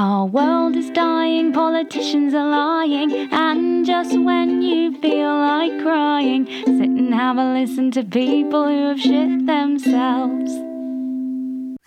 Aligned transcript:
Our 0.00 0.24
world 0.24 0.76
is 0.76 0.88
dying, 0.88 1.52
politicians 1.52 2.32
are 2.32 2.48
lying, 2.48 3.28
and 3.30 3.84
just 3.84 4.18
when 4.18 4.62
you 4.62 4.98
feel 4.98 5.28
like 5.28 5.82
crying, 5.82 6.46
sit 6.64 6.88
and 6.88 7.12
have 7.12 7.36
a 7.36 7.44
listen 7.52 7.90
to 7.90 8.02
people 8.02 8.64
who 8.64 8.86
have 8.86 8.98
shit 8.98 9.44
themselves. 9.44 10.69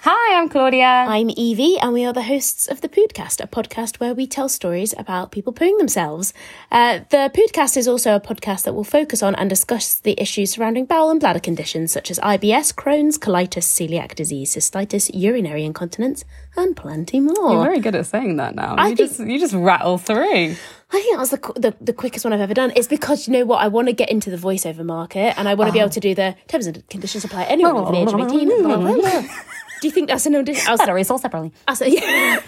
Hi, 0.05 0.37
I'm 0.37 0.49
Claudia. 0.49 0.83
I'm 0.85 1.29
Evie, 1.29 1.79
and 1.79 1.93
we 1.93 2.03
are 2.03 2.11
the 2.11 2.23
hosts 2.23 2.67
of 2.67 2.81
the 2.81 2.89
Podcast, 2.89 3.41
a 3.41 3.47
podcast 3.47 4.01
where 4.01 4.13
we 4.13 4.27
tell 4.27 4.49
stories 4.49 4.93
about 4.97 5.31
people 5.31 5.53
pooing 5.53 5.77
themselves. 5.77 6.33
Uh, 6.69 6.99
the 7.09 7.31
Podcast 7.33 7.77
is 7.77 7.87
also 7.87 8.13
a 8.13 8.19
podcast 8.19 8.63
that 8.63 8.73
will 8.73 8.83
focus 8.83 9.23
on 9.23 9.33
and 9.35 9.49
discuss 9.49 9.95
the 9.95 10.21
issues 10.21 10.51
surrounding 10.51 10.83
bowel 10.83 11.09
and 11.09 11.21
bladder 11.21 11.39
conditions 11.39 11.93
such 11.93 12.11
as 12.11 12.19
IBS, 12.19 12.73
Crohn's, 12.73 13.17
colitis, 13.17 13.63
celiac 13.63 14.13
disease, 14.13 14.53
cystitis, 14.53 15.09
urinary 15.13 15.63
incontinence, 15.63 16.25
and 16.57 16.75
plenty 16.75 17.21
more. 17.21 17.53
You're 17.53 17.63
very 17.63 17.79
good 17.79 17.95
at 17.95 18.05
saying 18.05 18.35
that 18.35 18.55
now. 18.55 18.75
I 18.77 18.89
you 18.89 18.97
think- 18.97 19.09
just 19.09 19.21
you 19.21 19.39
just 19.39 19.53
rattle 19.53 19.97
through. 19.97 20.57
I 20.91 21.01
think 21.01 21.15
that 21.15 21.19
was 21.19 21.29
the, 21.29 21.53
the 21.55 21.75
the 21.79 21.93
quickest 21.93 22.25
one 22.25 22.33
I've 22.33 22.41
ever 22.41 22.53
done. 22.53 22.73
It's 22.75 22.87
because 22.89 23.25
you 23.25 23.31
know 23.31 23.45
what? 23.45 23.63
I 23.63 23.69
want 23.69 23.87
to 23.87 23.93
get 23.93 24.11
into 24.11 24.29
the 24.29 24.37
voiceover 24.37 24.83
market, 24.83 25.39
and 25.39 25.47
I 25.47 25.53
want 25.53 25.69
to 25.69 25.73
be 25.73 25.79
able 25.79 25.91
to 25.91 26.01
do 26.01 26.13
the 26.13 26.35
terms 26.49 26.67
and 26.67 26.85
conditions 26.89 27.23
apply 27.23 27.45
anyone 27.45 27.77
over 27.77 27.93
the 27.93 27.99
age 27.99 28.11
of 28.11 28.19
eighteen. 28.19 29.29
Do 29.83 29.87
you 29.89 29.91
think 29.91 30.07
that's 30.07 30.25
an 30.25 30.33
audition? 30.37 30.65
I'll, 30.65 30.77
Sorry, 30.77 31.01
it's 31.01 31.11
all 31.11 31.17
separately. 31.17 31.51
I'll, 31.67 31.75
say, 31.75 31.89
yeah. 31.89 32.39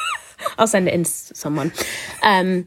I'll 0.58 0.66
send 0.66 0.88
it 0.88 0.94
in 0.94 1.02
s- 1.02 1.30
someone. 1.34 1.70
Um, 2.22 2.66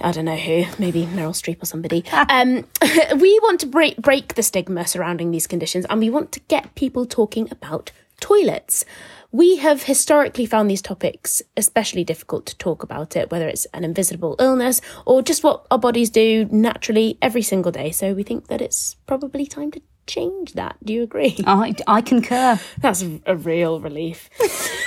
I 0.00 0.10
don't 0.10 0.24
know 0.24 0.36
who, 0.36 0.64
maybe 0.78 1.04
Meryl 1.04 1.34
Streep 1.34 1.62
or 1.62 1.66
somebody. 1.66 2.02
Um, 2.30 2.64
we 3.20 3.38
want 3.40 3.60
to 3.60 3.66
break 3.66 3.98
break 3.98 4.36
the 4.36 4.42
stigma 4.42 4.86
surrounding 4.86 5.32
these 5.32 5.46
conditions, 5.46 5.84
and 5.90 6.00
we 6.00 6.08
want 6.08 6.32
to 6.32 6.40
get 6.48 6.74
people 6.76 7.04
talking 7.04 7.46
about 7.50 7.92
toilets. 8.20 8.86
We 9.32 9.56
have 9.56 9.82
historically 9.82 10.46
found 10.46 10.70
these 10.70 10.80
topics 10.80 11.42
especially 11.54 12.04
difficult 12.04 12.46
to 12.46 12.56
talk 12.56 12.82
about 12.82 13.16
it, 13.16 13.30
whether 13.30 13.48
it's 13.48 13.66
an 13.74 13.84
invisible 13.84 14.34
illness 14.38 14.80
or 15.04 15.20
just 15.20 15.44
what 15.44 15.66
our 15.70 15.78
bodies 15.78 16.08
do 16.08 16.46
naturally 16.50 17.18
every 17.20 17.42
single 17.42 17.70
day. 17.70 17.90
So 17.90 18.14
we 18.14 18.22
think 18.22 18.46
that 18.46 18.62
it's 18.62 18.94
probably 19.06 19.44
time 19.44 19.70
to 19.72 19.82
change 20.06 20.54
that. 20.54 20.76
Do 20.84 20.92
you 20.92 21.02
agree? 21.02 21.36
I, 21.46 21.74
I 21.86 22.00
concur. 22.00 22.58
That's 22.78 23.04
a 23.26 23.36
real 23.36 23.80
relief. 23.80 24.30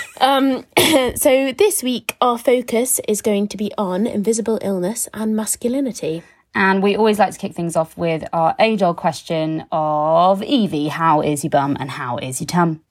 um, 0.20 0.64
so 1.16 1.52
this 1.52 1.82
week, 1.82 2.16
our 2.20 2.38
focus 2.38 3.00
is 3.08 3.22
going 3.22 3.48
to 3.48 3.56
be 3.56 3.72
on 3.78 4.06
invisible 4.06 4.58
illness 4.62 5.08
and 5.14 5.36
masculinity. 5.36 6.22
And 6.54 6.82
we 6.82 6.96
always 6.96 7.18
like 7.18 7.32
to 7.34 7.38
kick 7.38 7.54
things 7.54 7.76
off 7.76 7.98
with 7.98 8.24
our 8.32 8.54
age 8.58 8.82
old 8.82 8.96
question 8.96 9.66
of 9.70 10.42
Evie, 10.42 10.88
how 10.88 11.20
is 11.20 11.44
your 11.44 11.50
bum 11.50 11.76
and 11.78 11.90
how 11.90 12.16
is 12.16 12.40
your 12.40 12.46
tum? 12.46 12.82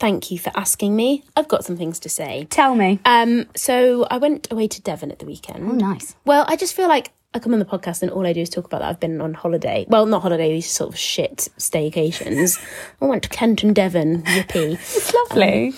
Thank 0.00 0.30
you 0.30 0.38
for 0.38 0.50
asking 0.56 0.96
me. 0.96 1.22
I've 1.36 1.48
got 1.48 1.64
some 1.64 1.76
things 1.76 1.98
to 2.00 2.08
say. 2.08 2.46
Tell 2.50 2.74
me. 2.74 3.00
Um, 3.04 3.46
so 3.54 4.06
I 4.10 4.16
went 4.16 4.50
away 4.50 4.68
to 4.68 4.82
Devon 4.82 5.10
at 5.12 5.18
the 5.18 5.26
weekend. 5.26 5.68
oh, 5.68 5.74
nice. 5.74 6.16
Well, 6.24 6.44
I 6.48 6.56
just 6.56 6.74
feel 6.74 6.88
like 6.88 7.12
I 7.34 7.40
come 7.40 7.52
on 7.52 7.58
the 7.58 7.64
podcast 7.64 8.00
and 8.02 8.12
all 8.12 8.24
I 8.26 8.32
do 8.32 8.40
is 8.42 8.48
talk 8.48 8.64
about 8.64 8.78
that 8.80 8.88
I've 8.88 9.00
been 9.00 9.20
on 9.20 9.34
holiday. 9.34 9.84
Well, 9.88 10.06
not 10.06 10.22
holiday, 10.22 10.52
these 10.52 10.70
sort 10.70 10.90
of 10.92 10.98
shit 10.98 11.48
staycations. 11.58 12.64
I 13.02 13.06
went 13.06 13.24
to 13.24 13.28
Kent 13.28 13.64
and 13.64 13.74
Devon, 13.74 14.22
yippee. 14.22 14.74
It's 14.96 15.12
lovely. 15.12 15.72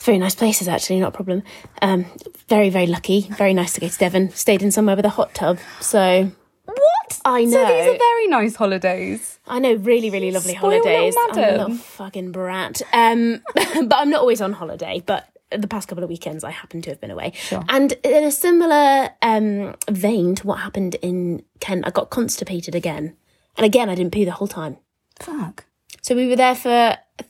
Very 0.00 0.18
nice 0.18 0.34
places, 0.34 0.68
actually, 0.68 1.00
not 1.00 1.08
a 1.08 1.16
problem. 1.16 1.42
Um, 1.80 2.04
very, 2.48 2.68
very 2.68 2.86
lucky. 2.86 3.22
Very 3.22 3.54
nice 3.54 3.72
to 3.74 3.80
go 3.80 3.88
to 3.88 3.98
Devon. 3.98 4.30
Stayed 4.30 4.62
in 4.62 4.70
somewhere 4.70 4.96
with 4.96 5.06
a 5.06 5.10
hot 5.10 5.32
tub. 5.34 5.58
So 5.80 6.30
what? 6.66 7.20
I 7.24 7.44
So 7.46 7.50
know. 7.52 7.66
these 7.66 7.94
are 7.94 7.98
very 7.98 8.26
nice 8.28 8.54
holidays. 8.56 9.38
I 9.46 9.60
know, 9.60 9.74
really, 9.74 10.10
really 10.10 10.30
lovely 10.30 10.52
holidays. 10.54 11.14
I'm 11.18 11.38
a 11.38 11.50
little 11.52 11.74
fucking 11.74 12.32
brat. 12.32 12.82
Um, 12.92 13.40
but 13.54 13.94
I'm 13.96 14.10
not 14.10 14.20
always 14.20 14.42
on 14.42 14.52
holiday. 14.52 15.02
But 15.04 15.26
the 15.50 15.68
past 15.68 15.88
couple 15.88 16.04
of 16.04 16.10
weekends, 16.10 16.44
I 16.44 16.50
happen 16.50 16.82
to 16.82 16.90
have 16.90 17.00
been 17.00 17.10
away. 17.10 17.32
And 17.68 17.92
in 18.04 18.24
a 18.24 18.30
similar 18.30 19.10
um, 19.22 19.76
vein 19.90 20.34
to 20.36 20.46
what 20.46 20.60
happened 20.60 20.96
in 20.96 21.42
Kent, 21.60 21.86
I 21.86 21.90
got 21.90 22.10
constipated 22.10 22.74
again. 22.74 23.16
And 23.56 23.64
again, 23.64 23.88
I 23.88 23.94
didn't 23.94 24.12
poo 24.12 24.24
the 24.24 24.32
whole 24.32 24.48
time. 24.48 24.76
Fuck. 25.18 25.64
So 26.02 26.14
we 26.14 26.28
were 26.28 26.36
there 26.36 26.54
for 26.54 26.96
th- 27.18 27.28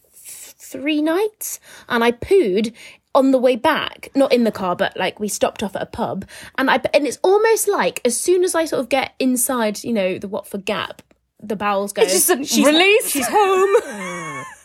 three 0.59 1.00
nights, 1.00 1.59
and 1.88 2.04
I 2.04 2.12
pooed 2.12 2.75
on 3.15 3.31
the 3.31 3.38
way 3.38 3.56
back, 3.56 4.10
not 4.15 4.32
in 4.32 4.44
the 4.44 4.53
car, 4.53 4.76
but 4.76 4.97
like 4.97 5.19
we 5.19 5.28
stopped 5.28 5.62
off 5.62 5.75
at 5.75 5.82
a 5.82 5.87
pub, 5.87 6.26
and 6.56 6.70
I 6.70 6.81
and 6.93 7.06
it's 7.06 7.19
almost 7.22 7.66
like 7.69 8.00
as 8.04 8.19
soon 8.20 8.44
as 8.44 8.54
I 8.54 8.66
sort 8.66 8.81
of 8.81 8.88
get 8.88 9.14
inside, 9.19 9.82
you 9.82 9.93
know, 9.93 10.19
the 10.19 10.28
Watford 10.28 10.64
Gap, 10.64 11.03
the 11.43 11.56
bowels 11.56 11.93
go. 11.93 12.03
just 12.03 12.31
a 12.31 12.44
she's, 12.44 12.64
release. 12.64 13.10
She's 13.10 13.26
home. 13.28 13.76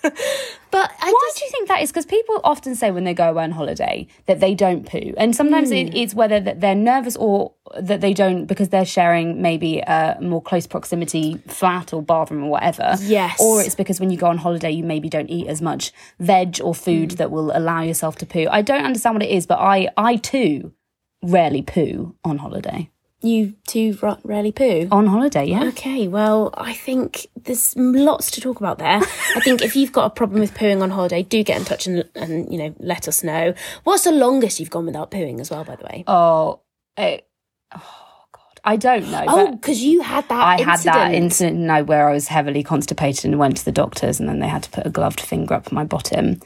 but 0.71 0.91
I 1.01 1.11
Why 1.11 1.27
just 1.27 1.39
do 1.39 1.45
you 1.45 1.51
think 1.51 1.67
that 1.69 1.81
is? 1.81 1.89
Because 1.91 2.05
people 2.05 2.41
often 2.43 2.75
say 2.75 2.91
when 2.91 3.03
they 3.03 3.13
go 3.13 3.29
away 3.29 3.43
on 3.43 3.51
holiday 3.51 4.07
that 4.25 4.39
they 4.39 4.53
don't 4.53 4.85
poo, 4.85 5.13
and 5.17 5.35
sometimes 5.35 5.69
Hmm. 5.69 5.75
it, 5.75 5.95
it's 5.95 6.13
whether 6.13 6.39
that 6.39 6.59
they're 6.61 6.75
nervous 6.75 7.15
or 7.15 7.53
that 7.79 8.01
they 8.01 8.13
don't 8.13 8.45
because 8.45 8.69
they're 8.69 8.85
sharing 8.85 9.41
maybe 9.41 9.79
a 9.79 10.17
more 10.21 10.41
close 10.41 10.67
proximity 10.67 11.37
flat 11.47 11.93
or 11.93 12.01
bathroom 12.01 12.43
or 12.43 12.49
whatever. 12.49 12.95
Yes. 13.01 13.39
Or 13.41 13.61
it's 13.61 13.75
because 13.75 13.99
when 13.99 14.09
you 14.09 14.17
go 14.17 14.27
on 14.27 14.37
holiday, 14.37 14.71
you 14.71 14.83
maybe 14.83 15.09
don't 15.09 15.29
eat 15.29 15.47
as 15.47 15.61
much 15.61 15.91
veg 16.19 16.59
or 16.61 16.75
food 16.75 17.11
Hmm. 17.13 17.17
that 17.17 17.31
will 17.31 17.55
allow 17.55 17.81
yourself 17.81 18.17
to 18.17 18.25
poo. 18.25 18.47
I 18.51 18.61
don't 18.61 18.83
understand 18.85 19.15
what 19.15 19.23
it 19.23 19.29
is, 19.31 19.45
but 19.47 19.59
I 19.59 19.89
I 19.97 20.17
too 20.17 20.73
rarely 21.21 21.61
poo 21.61 22.15
on 22.25 22.39
holiday. 22.39 22.89
You 23.23 23.55
two 23.67 23.97
ra- 24.01 24.17
rarely 24.23 24.51
poo. 24.51 24.87
On 24.91 25.07
holiday, 25.07 25.45
yeah. 25.45 25.63
Okay, 25.65 26.07
well, 26.07 26.49
I 26.55 26.73
think 26.73 27.27
there's 27.35 27.75
lots 27.75 28.29
to 28.31 28.41
talk 28.41 28.59
about 28.59 28.77
there. 28.79 28.99
I 29.35 29.39
think 29.43 29.61
if 29.61 29.75
you've 29.75 29.91
got 29.91 30.05
a 30.05 30.09
problem 30.09 30.41
with 30.41 30.53
pooing 30.53 30.81
on 30.81 30.89
holiday, 30.89 31.23
do 31.23 31.43
get 31.43 31.57
in 31.57 31.65
touch 31.65 31.87
and, 31.87 32.03
and 32.15 32.51
you 32.51 32.57
know 32.57 32.75
let 32.79 33.07
us 33.07 33.23
know. 33.23 33.53
What's 33.83 34.03
the 34.03 34.11
longest 34.11 34.59
you've 34.59 34.69
gone 34.69 34.85
without 34.85 35.11
pooing 35.11 35.39
as 35.39 35.49
well, 35.49 35.63
by 35.63 35.75
the 35.75 35.83
way? 35.85 36.03
Oh, 36.07 36.59
it, 36.97 37.27
oh 37.73 38.25
God, 38.31 38.59
I 38.63 38.75
don't 38.75 39.09
know. 39.09 39.25
Oh, 39.27 39.51
because 39.53 39.81
you 39.81 40.01
had 40.01 40.27
that. 40.29 40.43
I 40.43 40.53
incident. 40.53 40.79
had 40.79 40.93
that 40.93 41.13
incident 41.13 41.59
no, 41.59 41.83
where 41.83 42.09
I 42.09 42.13
was 42.13 42.27
heavily 42.27 42.63
constipated 42.63 43.25
and 43.25 43.39
went 43.39 43.57
to 43.57 43.65
the 43.65 43.71
doctors, 43.71 44.19
and 44.19 44.27
then 44.27 44.39
they 44.39 44.47
had 44.47 44.63
to 44.63 44.69
put 44.69 44.85
a 44.85 44.89
gloved 44.89 45.21
finger 45.21 45.55
up 45.55 45.71
my 45.71 45.83
bottom, 45.85 46.39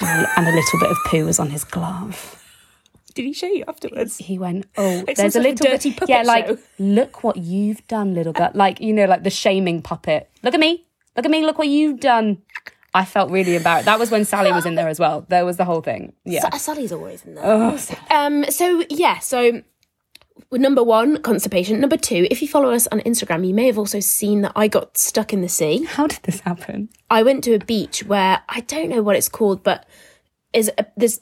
and, 0.00 0.26
and 0.36 0.48
a 0.48 0.52
little 0.52 0.80
bit 0.80 0.90
of 0.90 0.96
poo 1.06 1.24
was 1.24 1.38
on 1.38 1.50
his 1.50 1.64
glove. 1.64 2.43
Did 3.14 3.24
he 3.24 3.32
show 3.32 3.46
you 3.46 3.64
afterwards? 3.68 4.18
He 4.18 4.38
went, 4.38 4.66
"Oh, 4.76 4.98
It 5.08 5.16
there's 5.16 5.18
sounds 5.18 5.36
a 5.36 5.38
like 5.40 5.46
a 5.46 5.50
little 5.50 5.70
dirty 5.72 5.90
bit, 5.90 5.98
puppet 6.00 6.08
yeah, 6.14 6.22
like 6.22 6.46
show." 6.46 6.58
look 6.78 7.22
what 7.24 7.36
you've 7.36 7.86
done, 7.86 8.14
little 8.14 8.32
girl, 8.32 8.50
like 8.54 8.80
you 8.80 8.92
know, 8.92 9.04
like 9.06 9.22
the 9.22 9.30
shaming 9.30 9.82
puppet. 9.82 10.28
Look 10.42 10.54
at 10.54 10.60
me, 10.60 10.84
look 11.16 11.24
at 11.24 11.30
me, 11.30 11.44
look 11.44 11.58
what 11.58 11.68
you've 11.68 12.00
done." 12.00 12.42
I 12.96 13.04
felt 13.04 13.30
really 13.32 13.56
embarrassed. 13.56 13.86
That 13.86 13.98
was 13.98 14.12
when 14.12 14.24
Sally 14.24 14.52
was 14.52 14.66
in 14.66 14.76
there 14.76 14.86
as 14.88 15.00
well. 15.00 15.26
There 15.28 15.44
was 15.44 15.56
the 15.56 15.64
whole 15.64 15.80
thing. 15.80 16.12
Yeah. 16.24 16.48
Sa- 16.48 16.58
Sally's 16.58 16.92
always 16.92 17.24
in 17.24 17.34
there. 17.34 17.44
Um. 18.10 18.44
So 18.50 18.84
yeah. 18.88 19.18
So 19.18 19.62
number 20.52 20.82
one, 20.82 21.20
constipation. 21.22 21.80
Number 21.80 21.96
two, 21.96 22.26
if 22.30 22.40
you 22.40 22.46
follow 22.48 22.70
us 22.70 22.86
on 22.88 23.00
Instagram, 23.00 23.46
you 23.46 23.52
may 23.54 23.66
have 23.66 23.78
also 23.78 23.98
seen 24.00 24.42
that 24.42 24.52
I 24.54 24.68
got 24.68 24.96
stuck 24.96 25.32
in 25.32 25.40
the 25.40 25.48
sea. 25.48 25.84
How 25.84 26.06
did 26.06 26.20
this 26.22 26.40
happen? 26.40 26.88
I 27.10 27.22
went 27.24 27.42
to 27.44 27.54
a 27.54 27.58
beach 27.58 28.04
where 28.04 28.42
I 28.48 28.60
don't 28.60 28.90
know 28.90 29.02
what 29.02 29.16
it's 29.16 29.28
called, 29.28 29.62
but 29.64 29.86
is 30.52 30.70
a, 30.78 30.86
there's 30.96 31.18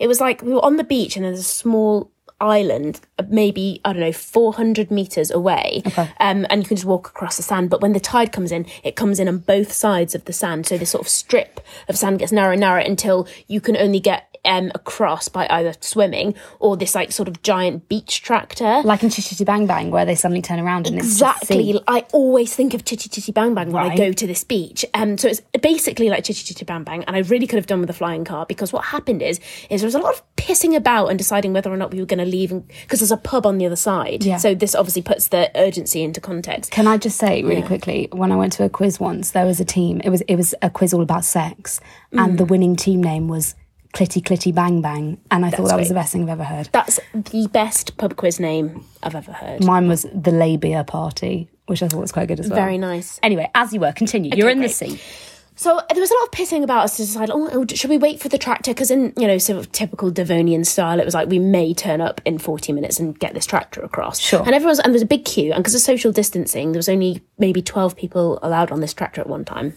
it 0.00 0.08
was 0.08 0.20
like 0.20 0.42
we 0.42 0.52
were 0.52 0.64
on 0.64 0.76
the 0.76 0.84
beach 0.84 1.14
and 1.14 1.24
there's 1.24 1.38
a 1.38 1.44
small 1.44 2.09
island, 2.40 3.00
uh, 3.18 3.24
maybe 3.28 3.80
I 3.84 3.92
don't 3.92 4.00
know, 4.00 4.12
four 4.12 4.54
hundred 4.54 4.90
meters 4.90 5.30
away, 5.30 5.82
um, 6.20 6.46
and 6.50 6.62
you 6.62 6.68
can 6.68 6.76
just 6.76 6.86
walk 6.86 7.08
across 7.08 7.36
the 7.36 7.42
sand. 7.42 7.70
But 7.70 7.80
when 7.80 7.92
the 7.92 8.00
tide 8.00 8.32
comes 8.32 8.52
in, 8.52 8.66
it 8.82 8.96
comes 8.96 9.18
in 9.18 9.28
on 9.28 9.38
both 9.38 9.72
sides 9.72 10.14
of 10.14 10.24
the 10.24 10.32
sand, 10.32 10.66
so 10.66 10.78
this 10.78 10.90
sort 10.90 11.02
of 11.02 11.08
strip 11.08 11.60
of 11.88 11.96
sand 11.96 12.18
gets 12.18 12.32
narrower 12.32 12.52
and 12.52 12.60
narrower 12.60 12.78
until 12.78 13.28
you 13.46 13.60
can 13.60 13.76
only 13.76 14.00
get 14.00 14.30
um, 14.44 14.70
across 14.74 15.28
by 15.28 15.46
either 15.50 15.74
swimming 15.80 16.34
or 16.58 16.76
this 16.76 16.94
like 16.94 17.12
sort 17.12 17.28
of 17.28 17.42
giant 17.42 17.88
beach 17.88 18.22
tractor. 18.22 18.82
Like 18.84 19.02
in 19.02 19.10
Chitty 19.10 19.44
Bang 19.44 19.66
Bang, 19.66 19.90
where 19.90 20.04
they 20.04 20.14
suddenly 20.14 20.42
turn 20.42 20.58
around 20.58 20.86
and 20.86 20.96
it's 20.96 21.06
Exactly. 21.06 21.78
I 21.86 22.06
always 22.12 22.54
think 22.54 22.74
of 22.74 22.84
Chitty 22.84 23.08
Chitty 23.08 23.32
Bang 23.32 23.54
Bang 23.54 23.70
when 23.72 23.84
I 23.84 23.96
go 23.96 24.12
to 24.12 24.26
this 24.26 24.44
beach. 24.44 24.84
Um, 24.94 25.18
so 25.18 25.28
it's 25.28 25.42
basically 25.60 26.08
like 26.08 26.24
Chitty 26.24 26.42
Chitty 26.42 26.64
Bang 26.64 26.84
Bang, 26.84 27.04
and 27.04 27.16
I 27.16 27.20
really 27.20 27.46
could 27.46 27.56
have 27.56 27.66
done 27.66 27.80
with 27.80 27.90
a 27.90 27.94
flying 27.94 28.24
car 28.24 28.46
because 28.46 28.72
what 28.72 28.84
happened 28.86 29.22
is, 29.22 29.40
is 29.68 29.80
there 29.82 29.86
was 29.86 29.94
a 29.94 29.98
lot 29.98 30.14
of 30.14 30.22
pissing 30.36 30.74
about 30.74 31.08
and 31.08 31.18
deciding 31.18 31.52
whether 31.52 31.72
or 31.72 31.76
not 31.76 31.92
we 31.92 32.00
were 32.00 32.06
going 32.06 32.18
to 32.18 32.24
leave 32.30 32.50
because 32.66 33.00
there's 33.00 33.10
a 33.10 33.16
pub 33.16 33.46
on 33.46 33.58
the 33.58 33.66
other 33.66 33.76
side. 33.76 34.24
Yeah. 34.24 34.38
So 34.38 34.54
this 34.54 34.74
obviously 34.74 35.02
puts 35.02 35.28
the 35.28 35.50
urgency 35.54 36.02
into 36.02 36.20
context. 36.20 36.70
Can 36.70 36.86
I 36.86 36.96
just 36.96 37.18
say 37.18 37.42
really 37.42 37.62
quickly? 37.62 38.08
When 38.12 38.32
I 38.32 38.36
went 38.36 38.52
to 38.54 38.64
a 38.64 38.68
quiz 38.68 39.00
once, 39.00 39.32
there 39.32 39.46
was 39.46 39.60
a 39.60 39.64
team. 39.64 40.00
It 40.04 40.10
was 40.10 40.20
it 40.22 40.36
was 40.36 40.54
a 40.62 40.70
quiz 40.70 40.94
all 40.94 41.02
about 41.02 41.24
sex, 41.24 41.80
and 42.12 42.38
the 42.38 42.44
mm. 42.44 42.50
winning 42.50 42.76
team 42.76 43.02
name 43.02 43.28
was 43.28 43.54
Clitty 43.94 44.22
Clitty 44.22 44.54
Bang 44.54 44.80
Bang, 44.80 45.20
and 45.30 45.44
I 45.44 45.50
thought 45.50 45.68
that 45.68 45.78
was 45.78 45.88
the 45.88 45.94
best 45.94 46.12
thing 46.12 46.22
I've 46.22 46.28
ever 46.30 46.44
heard. 46.44 46.68
That's 46.72 47.00
the 47.12 47.48
best 47.48 47.96
pub 47.96 48.16
quiz 48.16 48.38
name 48.38 48.84
I've 49.02 49.16
ever 49.16 49.32
heard. 49.32 49.64
Mine 49.64 49.88
was 49.88 50.06
the 50.14 50.30
labia 50.30 50.84
party, 50.84 51.48
which 51.66 51.82
I 51.82 51.88
thought 51.88 52.00
was 52.00 52.12
quite 52.12 52.28
good 52.28 52.40
as 52.40 52.48
well. 52.48 52.58
Very 52.58 52.78
nice. 52.78 53.18
Anyway, 53.22 53.50
as 53.54 53.72
you 53.72 53.80
were, 53.80 53.92
continue. 53.92 54.30
You're 54.34 54.48
in 54.48 54.58
great. 54.58 54.68
the 54.68 54.74
sea. 54.74 55.00
So 55.60 55.78
there 55.92 56.00
was 56.00 56.10
a 56.10 56.14
lot 56.14 56.22
of 56.22 56.30
pissing 56.30 56.62
about 56.62 56.84
us 56.84 56.96
to 56.96 57.02
decide, 57.02 57.28
oh, 57.28 57.50
oh, 57.52 57.66
should 57.74 57.90
we 57.90 57.98
wait 57.98 58.18
for 58.18 58.30
the 58.30 58.38
tractor? 58.38 58.70
Because 58.70 58.90
in, 58.90 59.12
you 59.18 59.26
know, 59.26 59.36
sort 59.36 59.58
of 59.58 59.70
typical 59.72 60.10
Devonian 60.10 60.64
style, 60.64 60.98
it 60.98 61.04
was 61.04 61.12
like 61.12 61.28
we 61.28 61.38
may 61.38 61.74
turn 61.74 62.00
up 62.00 62.22
in 62.24 62.38
40 62.38 62.72
minutes 62.72 62.98
and 62.98 63.18
get 63.18 63.34
this 63.34 63.44
tractor 63.44 63.82
across. 63.82 64.18
Sure. 64.18 64.40
And 64.40 64.54
everyone's, 64.54 64.78
and 64.80 64.94
there's 64.94 65.02
a 65.02 65.06
big 65.06 65.26
queue. 65.26 65.52
And 65.52 65.62
because 65.62 65.74
of 65.74 65.82
social 65.82 66.12
distancing, 66.12 66.72
there 66.72 66.78
was 66.78 66.88
only 66.88 67.20
maybe 67.36 67.60
12 67.60 67.94
people 67.94 68.38
allowed 68.42 68.72
on 68.72 68.80
this 68.80 68.94
tractor 68.94 69.20
at 69.20 69.26
one 69.26 69.44
time. 69.44 69.74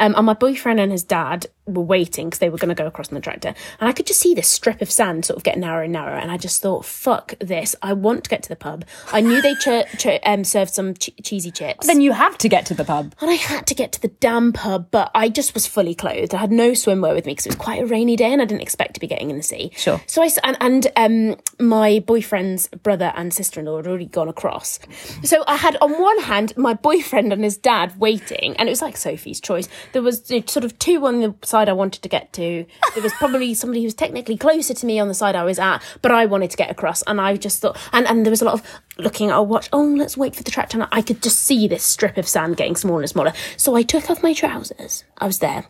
Um, 0.00 0.16
and 0.16 0.26
my 0.26 0.34
boyfriend 0.34 0.80
and 0.80 0.90
his 0.90 1.04
dad 1.04 1.46
were 1.66 1.82
waiting 1.82 2.26
because 2.26 2.40
they 2.40 2.50
were 2.50 2.58
going 2.58 2.74
to 2.74 2.74
go 2.74 2.86
across 2.86 3.08
on 3.08 3.14
the 3.14 3.20
tractor, 3.20 3.54
and 3.80 3.88
I 3.88 3.92
could 3.92 4.06
just 4.06 4.20
see 4.20 4.34
this 4.34 4.48
strip 4.48 4.82
of 4.82 4.90
sand 4.90 5.24
sort 5.24 5.36
of 5.36 5.44
get 5.44 5.58
narrower 5.58 5.82
and 5.82 5.92
narrower, 5.92 6.16
and 6.16 6.30
I 6.30 6.36
just 6.36 6.60
thought, 6.62 6.84
"Fuck 6.84 7.34
this! 7.40 7.76
I 7.82 7.92
want 7.92 8.24
to 8.24 8.30
get 8.30 8.42
to 8.44 8.48
the 8.48 8.56
pub." 8.56 8.84
I 9.12 9.20
knew 9.20 9.40
they 9.40 9.54
ch- 9.54 9.86
ch- 9.98 10.20
um, 10.24 10.44
served 10.44 10.72
some 10.72 10.94
che- 10.94 11.14
cheesy 11.22 11.50
chips. 11.50 11.86
Then 11.86 12.00
you 12.00 12.12
have 12.12 12.36
to 12.38 12.48
get 12.48 12.66
to 12.66 12.74
the 12.74 12.84
pub. 12.84 13.14
And 13.20 13.30
I 13.30 13.34
had 13.34 13.66
to 13.68 13.74
get 13.74 13.92
to 13.92 14.00
the 14.00 14.08
damn 14.08 14.52
pub, 14.52 14.88
but 14.90 15.10
I 15.14 15.28
just 15.28 15.54
was 15.54 15.66
fully 15.66 15.94
clothed. 15.94 16.34
I 16.34 16.38
had 16.38 16.52
no 16.52 16.72
swimwear 16.72 17.14
with 17.14 17.26
me 17.26 17.32
because 17.32 17.46
it 17.46 17.50
was 17.50 17.56
quite 17.56 17.82
a 17.82 17.86
rainy 17.86 18.16
day 18.16 18.32
and 18.32 18.42
I 18.42 18.44
didn't 18.44 18.62
expect 18.62 18.94
to 18.94 19.00
be 19.00 19.06
getting 19.06 19.30
in 19.30 19.36
the 19.36 19.42
sea. 19.42 19.70
Sure. 19.76 20.00
So 20.06 20.22
I, 20.22 20.30
and, 20.44 20.56
and 20.60 20.86
um 20.96 21.36
my 21.58 22.00
boyfriend's 22.00 22.68
brother 22.68 23.12
and 23.16 23.32
sister 23.32 23.60
in 23.60 23.66
law 23.66 23.76
had 23.76 23.86
already 23.86 24.06
gone 24.06 24.28
across. 24.28 24.78
So 25.22 25.44
I 25.46 25.56
had 25.56 25.76
on 25.80 26.00
one 26.00 26.18
hand 26.20 26.56
my 26.56 26.74
boyfriend 26.74 27.32
and 27.32 27.44
his 27.44 27.56
dad 27.56 27.98
waiting, 27.98 28.56
and 28.56 28.68
it 28.68 28.72
was 28.72 28.82
like 28.82 28.96
Sophie's 28.96 29.40
choice. 29.40 29.68
There 29.92 30.02
was 30.02 30.26
sort 30.46 30.64
of 30.64 30.78
two 30.78 31.06
on 31.06 31.20
the 31.20 31.34
side 31.52 31.68
I 31.68 31.72
wanted 31.82 32.02
to 32.02 32.08
get 32.08 32.32
to. 32.34 32.64
There 32.94 33.02
was 33.02 33.12
probably 33.14 33.54
somebody 33.54 33.80
who 33.82 33.86
was 33.86 33.94
technically 33.94 34.36
closer 34.36 34.74
to 34.74 34.86
me 34.86 34.98
on 34.98 35.08
the 35.08 35.14
side 35.14 35.36
I 35.36 35.44
was 35.44 35.58
at, 35.58 35.78
but 36.02 36.10
I 36.10 36.26
wanted 36.26 36.50
to 36.50 36.56
get 36.56 36.70
across, 36.70 37.02
and 37.02 37.20
I 37.20 37.36
just 37.36 37.60
thought, 37.60 37.76
and 37.92 38.06
and 38.08 38.24
there 38.26 38.30
was 38.30 38.42
a 38.42 38.44
lot 38.50 38.54
of 38.54 38.62
looking 38.98 39.30
at 39.30 39.36
a 39.38 39.42
watch. 39.42 39.68
Oh, 39.72 39.84
let's 39.84 40.16
wait 40.16 40.34
for 40.36 40.42
the 40.42 40.50
tractor. 40.50 40.78
And 40.80 40.88
I 40.90 41.02
could 41.02 41.22
just 41.22 41.38
see 41.40 41.68
this 41.68 41.84
strip 41.84 42.16
of 42.18 42.26
sand 42.26 42.56
getting 42.56 42.76
smaller 42.76 43.00
and 43.02 43.10
smaller. 43.10 43.32
So 43.56 43.76
I 43.76 43.82
took 43.82 44.10
off 44.10 44.22
my 44.22 44.34
trousers. 44.34 45.04
I 45.18 45.26
was 45.26 45.38
there. 45.38 45.66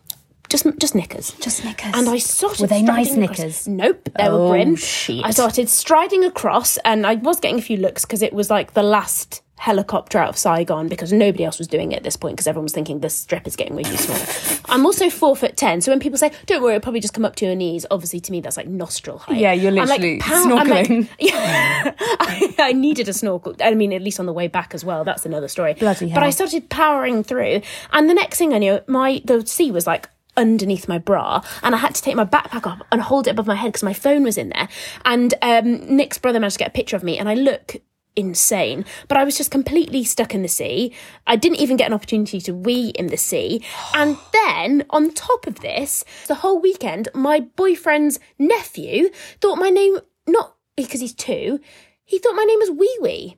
Just, 0.49 0.67
just 0.79 0.95
knickers. 0.95 1.31
Just 1.41 1.65
knickers. 1.65 1.93
And 1.95 2.09
I 2.11 2.19
started. 2.19 2.61
Were 2.61 2.67
they 2.67 2.83
nice 2.83 3.07
striding 3.07 3.25
across- 3.25 3.39
knickers? 3.39 3.69
Nope, 3.69 4.09
they 4.19 4.29
Oh, 4.29 4.49
were 4.49 4.51
grim. 4.51 4.77
shit. 4.77 5.25
I 5.25 5.31
started 5.31 5.69
striding 5.71 6.25
across, 6.25 6.77
and 6.85 7.07
I 7.07 7.15
was 7.15 7.41
getting 7.41 7.59
a 7.59 7.63
few 7.63 7.79
looks 7.79 8.05
because 8.05 8.21
it 8.23 8.33
was 8.35 8.51
like 8.51 8.75
the 8.75 8.83
last 8.83 9.41
helicopter 9.63 10.19
out 10.19 10.29
of 10.29 10.37
Saigon 10.37 10.89
because 10.89 11.13
nobody 11.13 11.45
else 11.45 11.57
was 11.59 11.69
doing 11.69 11.93
it 11.93 11.97
at 11.99 12.03
this 12.03 12.17
point 12.17 12.35
because 12.35 12.49
everyone 12.49 12.65
was 12.65 12.73
thinking 12.73 12.99
this 12.99 13.15
strip 13.15 13.47
is 13.47 13.55
getting 13.55 13.77
way 13.77 13.85
too 13.85 13.97
small. 13.97 14.61
I'm 14.75 14.85
also 14.85 15.09
four 15.09 15.37
foot 15.37 15.57
ten, 15.57 15.81
so 15.81 15.93
when 15.93 16.01
people 16.01 16.19
say 16.19 16.33
"Don't 16.47 16.63
worry, 16.63 16.75
it'll 16.75 16.83
probably 16.83 16.99
just 16.99 17.15
come 17.15 17.25
up 17.25 17.37
to 17.37 17.47
your 17.47 17.55
knees," 17.55 17.87
obviously 17.89 18.19
to 18.21 18.33
me 18.33 18.41
that's 18.41 18.57
like 18.57 18.67
nostril 18.67 19.19
height. 19.19 19.39
Yeah, 19.39 19.53
you're 19.53 19.71
I'm 19.71 19.77
like, 19.89 20.01
literally 20.01 20.21
I'm 20.25 20.51
like- 20.51 20.87
snorkeling. 20.89 21.09
yeah, 21.21 21.95
I, 21.99 22.55
I 22.59 22.73
needed 22.73 23.09
a 23.09 23.13
snorkel. 23.13 23.55
I 23.63 23.73
mean, 23.75 23.93
at 23.93 24.03
least 24.03 24.19
on 24.19 24.27
the 24.27 24.33
way 24.33 24.49
back 24.49 24.75
as 24.75 24.85
well. 24.85 25.05
That's 25.05 25.25
another 25.25 25.47
story. 25.47 25.75
Bloody 25.75 26.09
hell! 26.09 26.21
But 26.21 26.27
I 26.27 26.31
started 26.31 26.69
powering 26.69 27.23
through, 27.23 27.63
and 27.93 28.11
the 28.11 28.15
next 28.15 28.39
thing 28.39 28.53
I 28.55 28.59
knew, 28.59 28.81
my 28.89 29.23
the 29.25 29.47
sea 29.47 29.71
was 29.71 29.87
like 29.87 30.09
underneath 30.37 30.89
my 30.89 30.97
bra 30.99 31.43
and 31.63 31.75
I 31.75 31.79
had 31.79 31.95
to 31.95 32.01
take 32.03 32.17
my 32.17 32.25
backpack 32.25 32.67
off 32.67 32.81
and 32.91 33.03
hold 33.03 33.27
it 33.27 33.31
above 33.33 33.47
my 33.47 33.55
head 33.55 33.69
because 33.69 33.83
my 33.83 33.93
phone 33.93 34.23
was 34.25 34.39
in 34.39 34.49
there 34.49 34.67
and 35.05 35.35
um, 35.43 35.95
Nick's 35.95 36.17
brother 36.17 36.41
managed 36.41 36.55
to 36.55 36.61
get 36.61 36.69
a 36.69 36.73
picture 36.73 36.97
of 36.97 37.03
me 37.03 37.19
and 37.19 37.29
I 37.29 37.35
look 37.35 37.77
insane. 38.17 38.85
But 39.09 39.19
I 39.19 39.25
was 39.25 39.37
just 39.37 39.51
completely 39.51 40.05
stuck 40.05 40.35
in 40.35 40.43
the 40.43 40.49
sea. 40.49 40.95
I 41.27 41.37
didn't 41.37 41.61
even 41.61 41.77
get 41.77 41.87
an 41.87 41.95
opportunity 41.95 42.41
to 42.43 42.53
wee 42.53 42.89
in 42.91 43.07
the 43.09 43.17
sea. 43.17 43.65
And 43.95 44.19
then 44.33 44.85
on 44.91 45.13
top 45.13 45.47
of 45.47 45.61
this 45.61 46.05
the 46.27 46.37
whole 46.37 46.61
weekend 46.61 47.09
my 47.15 47.41
boyfriend's 47.41 48.19
nephew 48.39 49.11
thought 49.41 49.57
my 49.57 49.71
name 49.71 49.99
not 50.27 50.57
because 50.77 51.01
he's 51.01 51.15
two 51.15 51.61
he 52.05 52.19
thought 52.19 52.35
my 52.35 52.45
name 52.45 52.59
was 52.59 52.71
Wee 52.71 52.99
Wee 53.01 53.37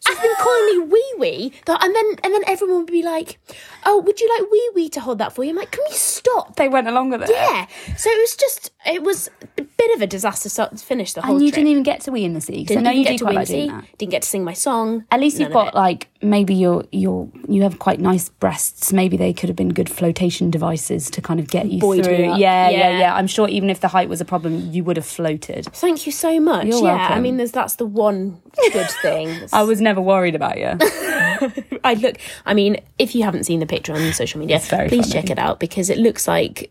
so 0.00 0.12
he's 0.12 0.20
been 0.22 0.36
calling 0.36 0.66
me 0.66 0.82
ah. 0.82 0.88
wee 0.90 1.14
wee, 1.18 1.52
and 1.66 1.94
then 1.94 2.06
and 2.24 2.34
then 2.34 2.42
everyone 2.46 2.78
would 2.78 2.86
be 2.86 3.02
like, 3.02 3.38
"Oh, 3.84 4.00
would 4.00 4.18
you 4.18 4.28
like 4.38 4.50
wee 4.50 4.70
wee 4.74 4.88
to 4.90 5.00
hold 5.00 5.18
that 5.18 5.32
for 5.34 5.44
you?" 5.44 5.50
I'm 5.50 5.56
like, 5.56 5.70
"Can 5.70 5.84
we 5.88 5.94
stop?" 5.94 6.56
They 6.56 6.68
went 6.68 6.88
along 6.88 7.10
with 7.10 7.22
it. 7.22 7.30
Yeah. 7.30 7.66
So 7.96 8.08
it 8.10 8.18
was 8.18 8.36
just, 8.36 8.72
it 8.86 9.02
was 9.02 9.30
a 9.58 9.62
bit 9.62 9.94
of 9.94 10.02
a 10.02 10.06
disaster 10.06 10.48
start 10.48 10.76
to 10.76 10.84
finish 10.84 11.12
the 11.12 11.22
whole 11.22 11.36
And 11.36 11.44
you 11.44 11.50
trip. 11.50 11.56
didn't 11.56 11.70
even 11.70 11.82
get 11.82 12.00
to 12.02 12.12
wee 12.12 12.24
in 12.24 12.32
the 12.32 12.40
sea. 12.40 12.64
Didn't 12.64 12.86
I 12.86 12.90
know 12.92 12.98
you 12.98 13.04
get 13.04 13.18
to 13.18 13.26
win 13.26 13.34
like 13.34 13.48
doing 13.48 13.70
sea. 13.70 13.88
Didn't 13.98 14.10
get 14.10 14.22
to 14.22 14.28
sing 14.28 14.44
my 14.44 14.54
song. 14.54 15.04
At 15.10 15.20
least 15.20 15.38
you've 15.38 15.52
got 15.52 15.74
like 15.74 16.08
maybe 16.22 16.54
you're 16.54 16.84
you're 16.92 17.28
you 17.48 17.62
have 17.62 17.78
quite 17.78 18.00
nice 18.00 18.28
breasts. 18.28 18.92
Maybe 18.92 19.16
they 19.16 19.32
could 19.32 19.48
have 19.48 19.56
been 19.56 19.70
good 19.70 19.90
flotation 19.90 20.50
devices 20.50 21.10
to 21.10 21.20
kind 21.20 21.40
of 21.40 21.48
get 21.48 21.70
you 21.70 21.80
Buoyed 21.80 21.98
me 21.98 22.04
through. 22.04 22.16
Yeah, 22.16 22.36
yeah, 22.36 22.70
Yeah. 22.70 22.98
yeah, 22.98 23.14
I'm 23.14 23.26
sure 23.26 23.48
even 23.48 23.70
if 23.70 23.80
the 23.80 23.88
height 23.88 24.08
was 24.08 24.20
a 24.20 24.24
problem, 24.24 24.70
you 24.72 24.84
would 24.84 24.96
have 24.96 25.06
floated. 25.06 25.66
Thank 25.66 26.06
you 26.06 26.12
so 26.12 26.40
much. 26.40 26.66
You're 26.66 26.84
yeah, 26.84 27.08
I 27.10 27.20
mean, 27.20 27.36
there's 27.36 27.52
that's 27.52 27.74
the 27.74 27.86
one 27.86 28.40
good 28.72 28.90
thing. 29.02 29.48
I 29.52 29.62
was 29.62 29.80
never 29.80 29.89
worried 29.98 30.34
about 30.34 30.58
you. 30.58 30.76
I 31.84 31.94
look. 31.94 32.16
I 32.44 32.54
mean, 32.54 32.80
if 32.98 33.14
you 33.14 33.22
haven't 33.22 33.44
seen 33.44 33.60
the 33.60 33.66
picture 33.66 33.94
on 33.94 34.12
social 34.12 34.40
media, 34.40 34.58
please 34.58 34.68
funny. 34.68 35.02
check 35.02 35.30
it 35.30 35.38
out 35.38 35.58
because 35.58 35.90
it 35.90 35.98
looks 35.98 36.28
like 36.28 36.70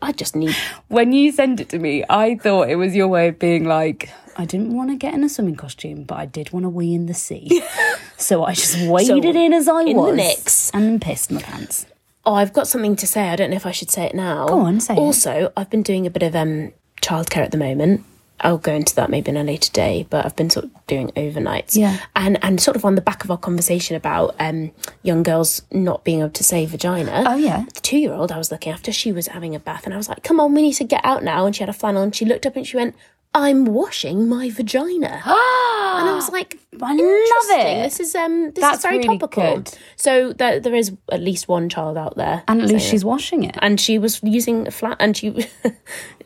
I 0.00 0.12
just 0.12 0.36
need. 0.36 0.54
when 0.88 1.12
you 1.12 1.32
sent 1.32 1.60
it 1.60 1.68
to 1.70 1.78
me, 1.78 2.04
I 2.08 2.36
thought 2.36 2.68
it 2.70 2.76
was 2.76 2.94
your 2.94 3.08
way 3.08 3.28
of 3.28 3.38
being 3.38 3.64
like, 3.64 4.10
I 4.36 4.44
didn't 4.44 4.74
want 4.74 4.90
to 4.90 4.96
get 4.96 5.14
in 5.14 5.24
a 5.24 5.28
swimming 5.28 5.56
costume, 5.56 6.04
but 6.04 6.16
I 6.18 6.26
did 6.26 6.52
want 6.52 6.64
to 6.64 6.68
wee 6.68 6.94
in 6.94 7.06
the 7.06 7.14
sea. 7.14 7.62
so 8.16 8.44
I 8.44 8.54
just 8.54 8.78
waded 8.88 9.36
in 9.36 9.52
as 9.52 9.68
I 9.68 9.82
in 9.82 9.96
the 9.96 10.02
was 10.02 10.16
mix. 10.16 10.70
and 10.70 11.00
pissed 11.00 11.32
my 11.32 11.40
pants. 11.42 11.86
Oh, 12.24 12.34
I've 12.34 12.52
got 12.52 12.66
something 12.66 12.96
to 12.96 13.06
say. 13.06 13.28
I 13.28 13.36
don't 13.36 13.50
know 13.50 13.56
if 13.56 13.66
I 13.66 13.70
should 13.70 13.90
say 13.90 14.04
it 14.04 14.14
now. 14.14 14.46
Go 14.48 14.60
on, 14.60 14.80
say 14.80 14.94
it. 14.94 14.98
Also, 14.98 15.52
I've 15.56 15.70
been 15.70 15.82
doing 15.82 16.06
a 16.06 16.10
bit 16.10 16.22
of 16.22 16.34
um 16.34 16.72
childcare 17.00 17.44
at 17.44 17.52
the 17.52 17.58
moment. 17.58 18.04
I'll 18.40 18.58
go 18.58 18.72
into 18.74 18.94
that 18.96 19.08
maybe 19.10 19.30
in 19.30 19.36
a 19.36 19.44
later 19.44 19.72
day, 19.72 20.06
but 20.10 20.24
I've 20.26 20.36
been 20.36 20.50
sort 20.50 20.66
of 20.66 20.86
doing 20.86 21.08
overnights. 21.16 21.74
Yeah. 21.76 21.98
And 22.14 22.38
and 22.44 22.60
sort 22.60 22.76
of 22.76 22.84
on 22.84 22.94
the 22.94 23.00
back 23.00 23.24
of 23.24 23.30
our 23.30 23.38
conversation 23.38 23.96
about 23.96 24.34
um 24.38 24.72
young 25.02 25.22
girls 25.22 25.62
not 25.72 26.04
being 26.04 26.20
able 26.20 26.30
to 26.30 26.44
say 26.44 26.66
vagina. 26.66 27.24
Oh, 27.26 27.36
yeah. 27.36 27.64
The 27.74 27.80
two 27.80 27.98
year 27.98 28.12
old 28.12 28.30
I 28.32 28.38
was 28.38 28.50
looking 28.52 28.72
after, 28.72 28.92
she 28.92 29.10
was 29.12 29.28
having 29.28 29.54
a 29.54 29.58
bath 29.58 29.84
and 29.84 29.94
I 29.94 29.96
was 29.96 30.08
like, 30.08 30.22
Come 30.22 30.38
on, 30.40 30.54
we 30.54 30.62
need 30.62 30.74
to 30.74 30.84
get 30.84 31.04
out 31.04 31.24
now 31.24 31.46
and 31.46 31.56
she 31.56 31.62
had 31.62 31.68
a 31.70 31.72
flannel 31.72 32.02
and 32.02 32.14
she 32.14 32.24
looked 32.24 32.44
up 32.46 32.56
and 32.56 32.66
she 32.66 32.76
went, 32.76 32.94
I'm 33.34 33.66
washing 33.66 34.28
my 34.28 34.48
vagina. 34.50 35.08
and 35.26 36.08
I 36.08 36.12
was 36.14 36.30
like, 36.30 36.58
I 36.80 36.94
love 36.94 37.60
it. 37.60 37.82
This 37.84 38.00
is 38.00 38.14
um 38.14 38.50
this 38.52 38.62
That's 38.62 38.78
is 38.78 38.82
very 38.82 38.98
really 38.98 39.18
topical. 39.18 39.56
good. 39.56 39.74
So 39.96 40.32
there, 40.34 40.60
there 40.60 40.74
is 40.74 40.92
at 41.10 41.20
least 41.20 41.48
one 41.48 41.68
child 41.68 41.96
out 41.98 42.16
there. 42.16 42.42
And 42.48 42.62
at 42.62 42.68
least 42.68 42.86
she's 42.86 43.04
washing 43.04 43.44
it. 43.44 43.56
and 43.60 43.80
she 43.80 43.98
was 43.98 44.20
using 44.22 44.66
a 44.66 44.70
flat 44.70 44.96
and 45.00 45.16
she 45.16 45.30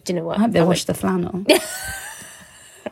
do 0.04 0.12
you 0.12 0.14
know 0.14 0.24
what 0.24 0.38
I 0.38 0.42
hope 0.42 0.52
they 0.52 0.60
I 0.60 0.64
washed 0.64 0.86
the 0.86 0.94
flannel. 0.94 1.44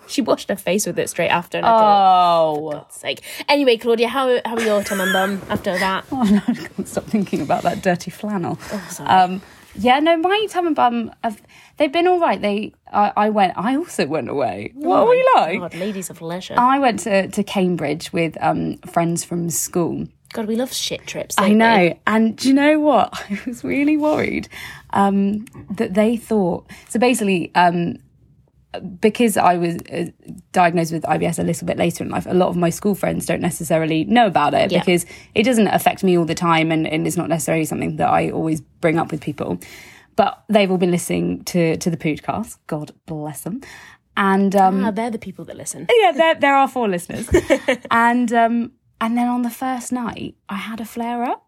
she 0.09 0.21
washed 0.23 0.49
her 0.49 0.57
face 0.57 0.87
with 0.87 0.99
it 0.99 1.09
straight 1.11 1.29
after 1.29 1.59
and 1.59 1.67
I 1.67 1.71
thought 1.71 2.55
Oh. 2.57 2.71
God's 2.73 2.95
sake 2.95 3.23
anyway 3.49 3.77
Claudia 3.77 4.09
how 4.09 4.41
how 4.45 4.55
are 4.57 4.63
your 4.63 4.83
Tom 4.83 5.01
and 5.01 5.13
Bum 5.13 5.43
after 5.49 5.79
that 5.79 6.05
Oh, 6.13 6.23
no, 6.25 6.41
I 6.49 6.55
can't 6.55 6.89
stop 6.89 7.05
thinking 7.05 7.41
about 7.41 7.63
that 7.63 7.83
dirty 7.83 8.11
flannel. 8.11 8.57
sorry. 8.91 9.09
Um, 9.09 9.43
yeah, 9.77 10.01
no, 10.01 10.17
my 10.17 10.47
Tom 10.51 10.67
and 10.67 10.75
Bum, 10.75 11.13
have, 11.23 11.41
they've 11.77 11.93
been 11.93 12.09
all 12.09 12.19
right. 12.19 12.41
They, 12.41 12.73
I, 12.93 13.13
I 13.17 13.31
went, 13.31 13.53
I 13.57 13.77
also 13.77 14.07
went 14.09 14.29
away. 14.29 14.73
What 14.75 15.05
were 15.05 15.11
we 15.11 15.25
like? 15.37 15.61
God 15.61 15.75
ladies 15.77 16.11
of 16.11 16.21
leisure 16.21 16.55
I 16.59 16.81
went 16.81 17.01
to, 17.01 17.29
to 17.29 17.45
Cambridge 17.45 18.13
with 18.13 18.37
um, 18.41 18.79
friends 18.79 19.23
from 19.25 19.51
school. 19.51 20.09
God 20.33 20.47
we 20.47 20.57
love 20.57 20.73
shit 20.73 21.07
trips 21.07 21.37
I 21.39 21.43
don't 21.43 21.51
we? 21.51 21.57
know. 21.59 21.99
And 22.09 22.37
do 22.37 22.49
you 22.49 22.55
know 22.55 22.81
what? 22.81 23.11
I 23.31 23.39
was 23.47 23.63
really 23.63 23.97
worried 23.97 24.49
um, 24.91 25.45
that 25.71 25.95
they 25.95 26.17
thought. 26.17 26.67
So 26.89 26.99
basically, 26.99 27.53
um, 27.55 27.99
because 29.01 29.37
I 29.37 29.57
was 29.57 29.77
uh, 29.93 30.07
diagnosed 30.53 30.93
with 30.93 31.03
IBS 31.05 31.39
a 31.39 31.43
little 31.43 31.67
bit 31.67 31.79
later 31.79 32.05
in 32.05 32.11
life, 32.11 32.27
a 32.27 32.35
lot 32.35 32.49
of 32.49 32.57
my 32.57 32.71
school 32.71 32.95
friends 32.95 33.27
don't 33.27 33.41
necessarily 33.41 34.05
know 34.05 34.27
about 34.27 34.55
it 34.55 34.71
Yeah. 34.71 34.81
because 34.81 35.07
it 35.35 35.45
doesn't 35.45 35.69
affect 35.69 36.05
me 36.05 36.19
all 36.19 36.25
the 36.27 36.35
time 36.35 36.71
and, 36.71 36.87
and 36.87 37.07
it's 37.07 37.17
not 37.17 37.29
necessarily 37.29 37.65
something 37.65 37.97
that 37.97 38.09
I 38.09 38.31
always 38.31 38.61
bring 38.61 38.99
up 38.99 39.11
with 39.11 39.21
people. 39.21 39.59
But 40.17 40.43
they've 40.49 40.71
all 40.71 40.79
been 40.79 40.91
listening 40.91 41.45
to, 41.45 41.77
to 41.77 41.91
the 41.91 41.97
podcast. 41.97 42.59
God 42.67 42.93
bless 43.07 43.43
them. 43.43 43.61
And 44.17 44.55
um, 44.57 44.85
ah, 44.85 44.91
they're 44.91 45.11
the 45.13 45.19
people 45.19 45.45
that 45.45 45.57
listen 45.57 45.87
yeah, 46.01 46.11
there 46.11 46.35
there 46.35 46.55
are 46.57 46.67
four 46.67 46.89
listeners, 46.89 47.29
and 47.93 48.33
um, 48.33 48.73
and 49.01 49.17
then 49.17 49.29
on 49.29 49.43
the 49.43 49.51
first 49.51 49.93
night, 49.93 50.35
I 50.49 50.57
had 50.57 50.81
a 50.81 50.85
flare 50.85 51.23
up, 51.23 51.48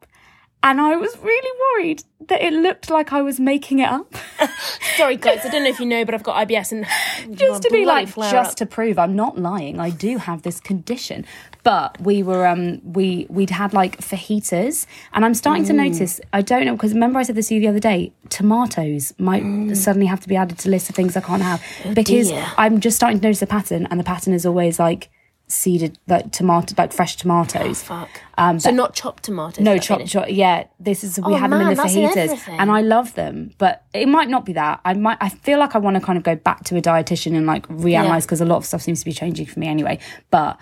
and 0.63 0.81
I 0.81 0.97
was 0.97 1.17
really 1.19 1.59
worried 1.75 2.05
that 2.29 2.43
it 2.43 2.53
looked 2.53 2.91
like 2.91 3.13
I 3.13 3.23
was 3.23 3.41
making 3.41 3.79
it 3.79 3.89
up, 3.89 4.15
sorry 4.97 5.17
guys 5.17 5.41
I 5.45 5.49
don't 5.49 5.65
know 5.65 5.71
if 5.71 5.81
you 5.81 5.87
know 5.87 6.05
but 6.05 6.15
I've 6.15 6.23
got 6.23 6.47
IBS 6.47 6.73
and 6.73 6.87
just 7.39 7.63
to 7.63 7.71
be 7.71 7.85
like, 7.85 8.15
just 8.15 8.53
up. 8.53 8.57
to 8.57 8.67
prove 8.67 8.99
I'm 8.99 9.17
not 9.17 9.39
lying. 9.39 9.81
I 9.81 9.91
do 9.91 10.19
have 10.19 10.43
this 10.43 10.61
condition, 10.61 11.25
but 11.63 12.01
we 12.01 12.23
were 12.23 12.47
um 12.47 12.81
we 12.85 13.27
we'd 13.29 13.51
had 13.51 13.73
like 13.73 13.99
fajitas, 13.99 14.87
and 15.13 15.25
I'm 15.25 15.35
starting 15.35 15.65
to 15.67 15.73
notice. 15.73 16.21
I 16.33 16.43
don't 16.43 16.67
know 16.67 16.75
because 16.77 16.93
remember 16.93 17.19
I 17.19 17.23
said 17.23 17.37
this 17.37 17.49
to 17.49 17.55
you 17.55 17.61
the 17.61 17.69
other 17.69 17.81
day. 17.81 18.13
Tomatoes 18.29 19.13
might 19.19 19.75
suddenly 19.77 20.07
have 20.07 20.21
to 20.21 20.29
be 20.29 20.37
added 20.37 20.59
to 20.59 20.65
the 20.65 20.71
list 20.71 20.89
of 20.89 20.95
things 20.95 21.17
I 21.17 21.21
can't 21.21 21.43
have 21.43 21.63
because 21.95 22.29
dear. 22.29 22.47
I'm 22.57 22.81
just 22.81 22.97
starting 22.97 23.19
to 23.21 23.27
notice 23.27 23.43
a 23.43 23.47
pattern, 23.47 23.87
and 23.91 23.99
the 23.99 24.05
pattern 24.05 24.35
is 24.35 24.47
always 24.47 24.79
like 24.79 25.11
seeded 25.51 25.99
like 26.07 26.31
tomato 26.33 26.75
like 26.79 26.93
fresh 26.93 27.17
tomatoes. 27.17 27.83
fuck 27.83 28.09
Um, 28.39 28.61
so 28.61 28.71
not 28.71 28.95
chopped 28.95 29.25
tomatoes 29.25 29.65
No, 29.65 29.75
that 29.79 30.07
chop. 30.07 30.27
Yeah, 30.29 30.65
this 30.79 31.03
is 31.05 31.19
we 31.19 31.35
Oh, 31.35 31.37
have 31.37 31.51
them 31.51 31.61
in 31.61 31.67
man, 31.67 31.77
the 31.77 31.83
in 31.83 32.09
fajitas, 32.11 32.49
and 32.49 32.71
I 32.71 32.81
love 32.83 33.15
them. 33.15 33.53
But 33.59 33.85
it 33.93 34.09
might 34.09 34.29
not 34.29 34.45
be 34.45 34.53
that. 34.55 34.81
I 34.85 34.95
might. 34.95 35.19
I 35.21 35.29
feel 35.29 35.59
like 35.59 35.75
I 35.75 35.79
want 35.79 35.97
to 35.97 36.01
kind 36.01 36.17
of 36.17 36.23
go 36.23 36.35
back 36.37 36.65
to 36.65 36.77
a 36.77 36.81
dietitian 36.81 37.37
and 37.37 37.47
like 37.47 37.67
reanalyze 37.69 37.83
Yeah. 38.09 38.21
because 38.21 38.41
a 38.41 38.45
lot 38.45 38.57
of 38.59 38.65
stuff 38.65 38.83
seems 38.83 39.01
to 39.01 39.05
be 39.05 39.13
changing 39.13 39.47
for 39.47 39.59
me 39.61 39.67
anyway. 39.67 39.99
But 40.31 40.59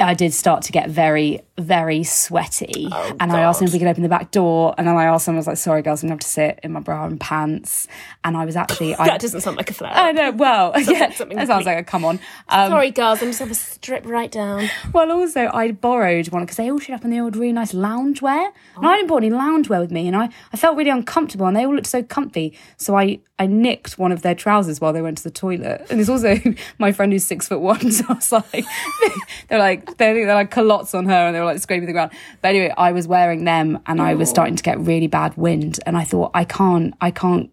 I 0.00 0.14
did 0.14 0.32
start 0.32 0.62
to 0.62 0.72
get 0.72 0.88
very, 0.88 1.40
very 1.58 2.04
sweaty. 2.04 2.88
Oh, 2.90 3.16
and 3.18 3.32
I 3.32 3.40
asked 3.40 3.60
him 3.60 3.66
if 3.66 3.72
God. 3.72 3.74
we 3.74 3.78
could 3.80 3.88
open 3.88 4.02
the 4.04 4.08
back 4.08 4.30
door. 4.30 4.72
And 4.78 4.86
then 4.86 4.96
I 4.96 5.06
asked 5.06 5.26
him, 5.26 5.34
I 5.34 5.38
was 5.38 5.48
like, 5.48 5.56
sorry, 5.56 5.82
girls, 5.82 6.04
I'm 6.04 6.08
going 6.08 6.20
to 6.20 6.24
have 6.24 6.28
to 6.28 6.32
sit 6.32 6.60
in 6.62 6.70
my 6.70 6.78
bra 6.78 7.04
and 7.06 7.18
pants. 7.20 7.88
And 8.22 8.36
I 8.36 8.44
was 8.44 8.54
actually. 8.54 8.94
I, 8.98 9.08
That 9.08 9.20
doesn't 9.20 9.40
sound 9.40 9.56
like 9.56 9.70
a 9.70 9.74
flare. 9.74 9.90
I 9.92 10.12
know, 10.12 10.30
well, 10.30 10.72
yeah, 10.78 11.00
like 11.00 11.16
something 11.16 11.36
that 11.36 11.48
sounds 11.48 11.66
like 11.66 11.78
a 11.78 11.82
come 11.82 12.04
on. 12.04 12.20
Um, 12.48 12.70
Sorry, 12.70 12.92
girls, 12.92 13.20
I'm 13.22 13.28
just 13.28 13.40
gonna 13.40 13.54
strip 13.54 14.06
right 14.06 14.30
down. 14.30 14.70
well, 14.92 15.10
also, 15.10 15.50
I 15.52 15.72
borrowed 15.72 16.28
one 16.28 16.44
because 16.44 16.58
they 16.58 16.70
all 16.70 16.78
showed 16.78 16.94
up 16.94 17.04
in 17.04 17.10
the 17.10 17.18
old 17.18 17.34
really 17.34 17.52
nice 17.52 17.72
loungewear. 17.72 18.52
And 18.76 18.86
I 18.86 18.94
didn't 18.96 19.08
brought 19.08 19.24
any 19.24 19.34
loungewear 19.34 19.80
with 19.80 19.90
me. 19.90 20.06
And 20.06 20.16
I, 20.16 20.28
I 20.52 20.56
felt 20.56 20.76
really 20.76 20.90
uncomfortable 20.90 21.46
and 21.46 21.56
they 21.56 21.66
all 21.66 21.74
looked 21.74 21.88
so 21.88 22.04
comfy. 22.04 22.56
So 22.76 22.96
I, 22.96 23.18
I 23.38 23.46
nicked 23.46 23.98
one 23.98 24.10
of 24.10 24.22
their 24.22 24.34
trousers 24.34 24.80
while 24.80 24.92
they 24.92 25.02
went 25.02 25.18
to 25.18 25.24
the 25.24 25.30
toilet. 25.30 25.86
And 25.90 26.00
it's 26.00 26.08
also 26.08 26.36
my 26.78 26.92
friend 26.92 27.12
who's 27.12 27.24
six 27.24 27.48
foot 27.48 27.60
one. 27.60 27.78
So 27.98 28.04
I 28.08 28.12
was 28.12 28.32
like, 28.32 28.64
they're 29.48 29.58
like, 29.58 29.96
they're, 29.96 30.14
they're 30.14 30.34
like 30.34 30.50
culottes 30.50 30.94
on 30.94 31.06
her 31.06 31.12
and 31.12 31.34
they 31.34 31.40
were 31.40 31.46
like 31.46 31.60
scraping 31.60 31.86
the 31.86 31.92
ground. 31.92 32.12
But 32.42 32.48
anyway, 32.48 32.72
I 32.76 32.92
was 32.92 33.08
wearing 33.08 33.44
them 33.44 33.80
and 33.86 34.00
I 34.00 34.14
was 34.14 34.28
starting 34.28 34.56
to 34.56 34.62
get 34.62 34.78
really 34.78 35.06
bad 35.06 35.36
wind. 35.36 35.80
And 35.86 35.96
I 35.96 36.04
thought, 36.04 36.30
I 36.34 36.44
can't, 36.44 36.94
I 37.00 37.10
can't 37.10 37.50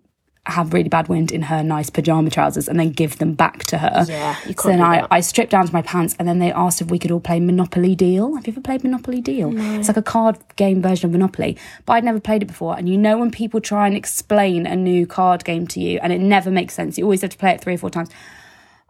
have 0.47 0.73
really 0.73 0.89
bad 0.89 1.07
wind 1.07 1.31
in 1.31 1.43
her 1.43 1.63
nice 1.63 1.89
pajama 1.89 2.29
trousers 2.29 2.67
and 2.67 2.79
then 2.79 2.91
give 2.91 3.17
them 3.17 3.33
back 3.33 3.63
to 3.65 3.77
her. 3.77 4.05
Yeah, 4.07 4.35
you 4.45 4.53
So 4.57 4.69
then 4.69 4.81
I. 4.81 5.07
I 5.09 5.21
stripped 5.21 5.51
down 5.51 5.65
to 5.65 5.73
my 5.73 5.81
pants 5.81 6.15
and 6.19 6.27
then 6.27 6.39
they 6.39 6.51
asked 6.51 6.81
if 6.81 6.89
we 6.89 6.99
could 6.99 7.11
all 7.11 7.19
play 7.19 7.39
Monopoly 7.39 7.95
Deal. 7.95 8.35
Have 8.35 8.47
you 8.47 8.53
ever 8.53 8.61
played 8.61 8.83
Monopoly 8.83 9.21
Deal? 9.21 9.53
It's 9.79 9.87
like 9.87 9.97
a 9.97 10.01
card 10.01 10.37
game 10.55 10.81
version 10.81 11.07
of 11.07 11.11
Monopoly, 11.11 11.57
but 11.85 11.93
I'd 11.93 12.03
never 12.03 12.19
played 12.19 12.43
it 12.43 12.47
before. 12.47 12.77
And 12.77 12.87
you 12.89 12.97
know 12.97 13.17
when 13.17 13.31
people 13.31 13.61
try 13.61 13.87
and 13.87 13.95
explain 13.95 14.65
a 14.65 14.75
new 14.75 15.07
card 15.07 15.43
game 15.45 15.67
to 15.67 15.79
you 15.79 15.99
and 16.01 16.11
it 16.11 16.19
never 16.19 16.51
makes 16.51 16.73
sense, 16.73 16.97
you 16.97 17.03
always 17.05 17.21
have 17.21 17.31
to 17.31 17.37
play 17.37 17.51
it 17.51 17.61
three 17.61 17.75
or 17.75 17.77
four 17.77 17.89
times. 17.89 18.09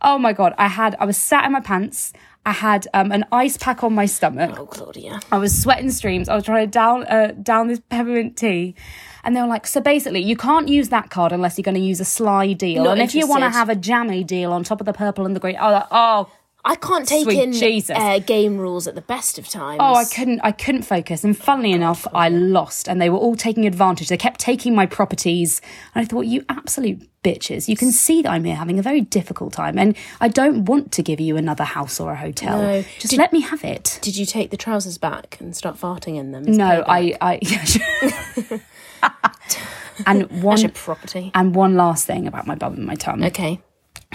Oh 0.01 0.17
my 0.17 0.33
god, 0.33 0.53
I 0.57 0.67
had 0.67 0.95
I 0.99 1.05
was 1.05 1.17
sat 1.17 1.45
in 1.45 1.51
my 1.51 1.61
pants. 1.61 2.13
I 2.45 2.51
had 2.51 2.87
um, 2.93 3.11
an 3.11 3.25
ice 3.31 3.57
pack 3.57 3.83
on 3.83 3.93
my 3.93 4.05
stomach. 4.05 4.55
Oh, 4.59 4.67
Claudia. 4.67 5.19
I 5.31 5.39
was 5.39 5.59
sweating 5.59 5.89
streams. 5.89 6.29
I 6.29 6.35
was 6.35 6.43
trying 6.43 6.67
to 6.67 6.71
down 6.71 7.03
uh, 7.05 7.33
down 7.41 7.67
this 7.69 7.81
peppermint 7.89 8.37
tea, 8.37 8.75
and 9.25 9.35
they 9.35 9.41
were 9.41 9.47
like, 9.47 9.67
"So 9.67 9.81
basically, 9.81 10.21
you 10.21 10.37
can't 10.37 10.67
use 10.69 10.89
that 10.89 11.09
card 11.09 11.31
unless 11.31 11.57
you're 11.57 11.63
going 11.63 11.75
to 11.75 11.81
use 11.81 11.99
a 11.99 12.05
sly 12.05 12.53
deal, 12.53 12.83
Not 12.85 12.93
and 12.93 13.01
if 13.01 13.13
you 13.15 13.27
want 13.27 13.43
to 13.43 13.49
have 13.49 13.67
a 13.69 13.75
jammy 13.75 14.23
deal 14.23 14.53
on 14.53 14.63
top 14.63 14.79
of 14.79 14.85
the 14.85 14.93
purple 14.93 15.25
and 15.25 15.35
the 15.35 15.39
green, 15.39 15.57
oh, 15.59 15.83
oh, 15.91 16.29
I 16.67 16.75
can't 16.75 17.07
take 17.07 17.25
Sweet 17.25 17.39
in 17.41 17.53
Jesus. 17.53 17.95
Uh, 17.95 18.17
game 18.17 18.57
rules 18.57 18.87
at 18.87 18.95
the 18.95 19.01
best 19.01 19.37
of 19.37 19.47
times. 19.47 19.77
oh, 19.79 19.93
I 19.93 20.03
couldn't, 20.05 20.41
I 20.43 20.51
couldn't 20.51 20.81
focus. 20.81 21.23
And 21.23 21.37
funnily 21.37 21.71
enough, 21.71 22.07
I 22.11 22.29
lost, 22.29 22.87
and 22.87 22.99
they 22.99 23.09
were 23.09 23.19
all 23.19 23.35
taking 23.35 23.67
advantage. 23.67 24.09
They 24.09 24.17
kept 24.17 24.39
taking 24.39 24.73
my 24.73 24.87
properties, 24.87 25.61
and 25.93 26.01
I 26.01 26.05
thought, 26.05 26.25
you 26.25 26.43
absolute 26.49 27.07
bitches! 27.23 27.67
You 27.67 27.77
can 27.77 27.91
see 27.91 28.23
that 28.23 28.31
I'm 28.31 28.43
here 28.43 28.55
having 28.55 28.79
a 28.79 28.81
very 28.81 29.01
difficult 29.01 29.53
time, 29.53 29.77
and 29.77 29.95
I 30.19 30.27
don't 30.27 30.65
want 30.65 30.91
to 30.93 31.03
give 31.03 31.19
you 31.19 31.37
another 31.37 31.63
house 31.63 31.99
or 31.99 32.11
a 32.11 32.15
hotel. 32.15 32.59
No. 32.59 32.81
Just 32.97 33.11
Did- 33.11 33.19
let 33.19 33.31
me 33.31 33.41
have 33.41 33.63
it. 33.63 33.99
Did 34.01 34.17
you 34.17 34.25
take 34.25 34.49
the 34.49 34.57
trousers 34.57 34.97
back 34.97 35.37
and 35.39 35.55
start 35.55 35.77
farting 35.77 36.15
in 36.17 36.31
them? 36.31 36.43
No? 36.45 36.83
I, 36.87 37.15
I, 37.21 37.39
yeah, 38.51 38.59
and 40.07 40.41
one 40.41 40.67
property. 40.71 41.29
And 41.35 41.53
one 41.53 41.75
last 41.75 42.07
thing 42.07 42.25
about 42.25 42.47
my 42.47 42.55
bum 42.55 42.73
and 42.73 42.85
my 42.85 42.95
tum. 42.95 43.23
Okay. 43.23 43.61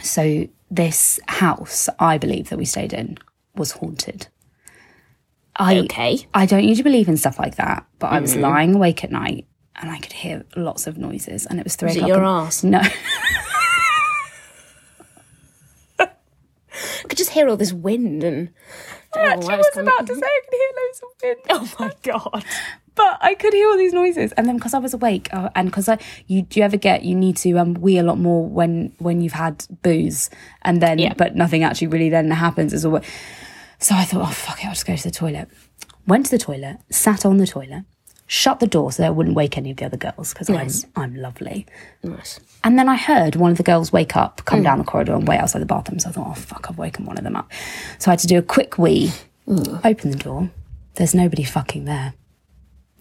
So 0.03 0.49
this 0.71 1.19
house, 1.29 1.89
I 1.99 2.19
believe 2.19 2.51
that 2.51 2.59
we 2.59 2.65
stayed 2.65 2.93
in, 2.93 3.19
was 3.55 3.73
haunted. 3.73 4.29
I 5.57 5.79
Okay. 5.81 6.27
I 6.33 6.47
don't 6.47 6.65
usually 6.65 6.85
believe 6.85 7.09
in 7.09 7.17
stuff 7.17 7.39
like 7.39 7.57
that, 7.57 7.87
but 7.99 8.13
I 8.13 8.21
was 8.21 8.33
mm-hmm. 8.33 8.43
lying 8.43 8.75
awake 8.77 9.05
at 9.05 9.11
night 9.11 9.47
and 9.77 9.91
I 9.91 9.99
could 9.99 10.13
hear 10.13 10.45
lots 10.57 10.87
of 10.87 10.99
noises, 10.99 11.47
and 11.47 11.59
it 11.59 11.65
was 11.65 11.77
three 11.77 11.89
Was 11.89 11.97
it 11.97 12.01
o'clock. 12.01 12.09
your 12.09 12.19
in- 12.19 12.25
arse? 12.25 12.65
No, 12.65 12.81
I 15.99 16.09
could 17.09 17.19
just 17.19 17.31
hear 17.31 17.49
all 17.49 17.57
this 17.57 17.73
wind 17.73 18.23
and. 18.25 18.51
I 19.15 19.21
actually 19.33 19.57
was 19.57 19.77
about 19.77 20.07
to 20.07 20.15
say 20.15 20.21
I 20.25 20.41
could 20.45 20.57
hear 20.57 20.71
loads 20.79 21.03
of 21.03 21.09
wind. 21.23 21.41
Oh 21.51 21.85
my 21.85 21.93
god. 22.03 22.45
but 22.95 23.19
I 23.21 23.35
could 23.35 23.53
hear 23.53 23.69
all 23.69 23.77
these 23.77 23.93
noises, 23.93 24.33
and 24.33 24.47
then 24.47 24.57
because 24.57 24.75
I 24.75 24.79
was 24.79 24.95
awake, 24.95 25.29
uh, 25.33 25.49
and 25.55 25.69
because 25.69 25.89
I, 25.89 25.99
you 26.27 26.43
do 26.43 26.61
you 26.61 26.65
ever 26.65 26.77
get 26.77 27.03
you 27.05 27.15
need 27.15 27.37
to 27.39 27.59
um 27.59 27.75
wee 27.75 27.99
a 27.99 28.03
lot 28.03 28.19
more 28.19 28.47
when 28.47 28.93
when 28.99 29.21
you've 29.21 29.33
had 29.33 29.65
booze, 29.83 30.31
and 30.63 30.81
then 30.81 30.99
Yeah. 30.99 31.15
but 31.15 31.35
nothing 31.35 31.65
actually 31.65 31.89
really 31.89 32.09
then 32.11 32.31
happens 32.31 32.73
as 32.73 32.87
well. 32.87 33.03
So 33.79 33.95
I 33.95 34.05
thought, 34.05 34.23
oh 34.23 34.33
fuck 34.33 34.63
it, 34.63 34.67
I'll 34.67 34.73
just 34.75 34.87
go 34.87 34.95
to 34.97 35.03
the 35.03 35.11
toilet. 35.11 35.49
Went 36.07 36.27
to 36.27 36.31
the 36.33 36.39
toilet, 36.39 36.79
sat 36.91 37.25
on 37.27 37.39
the 37.39 37.47
toilet, 37.47 37.85
shut 38.31 38.61
the 38.61 38.67
door 38.67 38.93
so 38.93 39.03
that 39.03 39.09
I 39.09 39.11
wouldn't 39.11 39.35
wake 39.35 39.59
any 39.59 39.73
of 39.73 39.79
the 39.79 39.87
other 39.87 39.97
girls 39.97 40.33
because 40.33 40.49
Nice. 40.49 40.87
I'm 40.95 41.03
I'm 41.03 41.17
lovely. 41.17 41.67
Nice. 42.05 42.39
And 42.63 42.79
then 42.79 42.89
I 42.89 42.97
heard 42.97 43.35
one 43.35 43.51
of 43.51 43.57
the 43.57 43.65
girls 43.65 43.93
wake 43.93 44.15
up, 44.15 44.45
come 44.45 44.61
mm. 44.61 44.65
down 44.65 44.79
the 44.79 44.85
corridor, 44.85 45.15
and 45.15 45.27
wait 45.27 45.39
outside 45.39 45.59
the 45.59 45.67
bathroom. 45.67 45.99
So 45.99 46.11
I 46.11 46.13
thought, 46.13 46.29
oh 46.29 46.35
fuck, 46.35 46.67
I've 46.71 46.79
woken 46.79 47.07
one 47.07 47.19
of 47.19 47.25
them 47.25 47.35
up. 47.35 47.51
So 47.99 48.09
I 48.09 48.13
had 48.13 48.21
to 48.21 48.29
do 48.29 48.39
a 48.39 48.43
quick 48.43 48.79
wee, 48.79 49.11
open 49.49 50.13
the 50.13 50.17
door. 50.17 50.49
There's 50.95 51.13
nobody 51.13 51.43
fucking 51.43 51.87
there. 51.87 52.15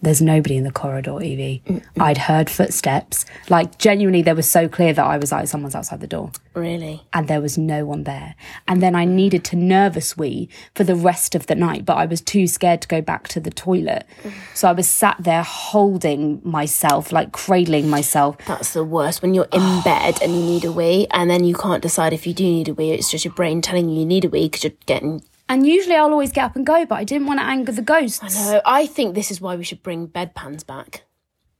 There's 0.02 0.22
nobody 0.22 0.56
in 0.56 0.64
the 0.64 0.72
corridor, 0.72 1.20
Evie. 1.20 1.62
Mm, 1.66 1.82
mm. 1.82 2.02
I'd 2.02 2.18
heard 2.18 2.48
footsteps. 2.48 3.26
Like, 3.48 3.78
genuinely, 3.78 4.22
they 4.22 4.32
were 4.32 4.42
so 4.42 4.68
clear 4.68 4.92
that 4.92 5.04
I 5.04 5.18
was 5.18 5.30
like, 5.30 5.46
someone's 5.46 5.74
outside 5.74 6.00
the 6.00 6.06
door. 6.06 6.32
Really? 6.54 7.02
And 7.12 7.28
there 7.28 7.40
was 7.40 7.58
no 7.58 7.84
one 7.84 8.04
there. 8.04 8.34
And 8.66 8.82
then 8.82 8.94
I 8.94 9.04
needed 9.04 9.44
to 9.46 9.56
nervous 9.56 10.16
wee 10.16 10.48
for 10.74 10.84
the 10.84 10.94
rest 10.94 11.34
of 11.34 11.46
the 11.46 11.54
night, 11.54 11.84
but 11.84 11.96
I 11.96 12.06
was 12.06 12.20
too 12.20 12.46
scared 12.46 12.80
to 12.82 12.88
go 12.88 13.00
back 13.00 13.28
to 13.28 13.40
the 13.40 13.50
toilet. 13.50 14.06
Mm. 14.22 14.32
So 14.54 14.68
I 14.68 14.72
was 14.72 14.88
sat 14.88 15.16
there 15.20 15.42
holding 15.42 16.40
myself, 16.44 17.12
like 17.12 17.32
cradling 17.32 17.88
myself. 17.88 18.38
That's 18.46 18.72
the 18.72 18.84
worst 18.84 19.22
when 19.22 19.34
you're 19.34 19.48
in 19.52 19.80
bed 19.84 20.18
and 20.22 20.34
you 20.34 20.40
need 20.40 20.64
a 20.64 20.72
wee, 20.72 21.06
and 21.10 21.30
then 21.30 21.44
you 21.44 21.54
can't 21.54 21.82
decide 21.82 22.12
if 22.12 22.26
you 22.26 22.34
do 22.34 22.44
need 22.44 22.68
a 22.68 22.74
wee. 22.74 22.92
It's 22.92 23.10
just 23.10 23.24
your 23.24 23.34
brain 23.34 23.60
telling 23.60 23.88
you 23.88 24.00
you 24.00 24.06
need 24.06 24.24
a 24.24 24.28
wee 24.28 24.46
because 24.46 24.64
you're 24.64 24.72
getting. 24.86 25.22
And 25.50 25.66
usually 25.66 25.96
I'll 25.96 26.12
always 26.12 26.30
get 26.30 26.44
up 26.44 26.54
and 26.54 26.64
go, 26.64 26.86
but 26.86 26.94
I 26.94 27.02
didn't 27.02 27.26
want 27.26 27.40
to 27.40 27.44
anger 27.44 27.72
the 27.72 27.82
ghosts. 27.82 28.22
No, 28.46 28.62
I 28.64 28.86
think 28.86 29.16
this 29.16 29.32
is 29.32 29.40
why 29.40 29.56
we 29.56 29.64
should 29.64 29.82
bring 29.82 30.06
bedpans 30.06 30.64
back. 30.64 31.02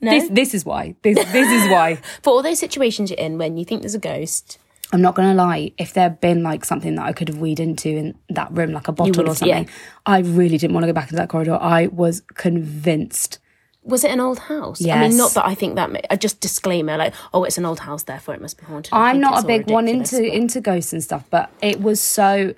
no, 0.00 0.10
This 0.10 0.30
this 0.30 0.54
is 0.54 0.64
why. 0.64 0.96
This 1.02 1.16
this 1.30 1.46
is 1.46 1.70
why. 1.70 1.96
for 2.22 2.30
all 2.30 2.42
those 2.42 2.58
situations 2.58 3.10
you're 3.10 3.18
in 3.18 3.36
when 3.36 3.58
you 3.58 3.66
think 3.66 3.82
there's 3.82 3.94
a 3.94 3.98
ghost. 3.98 4.56
I'm 4.94 5.02
not 5.02 5.14
gonna 5.14 5.34
lie. 5.34 5.72
If 5.76 5.92
there'd 5.92 6.18
been 6.22 6.42
like 6.42 6.64
something 6.64 6.94
that 6.94 7.04
I 7.04 7.12
could 7.12 7.28
have 7.28 7.36
weed 7.36 7.60
into 7.60 7.90
in 7.90 8.18
that 8.30 8.50
room, 8.50 8.72
like 8.72 8.88
a 8.88 8.92
bottle 8.92 9.28
or 9.28 9.34
something, 9.34 9.64
yeah. 9.64 9.70
I 10.06 10.20
really 10.20 10.56
didn't 10.56 10.72
want 10.72 10.84
to 10.84 10.88
go 10.88 10.94
back 10.94 11.10
into 11.10 11.16
that 11.16 11.28
corridor. 11.28 11.58
I 11.60 11.88
was 11.88 12.22
convinced. 12.32 13.40
Was 13.86 14.02
it 14.04 14.10
an 14.10 14.20
old 14.20 14.38
house? 14.40 14.80
Yeah. 14.80 15.00
I 15.00 15.08
mean, 15.08 15.16
not 15.16 15.32
that 15.34 15.46
I 15.46 15.54
think 15.54 15.76
that. 15.76 15.92
ma- 15.92 16.00
uh, 16.10 16.16
Just 16.16 16.40
disclaimer, 16.40 16.96
like, 16.96 17.14
oh, 17.32 17.44
it's 17.44 17.56
an 17.56 17.64
old 17.64 17.80
house, 17.80 18.02
therefore 18.02 18.34
it 18.34 18.40
must 18.42 18.58
be 18.58 18.66
haunted. 18.66 18.92
I 18.92 19.10
I'm 19.10 19.20
not 19.20 19.44
a 19.44 19.46
big 19.46 19.70
one 19.70 19.86
into 19.88 20.16
but- 20.16 20.24
into 20.26 20.60
ghosts 20.60 20.92
and 20.92 21.02
stuff, 21.02 21.24
but 21.30 21.50
it 21.62 21.80
was 21.80 22.00
so. 22.00 22.54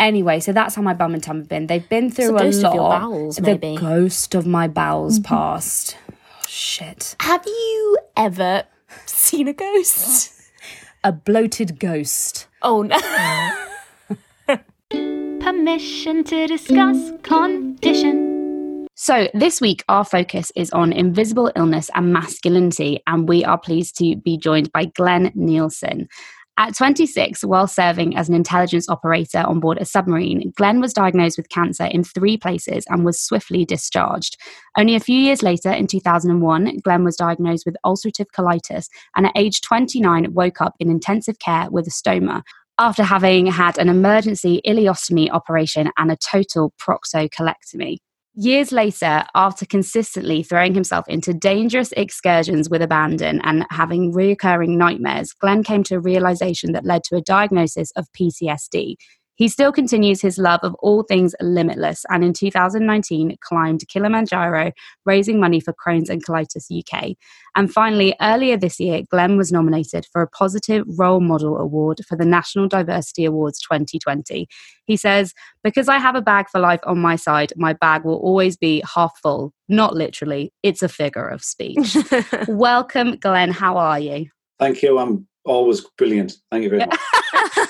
Anyway, 0.00 0.40
so 0.40 0.52
that's 0.52 0.74
how 0.74 0.82
my 0.82 0.94
bum 0.94 1.14
and 1.14 1.22
tum 1.22 1.38
have 1.38 1.48
been. 1.48 1.68
They've 1.68 1.88
been 1.88 2.10
through 2.10 2.28
the 2.32 2.34
a 2.36 2.42
ghost 2.42 2.62
lot. 2.62 2.68
of 2.70 2.74
your 2.74 2.88
bowels, 2.90 3.36
the 3.36 3.42
maybe. 3.42 3.66
Mm-hmm. 3.76 3.86
ghost 3.86 4.34
of 4.34 4.46
my 4.46 4.66
bowels 4.66 5.20
passed. 5.20 5.96
Oh, 6.10 6.14
shit. 6.48 7.14
Have 7.20 7.46
you 7.46 7.98
ever 8.16 8.64
seen 9.06 9.46
a 9.46 9.52
ghost? 9.52 10.32
A 11.04 11.12
bloated 11.12 11.78
ghost. 11.78 12.48
Oh 12.62 12.82
no! 12.82 12.98
Permission 15.40 16.24
to 16.24 16.46
discuss 16.46 17.12
condition. 17.22 18.31
So, 18.94 19.28
this 19.32 19.58
week, 19.60 19.84
our 19.88 20.04
focus 20.04 20.52
is 20.54 20.70
on 20.70 20.92
invisible 20.92 21.50
illness 21.56 21.90
and 21.94 22.12
masculinity, 22.12 23.00
and 23.06 23.26
we 23.26 23.42
are 23.42 23.58
pleased 23.58 23.96
to 23.98 24.16
be 24.16 24.36
joined 24.36 24.70
by 24.70 24.84
Glen 24.84 25.32
Neilson. 25.34 26.08
At 26.58 26.76
26, 26.76 27.42
while 27.44 27.66
serving 27.66 28.14
as 28.14 28.28
an 28.28 28.34
intelligence 28.34 28.90
operator 28.90 29.38
on 29.38 29.60
board 29.60 29.78
a 29.78 29.86
submarine, 29.86 30.52
Glen 30.56 30.82
was 30.82 30.92
diagnosed 30.92 31.38
with 31.38 31.48
cancer 31.48 31.86
in 31.86 32.04
three 32.04 32.36
places 32.36 32.84
and 32.90 33.02
was 33.02 33.18
swiftly 33.18 33.64
discharged. 33.64 34.36
Only 34.76 34.94
a 34.94 35.00
few 35.00 35.18
years 35.18 35.42
later, 35.42 35.70
in 35.70 35.86
2001, 35.86 36.76
Glen 36.84 37.02
was 37.02 37.16
diagnosed 37.16 37.64
with 37.64 37.76
ulcerative 37.86 38.26
colitis 38.36 38.88
and 39.16 39.24
at 39.24 39.32
age 39.34 39.62
29 39.62 40.34
woke 40.34 40.60
up 40.60 40.74
in 40.78 40.90
intensive 40.90 41.38
care 41.38 41.70
with 41.70 41.86
a 41.86 41.90
stoma 41.90 42.42
after 42.78 43.02
having 43.02 43.46
had 43.46 43.78
an 43.78 43.88
emergency 43.88 44.60
ileostomy 44.66 45.30
operation 45.30 45.90
and 45.96 46.12
a 46.12 46.16
total 46.16 46.74
proctocolectomy. 46.78 47.96
Years 48.34 48.72
later, 48.72 49.24
after 49.34 49.66
consistently 49.66 50.42
throwing 50.42 50.72
himself 50.72 51.06
into 51.06 51.34
dangerous 51.34 51.92
excursions 51.92 52.70
with 52.70 52.80
abandon 52.80 53.42
and 53.42 53.66
having 53.68 54.10
reoccurring 54.10 54.78
nightmares, 54.78 55.34
Glen 55.34 55.62
came 55.62 55.82
to 55.84 55.96
a 55.96 56.00
realization 56.00 56.72
that 56.72 56.86
led 56.86 57.04
to 57.04 57.16
a 57.16 57.20
diagnosis 57.20 57.90
of 57.90 58.10
PTSD. 58.18 58.96
He 59.42 59.48
still 59.48 59.72
continues 59.72 60.22
his 60.22 60.38
love 60.38 60.60
of 60.62 60.76
all 60.76 61.02
things 61.02 61.34
limitless 61.40 62.04
and 62.08 62.22
in 62.22 62.32
2019 62.32 63.36
climbed 63.40 63.82
Kilimanjaro, 63.88 64.70
raising 65.04 65.40
money 65.40 65.58
for 65.58 65.74
Crohn's 65.74 66.08
and 66.08 66.24
Colitis 66.24 66.70
UK. 66.70 67.16
And 67.56 67.68
finally, 67.68 68.14
earlier 68.20 68.56
this 68.56 68.78
year, 68.78 69.02
Glen 69.10 69.36
was 69.36 69.50
nominated 69.50 70.06
for 70.12 70.22
a 70.22 70.28
Positive 70.28 70.84
Role 70.96 71.18
Model 71.18 71.58
Award 71.58 72.02
for 72.08 72.16
the 72.16 72.24
National 72.24 72.68
Diversity 72.68 73.24
Awards 73.24 73.58
2020. 73.62 74.46
He 74.84 74.96
says, 74.96 75.34
Because 75.64 75.88
I 75.88 75.98
have 75.98 76.14
a 76.14 76.22
bag 76.22 76.46
for 76.48 76.60
life 76.60 76.78
on 76.84 77.00
my 77.00 77.16
side, 77.16 77.52
my 77.56 77.72
bag 77.72 78.04
will 78.04 78.18
always 78.18 78.56
be 78.56 78.80
half 78.94 79.18
full. 79.20 79.52
Not 79.68 79.96
literally, 79.96 80.52
it's 80.62 80.84
a 80.84 80.88
figure 80.88 81.26
of 81.26 81.42
speech. 81.42 81.96
Welcome, 82.46 83.16
Glen. 83.16 83.50
How 83.50 83.76
are 83.76 83.98
you? 83.98 84.28
Thank 84.60 84.82
you. 84.82 85.00
I'm 85.00 85.26
always 85.44 85.80
brilliant. 85.98 86.34
Thank 86.50 86.64
you 86.64 86.70
very 86.70 86.86
much. 86.86 86.98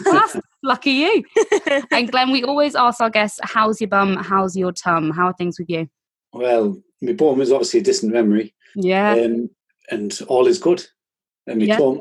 That's 0.05 0.37
lucky 0.63 0.91
you. 0.91 1.25
and 1.91 2.11
Glen, 2.11 2.31
we 2.31 2.45
always 2.45 2.75
ask 2.75 3.01
our 3.01 3.11
guests, 3.11 3.39
"How's 3.43 3.81
your 3.81 3.89
bum? 3.89 4.17
How's 4.17 4.57
your 4.57 4.73
tum? 4.73 5.11
How 5.11 5.27
are 5.27 5.35
things 5.35 5.59
with 5.59 5.69
you?" 5.71 5.89
Well, 6.33 6.81
my 7.01 7.13
bum 7.13 7.41
is 7.41 7.53
obviously 7.53 7.81
a 7.81 7.83
distant 7.83 8.13
memory, 8.13 8.55
Yeah. 8.75 9.13
um, 9.13 9.51
and 9.91 10.19
all 10.29 10.47
is 10.47 10.59
good. 10.59 10.85
And 11.47 11.59
my 11.59 11.67
Yeah. 11.67 11.79
tum, 11.79 12.01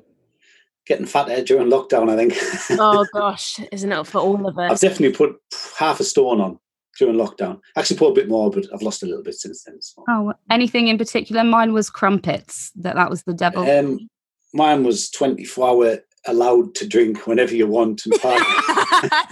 getting 0.86 1.06
fatter 1.06 1.42
during 1.44 1.68
lockdown, 1.70 2.10
I 2.10 2.16
think. 2.16 2.34
oh 2.80 3.06
gosh, 3.14 3.60
isn't 3.72 3.92
it 3.92 4.08
for 4.08 4.20
all 4.20 4.48
of 4.48 4.58
us? 4.58 4.72
I've 4.72 4.80
definitely 4.80 5.16
put 5.18 5.36
half 5.78 6.00
a 6.00 6.04
stone 6.04 6.40
on 6.40 6.60
during 7.00 7.16
lockdown. 7.16 7.60
Actually, 7.76 7.98
put 7.98 8.12
a 8.12 8.14
bit 8.14 8.30
more, 8.30 8.52
but 8.52 8.66
I've 8.74 8.82
lost 8.82 9.04
a 9.04 9.06
little 9.06 9.24
bit 9.24 9.36
since 9.36 9.64
then. 9.64 9.82
So. 9.82 10.04
Oh, 10.08 10.34
anything 10.50 10.88
in 10.88 10.98
particular? 10.98 11.44
Mine 11.44 11.74
was 11.74 11.90
crumpets. 11.90 12.72
That 12.76 12.96
that 12.96 13.10
was 13.10 13.24
the 13.24 13.34
devil. 13.34 13.70
Um, 13.70 14.10
mine 14.54 14.84
was 14.84 15.10
24 15.12 15.68
hour 15.70 15.98
allowed 16.28 16.76
to 16.76 16.88
drink 16.88 17.26
whenever 17.28 17.56
you 17.56 17.68
want 17.68 18.02
and 18.06 18.20
party. 18.22 18.46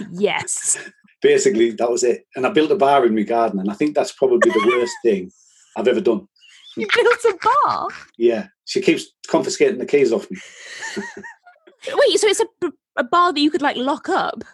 yes. 0.12 0.78
Basically, 1.22 1.70
that 1.72 1.90
was 1.90 2.02
it. 2.02 2.26
And 2.34 2.46
I 2.46 2.50
built 2.50 2.70
a 2.70 2.76
bar 2.76 3.04
in 3.06 3.14
my 3.14 3.22
garden, 3.22 3.60
and 3.60 3.70
I 3.70 3.74
think 3.74 3.94
that's 3.94 4.12
probably 4.12 4.50
the 4.50 4.64
worst 4.66 4.94
thing 5.04 5.30
I've 5.76 5.88
ever 5.88 6.00
done. 6.00 6.26
You 6.76 6.86
built 6.94 7.24
a 7.24 7.38
bar. 7.66 7.88
Yeah, 8.16 8.46
she 8.64 8.80
keeps 8.80 9.06
confiscating 9.28 9.78
the 9.78 9.86
keys 9.86 10.12
off 10.12 10.30
me. 10.30 10.38
Wait, 10.96 12.18
so 12.20 12.26
it's 12.26 12.40
a, 12.40 12.72
a 12.96 13.04
bar 13.04 13.32
that 13.32 13.40
you 13.40 13.50
could 13.50 13.62
like 13.62 13.76
lock 13.76 14.08
up? 14.08 14.44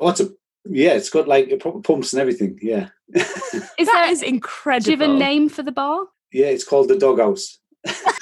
Oh, 0.00 0.08
it's 0.08 0.20
a 0.20 0.30
yeah, 0.66 0.94
it's 0.94 1.10
got 1.10 1.28
like 1.28 1.58
proper 1.60 1.80
pumps 1.80 2.12
and 2.12 2.20
everything. 2.20 2.58
Yeah, 2.62 2.88
is 3.14 3.22
That 3.52 3.68
there? 3.78 4.10
is 4.10 4.22
incredible. 4.22 4.84
do 4.84 4.90
you 4.92 4.96
have 4.98 5.08
a 5.10 5.18
name 5.18 5.48
for 5.48 5.62
the 5.62 5.72
bar? 5.72 6.06
yeah, 6.32 6.46
it's 6.46 6.64
called 6.64 6.88
the 6.88 6.98
doghouse. 6.98 7.58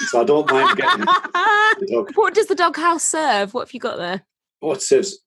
So 0.08 0.20
I 0.20 0.24
don't 0.24 0.50
mind 0.50 0.76
getting 0.76 1.00
the 1.04 1.88
dog. 1.90 2.10
what 2.14 2.34
does 2.34 2.46
the 2.46 2.54
doghouse 2.54 3.04
serve? 3.04 3.54
What 3.54 3.68
have 3.68 3.74
you 3.74 3.80
got 3.80 3.96
there? 3.98 4.22
Oh, 4.60 4.72
it 4.72 4.82
serves 4.82 5.18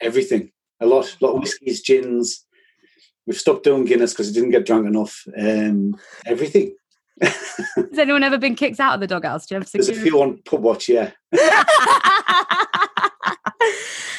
everything. 0.00 0.50
A 0.80 0.86
lot, 0.86 1.16
lot 1.20 1.34
of 1.34 1.40
whiskies, 1.42 1.80
gins. 1.82 2.44
We've 3.26 3.36
stopped 3.38 3.64
doing 3.64 3.84
Guinness 3.84 4.12
because 4.12 4.28
it 4.30 4.34
didn't 4.34 4.50
get 4.50 4.66
drunk 4.66 4.86
enough. 4.86 5.26
Um, 5.36 5.96
everything. 6.26 6.74
Has 7.22 7.98
anyone 7.98 8.22
ever 8.22 8.38
been 8.38 8.54
kicked 8.54 8.78
out 8.78 8.94
of 8.94 9.00
the 9.00 9.06
doghouse? 9.06 9.46
Do 9.46 9.54
you 9.54 9.60
have 9.60 9.70
There's 9.72 9.88
a 9.88 9.94
security? 9.94 10.10
few 10.10 10.20
on 10.22 10.38
pub 10.44 10.60
watch. 10.62 10.88
Yeah, 10.88 11.10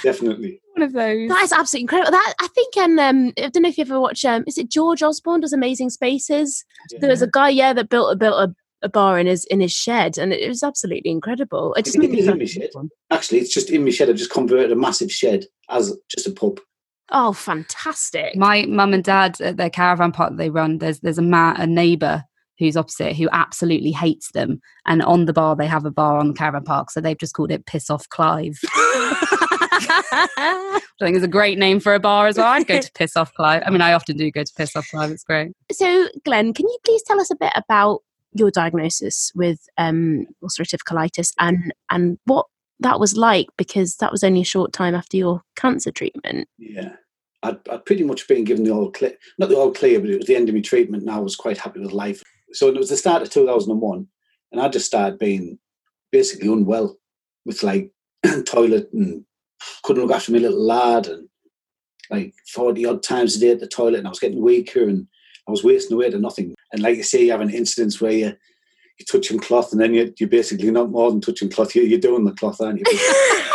definitely. 0.03 0.61
One 0.75 0.83
of 0.83 0.93
those. 0.93 1.29
That 1.29 1.43
is 1.43 1.51
absolutely 1.51 1.81
incredible. 1.83 2.11
That 2.11 2.33
I 2.41 2.47
think, 2.47 2.77
um, 2.77 2.99
um, 2.99 3.33
I 3.37 3.49
don't 3.49 3.61
know 3.63 3.69
if 3.69 3.77
you 3.77 3.83
ever 3.83 3.99
watch. 3.99 4.25
Um, 4.25 4.43
is 4.47 4.57
it 4.57 4.69
George 4.69 5.03
Osborne 5.03 5.41
does 5.41 5.53
Amazing 5.53 5.89
Spaces? 5.91 6.65
There 6.99 7.09
was 7.09 7.21
a 7.21 7.27
guy, 7.27 7.49
yeah, 7.49 7.73
that 7.73 7.89
built 7.89 8.11
a 8.13 8.15
built 8.15 8.49
a, 8.49 8.55
a 8.81 8.89
bar 8.89 9.17
in 9.19 9.27
his 9.27 9.45
in 9.45 9.59
his 9.59 9.71
shed, 9.71 10.17
and 10.17 10.33
it 10.33 10.47
was 10.47 10.63
absolutely 10.63 11.11
incredible. 11.11 11.73
It 11.75 11.85
just 11.85 11.97
It 11.97 11.99
made 11.99 12.19
in 12.19 12.25
feel 12.25 12.37
my 12.37 12.45
shed. 12.45 12.69
Actually, 13.11 13.39
it's 13.39 13.53
just 13.53 13.69
in 13.69 13.83
my 13.83 13.89
shed. 13.91 14.09
I've 14.09 14.15
just 14.17 14.31
converted 14.31 14.71
a 14.71 14.75
massive 14.75 15.11
shed 15.11 15.45
as 15.69 15.95
just 16.09 16.27
a 16.27 16.31
pub. 16.31 16.59
Oh, 17.09 17.33
fantastic! 17.33 18.35
My 18.35 18.65
mum 18.65 18.93
and 18.93 19.03
dad 19.03 19.39
at 19.41 19.57
their 19.57 19.69
caravan 19.69 20.11
park 20.11 20.31
that 20.31 20.37
they 20.37 20.49
run, 20.49 20.79
there's 20.79 20.99
there's 20.99 21.17
a 21.17 21.23
ma- 21.23 21.55
a 21.57 21.65
neighbour 21.65 22.23
who's 22.59 22.75
opposite 22.75 23.15
who 23.15 23.29
absolutely 23.31 23.91
hates 23.91 24.31
them. 24.31 24.59
And 24.85 25.01
on 25.03 25.25
the 25.25 25.33
bar 25.33 25.55
they 25.55 25.67
have 25.67 25.85
a 25.85 25.91
bar 25.91 26.17
on 26.17 26.29
the 26.29 26.33
caravan 26.33 26.63
park, 26.63 26.91
so 26.91 26.99
they've 27.01 27.17
just 27.17 27.33
called 27.33 27.51
it 27.51 27.65
Piss 27.65 27.89
Off 27.89 28.07
Clive. 28.09 28.59
I 29.79 30.79
think 30.99 31.15
it's 31.15 31.25
a 31.25 31.29
great 31.29 31.59
name 31.59 31.79
for 31.79 31.93
a 31.93 31.99
bar 31.99 32.27
as 32.27 32.37
well. 32.37 32.47
I'd 32.47 32.67
go 32.67 32.81
to 32.81 32.91
Piss 32.93 33.15
Off 33.15 33.33
Clive. 33.33 33.61
I 33.65 33.69
mean, 33.69 33.81
I 33.81 33.93
often 33.93 34.17
do 34.17 34.31
go 34.31 34.43
to 34.43 34.53
Piss 34.57 34.75
Off 34.75 34.87
Clive. 34.89 35.11
It's 35.11 35.23
great. 35.23 35.51
so, 35.71 36.07
Glen, 36.25 36.53
can 36.53 36.67
you 36.67 36.77
please 36.83 37.03
tell 37.03 37.21
us 37.21 37.29
a 37.29 37.35
bit 37.35 37.53
about 37.55 38.01
your 38.39 38.51
diagnosis 38.51 39.31
with 39.35 39.59
um, 39.77 40.25
ulcerative 40.43 40.83
colitis 40.87 41.33
and 41.39 41.73
and 41.89 42.17
what 42.25 42.45
that 42.79 42.99
was 42.99 43.17
like? 43.17 43.47
Because 43.57 43.95
that 43.97 44.11
was 44.11 44.23
only 44.23 44.41
a 44.41 44.45
short 44.45 44.73
time 44.73 44.95
after 44.95 45.17
your 45.17 45.41
cancer 45.55 45.91
treatment. 45.91 46.47
Yeah. 46.57 46.93
I'd, 47.43 47.57
I'd 47.69 47.85
pretty 47.85 48.03
much 48.03 48.27
been 48.27 48.43
given 48.43 48.63
the 48.63 48.71
all 48.71 48.91
clear, 48.91 49.13
not 49.37 49.49
the 49.49 49.55
all 49.55 49.71
clear, 49.71 49.99
but 49.99 50.09
it 50.09 50.17
was 50.17 50.27
the 50.27 50.35
end 50.35 50.49
of 50.49 50.55
my 50.55 50.61
treatment 50.61 51.03
and 51.03 51.11
I 51.11 51.19
was 51.19 51.35
quite 51.35 51.57
happy 51.57 51.79
with 51.79 51.91
life. 51.91 52.21
So 52.51 52.67
it 52.67 52.75
was 52.75 52.89
the 52.89 52.97
start 52.97 53.21
of 53.21 53.29
2001 53.29 54.07
and 54.51 54.61
I 54.61 54.67
just 54.69 54.85
started 54.85 55.19
being 55.19 55.59
basically 56.11 56.51
unwell 56.51 56.97
with 57.45 57.63
like 57.63 57.91
toilet 58.45 58.89
and 58.93 59.23
couldn't 59.83 60.05
look 60.05 60.15
after 60.15 60.31
my 60.31 60.39
little 60.39 60.65
lad 60.65 61.07
and 61.07 61.27
like 62.09 62.33
40 62.53 62.85
odd 62.85 63.03
times 63.03 63.35
a 63.35 63.39
day 63.39 63.51
at 63.51 63.59
the 63.59 63.67
toilet 63.67 63.99
and 63.99 64.07
I 64.07 64.09
was 64.09 64.19
getting 64.19 64.41
weaker 64.41 64.83
and 64.83 65.07
I 65.47 65.51
was 65.51 65.63
wasting 65.63 65.95
away 65.95 66.09
to 66.09 66.19
nothing. 66.19 66.55
And 66.71 66.81
like 66.81 66.97
you 66.97 67.03
say, 67.03 67.23
you 67.23 67.31
have 67.31 67.41
an 67.41 67.49
incidents 67.49 68.01
where 68.01 68.11
you, 68.11 68.25
you're 68.99 69.05
touching 69.09 69.39
cloth 69.39 69.71
and 69.71 69.81
then 69.81 69.93
you, 69.93 70.13
you're 70.19 70.29
basically 70.29 70.71
not 70.71 70.89
more 70.89 71.11
than 71.11 71.21
touching 71.21 71.49
cloth, 71.49 71.75
you're, 71.75 71.85
you're 71.85 71.99
doing 71.99 72.25
the 72.25 72.33
cloth, 72.33 72.61
aren't 72.61 72.79
you? 72.79 72.85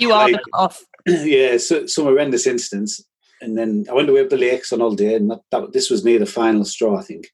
You 0.00 0.12
are 0.12 0.30
Like- 0.30 0.40
the 0.42 0.42
off. 0.54 0.84
yeah, 1.06 1.58
so, 1.58 1.86
some 1.86 2.04
horrendous 2.04 2.46
instance. 2.46 3.04
And 3.42 3.56
then 3.56 3.86
I 3.88 3.94
went 3.94 4.08
away 4.08 4.22
up 4.22 4.30
the 4.30 4.36
lakes 4.36 4.72
on 4.72 4.82
all 4.82 4.94
day, 4.94 5.14
and 5.14 5.30
that, 5.30 5.40
that 5.50 5.72
this 5.72 5.90
was 5.90 6.04
near 6.04 6.18
the 6.18 6.26
final 6.26 6.64
straw, 6.64 6.98
I 6.98 7.02
think. 7.02 7.28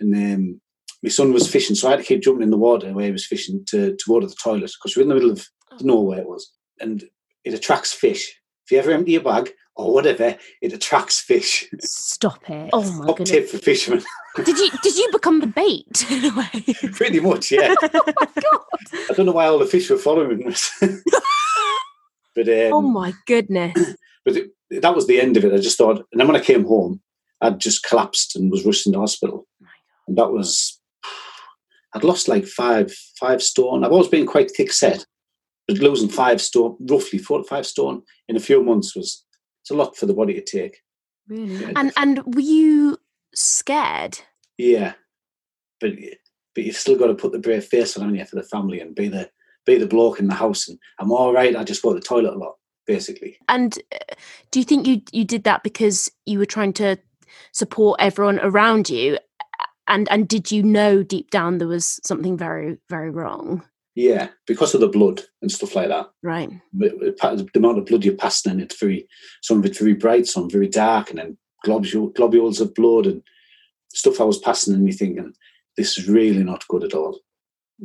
And 0.00 0.14
um, 0.14 0.60
my 1.02 1.08
son 1.08 1.32
was 1.32 1.50
fishing, 1.50 1.74
so 1.76 1.88
I 1.88 1.92
had 1.92 2.00
to 2.00 2.04
keep 2.04 2.22
jumping 2.22 2.42
in 2.42 2.50
the 2.50 2.56
water 2.56 2.92
where 2.92 3.06
he 3.06 3.12
was 3.12 3.26
fishing 3.26 3.64
to, 3.68 3.96
to 3.96 4.04
go 4.08 4.20
to 4.20 4.26
the 4.26 4.36
toilet 4.42 4.72
because 4.72 4.96
we're 4.96 5.02
in 5.02 5.08
the 5.08 5.14
middle 5.14 5.30
of 5.30 5.46
nowhere 5.80 6.20
it 6.20 6.28
was, 6.28 6.52
and 6.80 7.04
it 7.44 7.54
attracts 7.54 7.92
fish. 7.92 8.40
If 8.64 8.72
you 8.72 8.78
ever 8.78 8.92
empty 8.92 9.12
your 9.12 9.22
bag 9.22 9.52
or 9.76 9.92
whatever, 9.92 10.36
it 10.62 10.72
attracts 10.72 11.20
fish. 11.20 11.68
Stop 11.80 12.48
it. 12.48 12.70
Oh 12.72 12.82
my 12.92 13.06
Top 13.06 13.16
goodness! 13.18 13.30
tip 13.30 13.48
for 13.48 13.58
fishermen, 13.58 14.02
Did 14.36 14.58
you 14.58 14.70
did 14.82 14.96
you 14.96 15.08
become 15.12 15.40
the 15.40 15.46
bait 15.46 16.06
in 16.10 16.24
a 16.24 16.36
way? 16.36 16.74
pretty 16.92 17.20
much. 17.20 17.50
Yeah, 17.52 17.74
oh 17.80 17.88
my 18.06 18.42
god. 18.42 18.60
I 19.10 19.12
don't 19.14 19.26
know 19.26 19.32
why 19.32 19.46
all 19.46 19.58
the 19.58 19.66
fish 19.66 19.88
were 19.90 19.96
following 19.98 20.46
us, 20.48 20.70
but 22.34 22.48
um, 22.48 22.72
oh 22.72 22.80
my 22.82 23.12
goodness! 23.26 23.94
but 24.24 24.36
it, 24.36 24.50
that 24.82 24.94
was 24.94 25.06
the 25.06 25.20
end 25.20 25.36
of 25.36 25.44
it. 25.44 25.52
I 25.52 25.58
just 25.58 25.78
thought, 25.78 25.98
and 26.10 26.20
then 26.20 26.26
when 26.26 26.36
I 26.36 26.40
came 26.44 26.64
home, 26.64 27.00
I'd 27.40 27.60
just 27.60 27.84
collapsed 27.84 28.34
and 28.36 28.50
was 28.50 28.64
rushed 28.66 28.86
into 28.86 28.98
hospital. 28.98 29.46
And 30.08 30.18
that 30.18 30.30
was, 30.32 30.80
I'd 31.94 32.04
lost 32.04 32.28
like 32.28 32.46
five 32.46 32.92
five 33.20 33.42
stone. 33.42 33.84
I've 33.84 33.92
always 33.92 34.08
been 34.08 34.26
quite 34.26 34.50
thick 34.50 34.72
set, 34.72 35.06
but 35.68 35.78
losing 35.78 36.08
five 36.08 36.40
stone, 36.40 36.76
roughly 36.80 37.18
four 37.20 37.38
to 37.38 37.44
five 37.44 37.66
stone 37.66 38.02
in 38.28 38.36
a 38.36 38.40
few 38.40 38.64
months 38.64 38.96
was 38.96 39.24
it's 39.64 39.70
a 39.70 39.74
lot 39.74 39.96
for 39.96 40.04
the 40.04 40.12
body 40.14 40.34
to 40.34 40.42
take. 40.42 40.82
Really? 41.26 41.54
Yeah, 41.56 41.72
And 41.76 41.90
and 41.96 42.34
were 42.34 42.40
you 42.42 42.98
scared? 43.34 44.18
yeah. 44.58 44.92
but 45.80 45.92
but 46.54 46.64
you've 46.64 46.76
still 46.76 46.96
got 46.96 47.06
to 47.08 47.14
put 47.14 47.32
the 47.32 47.38
brave 47.38 47.64
face 47.64 47.96
on, 47.96 48.02
haven't 48.02 48.18
you, 48.18 48.24
for 48.26 48.36
the 48.36 48.42
family 48.44 48.78
and 48.80 48.94
be 48.94 49.08
the 49.08 49.30
be 49.66 49.78
the 49.78 49.86
bloke 49.86 50.20
in 50.20 50.28
the 50.28 50.34
house. 50.34 50.68
And 50.68 50.78
I'm 51.00 51.10
all 51.10 51.32
right. 51.32 51.56
I 51.56 51.64
just 51.64 51.82
go 51.82 51.94
to 51.94 51.98
the 51.98 52.04
toilet 52.04 52.34
a 52.34 52.38
lot, 52.38 52.56
basically. 52.86 53.38
And 53.48 53.78
uh, 53.92 54.14
do 54.50 54.60
you 54.60 54.64
think 54.64 54.86
you 54.86 55.00
you 55.12 55.24
did 55.24 55.44
that 55.44 55.62
because 55.62 56.10
you 56.26 56.38
were 56.38 56.46
trying 56.46 56.74
to 56.74 56.98
support 57.52 58.00
everyone 58.00 58.38
around 58.40 58.90
you? 58.90 59.18
And 59.88 60.08
and 60.10 60.28
did 60.28 60.52
you 60.52 60.62
know 60.62 61.02
deep 61.02 61.30
down 61.30 61.58
there 61.58 61.68
was 61.68 61.98
something 62.04 62.36
very 62.36 62.76
very 62.90 63.10
wrong? 63.10 63.64
Yeah, 63.94 64.28
because 64.46 64.74
of 64.74 64.80
the 64.80 64.88
blood 64.88 65.22
and 65.40 65.52
stuff 65.52 65.76
like 65.76 65.88
that. 65.88 66.10
Right. 66.22 66.50
the 66.72 67.14
the 67.52 67.58
amount 67.58 67.78
of 67.78 67.86
blood 67.86 68.04
you're 68.04 68.16
passing 68.16 68.52
in, 68.52 68.60
it's 68.60 68.78
very, 68.78 69.06
some 69.42 69.58
of 69.58 69.66
it's 69.66 69.78
very 69.78 69.94
bright, 69.94 70.26
some 70.26 70.50
very 70.50 70.68
dark, 70.68 71.10
and 71.10 71.18
then 71.18 71.38
globule, 71.64 72.12
globules 72.14 72.60
of 72.60 72.74
blood 72.74 73.06
and 73.06 73.22
stuff 73.92 74.20
I 74.20 74.24
was 74.24 74.38
passing 74.38 74.74
in 74.74 74.84
me 74.84 74.90
thinking, 74.92 75.32
this 75.76 75.96
is 75.96 76.08
really 76.08 76.42
not 76.42 76.66
good 76.68 76.82
at 76.82 76.94
all. 76.94 77.20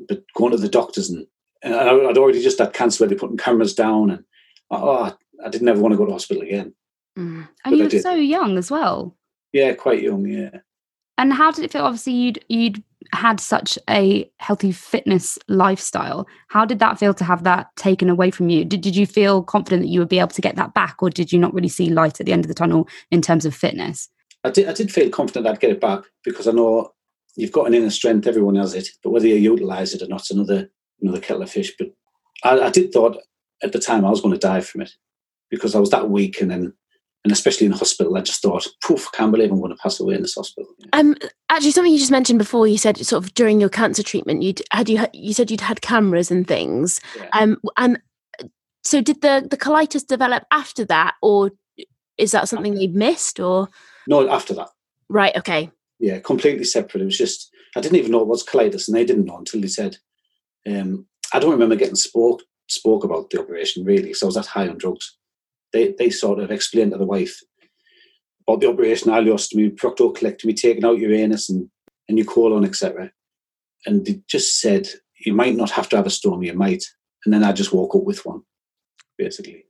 But 0.08 0.24
going 0.36 0.52
to 0.52 0.58
the 0.58 0.68
doctors 0.70 1.10
and, 1.10 1.28
and 1.62 1.76
I- 1.76 2.10
I'd 2.10 2.18
already 2.18 2.42
just 2.42 2.60
had 2.60 2.74
cancer 2.74 3.04
where 3.04 3.10
they're 3.10 3.18
putting 3.18 3.38
cameras 3.38 3.76
down 3.76 4.10
and, 4.10 4.24
oh, 4.72 5.16
I 5.46 5.50
didn't 5.50 5.68
ever 5.68 5.80
want 5.82 5.94
to 5.94 5.98
go 5.98 6.06
to 6.08 6.12
hospital 6.12 6.42
again. 6.44 6.74
Mm. 7.18 7.48
And 7.66 7.72
But 7.72 7.78
you 7.78 7.84
were 7.84 8.02
so 8.02 8.14
young 8.16 8.58
as 8.58 8.72
well. 8.72 9.16
Yeah, 9.54 9.74
quite 9.74 10.02
young, 10.02 10.28
yeah. 10.28 10.60
And 11.20 11.34
how 11.34 11.52
did 11.52 11.66
it 11.66 11.72
feel? 11.72 11.84
Obviously, 11.84 12.14
you'd 12.14 12.46
you'd 12.48 12.82
had 13.12 13.42
such 13.42 13.78
a 13.90 14.30
healthy 14.38 14.72
fitness 14.72 15.38
lifestyle. 15.50 16.26
How 16.48 16.64
did 16.64 16.80
that 16.80 16.98
feel 16.98 17.14
to 17.16 17.26
have 17.26 17.44
that 17.44 17.68
taken 17.76 18.10
away 18.10 18.32
from 18.32 18.50
you? 18.50 18.64
Did, 18.64 18.82
did 18.82 18.96
you 18.96 19.06
feel 19.06 19.44
confident 19.44 19.82
that 19.82 19.90
you 19.90 20.00
would 20.00 20.10
be 20.10 20.20
able 20.20 20.30
to 20.30 20.42
get 20.42 20.56
that 20.56 20.74
back, 20.74 21.04
or 21.04 21.10
did 21.10 21.34
you 21.34 21.38
not 21.38 21.54
really 21.54 21.68
see 21.68 21.90
light 21.90 22.22
at 22.22 22.26
the 22.26 22.32
end 22.32 22.46
of 22.46 22.48
the 22.48 22.54
tunnel 22.54 22.88
in 23.12 23.22
terms 23.22 23.46
of 23.46 23.54
fitness? 23.54 24.08
I 24.46 24.50
did, 24.52 24.70
I 24.70 24.74
did 24.74 24.94
feel 24.94 25.10
confident 25.10 25.46
I'd 25.46 25.60
get 25.60 25.72
it 25.72 25.82
back 25.82 26.04
because 26.24 26.48
I 26.48 26.52
know 26.52 26.94
you've 27.36 27.52
got 27.52 27.68
an 27.68 27.74
inner 27.74 27.90
strength, 27.90 28.26
everyone 28.26 28.56
has 28.56 28.74
it, 28.74 28.88
but 29.04 29.10
whether 29.10 29.28
you 29.28 29.36
utilise 29.36 29.94
it 29.94 30.02
or 30.02 30.08
not, 30.08 30.30
another 30.30 30.70
another 31.02 31.20
kettle 31.20 31.44
of 31.44 31.52
fish. 31.52 31.74
But 31.78 31.90
I, 32.46 32.68
I 32.68 32.70
did 32.70 32.94
thought 32.94 33.18
at 33.62 33.74
the 33.74 33.80
time 33.80 34.06
I 34.06 34.10
was 34.10 34.22
going 34.22 34.34
to 34.34 34.40
die 34.40 34.62
from 34.62 34.82
it 34.82 34.92
because 35.50 35.76
I 35.76 35.80
was 35.80 35.90
that 35.90 36.10
weak, 36.10 36.40
and 36.40 36.50
then 36.50 36.74
and 37.24 37.34
especially 37.34 37.66
in 37.66 37.72
the 37.72 37.78
hospital, 37.78 38.16
I 38.18 38.22
just 38.22 38.42
thought, 38.42 38.66
poof, 38.82 39.10
I 39.14 39.18
can't 39.18 39.32
believe 39.32 39.52
I'm 39.52 39.60
going 39.60 39.76
to 39.76 39.82
pass 39.82 40.00
away 40.00 40.16
in 40.16 40.22
this 40.22 40.36
hospital. 40.36 40.72
Um, 40.94 41.16
actually, 41.50 41.72
something 41.72 41.92
you 41.92 42.00
just 42.00 42.12
mentioned 42.12 42.40
before. 42.40 42.68
You 42.68 42.78
said 42.78 42.98
sort 42.98 43.24
of 43.24 43.34
during 43.34 43.60
your 43.60 43.70
cancer 43.70 44.04
treatment, 44.04 44.42
you'd 44.42 44.62
had 44.72 44.88
you 44.88 45.06
you 45.14 45.34
said 45.34 45.52
you'd 45.52 45.62
had 45.62 45.82
cameras 45.82 46.32
and 46.32 46.48
things. 46.48 47.02
Yeah. 47.18 47.30
Um, 47.34 47.62
and 47.78 48.00
so 48.84 49.02
did 49.02 49.22
the 49.22 49.46
the 49.50 49.58
colitis 49.58 50.08
develop 50.08 50.46
after 50.52 50.86
that, 50.86 51.16
or 51.22 51.52
is 52.18 52.32
that 52.32 52.48
something 52.48 52.76
they 52.76 52.88
missed? 52.88 53.40
Or 53.40 53.70
No, 54.08 54.30
after 54.30 54.54
that, 54.54 54.70
right? 55.10 55.36
Okay. 55.36 55.72
yeah, 56.00 56.20
completely 56.20 56.64
separate. 56.64 57.02
It 57.02 57.06
was 57.06 57.18
just 57.18 57.52
I 57.76 57.82
didn't 57.82 57.98
even 57.98 58.12
know 58.12 58.22
it 58.22 58.28
was 58.28 58.46
colitis, 58.46 58.88
and 58.88 58.96
they 58.96 59.06
didn't 59.06 59.26
know 59.26 59.38
until 59.38 59.62
they 59.62 59.68
said. 59.68 59.98
Um, 60.70 61.06
I 61.34 61.40
don't 61.40 61.52
remember 61.52 61.76
getting 61.76 61.96
spoke 61.96 62.44
spoke 62.70 63.04
about 63.04 63.30
the 63.30 63.42
operation 63.42 63.84
really, 63.84 64.04
because 64.04 64.24
I 64.24 64.28
was 64.28 64.36
that 64.36 64.46
high 64.46 64.68
on 64.68 64.78
drugs. 64.78 65.18
They 65.74 65.94
they 65.98 66.10
sort 66.10 66.40
of 66.40 66.52
explained 66.52 66.92
to 66.92 66.98
the 66.98 67.06
wife 67.06 67.40
about 68.50 68.62
the 68.62 68.70
operation, 68.70 69.12
I 69.12 69.20
lost 69.20 69.54
ileostomy, 69.54 69.76
proctocolectomy, 69.76 70.56
taking 70.56 70.86
out 70.86 70.98
your 70.98 71.14
anus 71.14 71.50
and, 71.50 71.70
and 72.08 72.18
your 72.18 72.26
colon, 72.26 72.66
etc. 72.66 73.12
And 73.86 74.06
they 74.06 74.22
just 74.28 74.60
said, 74.60 74.88
you 75.26 75.34
might 75.34 75.56
not 75.56 75.70
have 75.72 75.88
to 75.90 75.98
have 75.98 76.06
a 76.08 76.10
stoma, 76.10 76.46
you 76.46 76.54
might. 76.54 76.84
And 77.26 77.34
then 77.34 77.44
I 77.44 77.52
just 77.52 77.74
woke 77.74 77.96
up 77.96 78.04
with 78.04 78.26
one, 78.26 78.42
basically. 79.18 79.66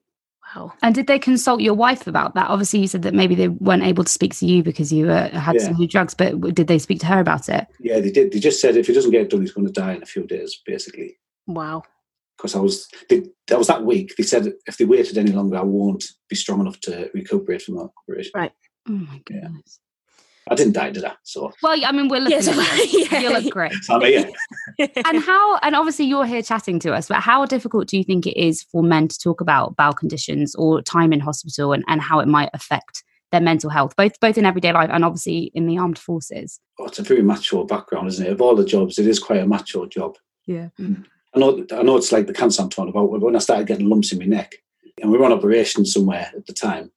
Wow. 0.55 0.73
And 0.81 0.95
did 0.95 1.07
they 1.07 1.19
consult 1.19 1.61
your 1.61 1.75
wife 1.75 2.07
about 2.07 2.33
that? 2.35 2.49
Obviously, 2.49 2.79
you 2.79 2.87
said 2.87 3.03
that 3.03 3.13
maybe 3.13 3.35
they 3.35 3.49
weren't 3.49 3.83
able 3.83 4.03
to 4.03 4.11
speak 4.11 4.35
to 4.37 4.45
you 4.47 4.63
because 4.63 4.91
you 4.91 5.09
uh, 5.09 5.29
had 5.37 5.55
Yeah. 5.55 5.63
some 5.65 5.73
new 5.77 5.87
drugs, 5.87 6.13
but 6.15 6.39
did 6.55 6.67
they 6.67 6.79
speak 6.79 6.99
to 7.01 7.05
her 7.05 7.19
about 7.19 7.49
it? 7.49 7.67
Yeah, 7.79 7.99
they 7.99 8.11
did. 8.11 8.31
They 8.31 8.39
just 8.39 8.59
said 8.61 8.75
if 8.75 8.87
he 8.87 8.93
doesn't 8.93 9.11
get 9.11 9.21
it 9.21 9.29
done, 9.29 9.41
he's 9.41 9.51
going 9.51 9.67
to 9.67 9.73
die 9.73 9.93
in 9.93 10.01
a 10.03 10.07
few 10.07 10.25
days, 10.25 10.59
basically. 10.65 11.19
Wow. 11.45 11.83
Because 12.39 12.55
I 12.55 12.59
was, 12.59 12.87
they, 13.09 13.23
that 13.47 13.57
was 13.57 13.67
that 13.67 13.83
week. 13.83 14.15
They 14.17 14.23
said 14.23 14.53
if 14.65 14.77
they 14.77 14.85
waited 14.85 15.17
any 15.17 15.31
longer, 15.33 15.57
I 15.57 15.61
won't 15.63 16.05
be 16.29 16.37
strong 16.37 16.61
enough 16.61 16.79
to 16.81 17.09
recuperate 17.13 17.61
from 17.61 17.75
that 17.75 17.89
operation. 18.07 18.31
Right. 18.33 18.51
Oh 18.87 18.93
my 18.93 19.21
Yeah. 19.29 19.41
goodness. 19.41 19.79
I 20.49 20.55
didn't 20.55 20.73
die, 20.73 20.89
did 20.89 21.05
I? 21.05 21.13
So, 21.23 21.51
Well, 21.61 21.79
I 21.85 21.91
mean, 21.91 22.07
we're 22.07 22.21
looking 22.21 22.37
Yes, 22.37 22.47
at 22.47 22.91
you. 22.93 23.07
yeah. 23.11 23.19
You 23.19 23.29
look 23.29 23.53
great. 23.53 23.71
I 23.89 23.99
mean, 23.99 24.31
yeah. 24.79 24.87
and 25.05 25.21
how 25.21 25.57
and 25.57 25.75
obviously 25.75 26.05
you're 26.05 26.25
here 26.25 26.41
chatting 26.41 26.79
to 26.79 26.93
us 26.93 27.07
but 27.07 27.17
how 27.19 27.45
difficult 27.45 27.87
do 27.87 27.97
you 27.97 28.03
think 28.03 28.25
it 28.25 28.35
is 28.39 28.63
for 28.63 28.81
men 28.81 29.07
to 29.09 29.19
talk 29.19 29.41
about 29.41 29.75
bowel 29.75 29.93
conditions 29.93 30.55
or 30.55 30.81
time 30.81 31.13
in 31.13 31.19
hospital 31.19 31.71
and, 31.73 31.83
and 31.87 32.01
how 32.01 32.19
it 32.19 32.27
might 32.27 32.49
affect 32.53 33.03
their 33.31 33.41
mental 33.41 33.69
health 33.69 33.95
both 33.95 34.19
both 34.19 34.39
in 34.39 34.45
everyday 34.45 34.71
life 34.73 34.89
and 34.91 35.05
obviously 35.05 35.51
in 35.53 35.67
the 35.67 35.77
armed 35.77 35.99
forces 35.99 36.59
oh, 36.79 36.85
it's 36.85 36.97
a 36.97 37.03
very 37.03 37.21
macho 37.21 37.63
background, 37.63 38.07
isn't 38.07 38.25
it? 38.25 38.31
Of 38.31 38.41
all 38.41 38.55
the 38.55 38.65
jobs, 38.65 38.97
it 38.97 39.05
is 39.05 39.19
quite 39.19 39.41
a 39.41 39.45
macho 39.47 39.85
job. 39.85 40.15
yeah 40.47 40.69
mm. 40.79 41.05
I 41.35 41.39
know, 41.39 41.65
I 41.71 41.83
know 41.83 41.97
it's 41.97 42.11
like 42.11 42.27
the 42.27 42.33
cancer 42.33 42.61
I'm 42.61 42.69
talking 42.69 42.89
about. 42.89 43.09
When 43.21 43.35
I 43.35 43.39
started 43.39 43.67
getting 43.67 43.87
lumps 43.89 44.11
in 44.11 44.19
my 44.19 44.25
neck, 44.25 44.55
and 45.01 45.11
we 45.11 45.17
were 45.17 45.25
on 45.25 45.31
operation 45.33 45.85
somewhere 45.85 46.31
at 46.35 46.45
the 46.45 46.53
time, 46.53 46.91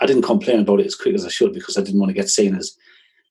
I 0.00 0.06
didn't 0.06 0.22
complain 0.22 0.60
about 0.60 0.80
it 0.80 0.86
as 0.86 0.94
quick 0.94 1.14
as 1.14 1.24
I 1.24 1.28
should 1.28 1.52
because 1.52 1.76
I 1.78 1.82
didn't 1.82 2.00
want 2.00 2.10
to 2.10 2.14
get 2.14 2.28
seen 2.28 2.54
as 2.56 2.76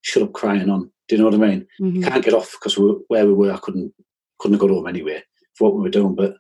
shut 0.01 0.23
up 0.23 0.33
crying 0.33 0.69
on. 0.69 0.91
Do 1.07 1.15
you 1.15 1.17
know 1.21 1.25
what 1.29 1.33
I 1.35 1.37
mean? 1.49 1.67
Mhm. 1.79 2.03
Can't 2.03 2.23
get 2.23 2.33
off 2.33 2.51
because 2.53 2.77
we, 2.77 2.89
where 3.09 3.25
we 3.25 3.33
were, 3.33 3.51
I 3.51 3.57
couldn't 3.57 3.93
couldn't 4.39 4.53
have 4.55 4.61
got 4.61 4.71
home 4.73 4.87
anyway 4.87 5.21
for 5.55 5.65
what 5.69 5.75
we 5.77 5.81
were 5.83 5.89
doing. 5.89 6.15
But 6.15 6.35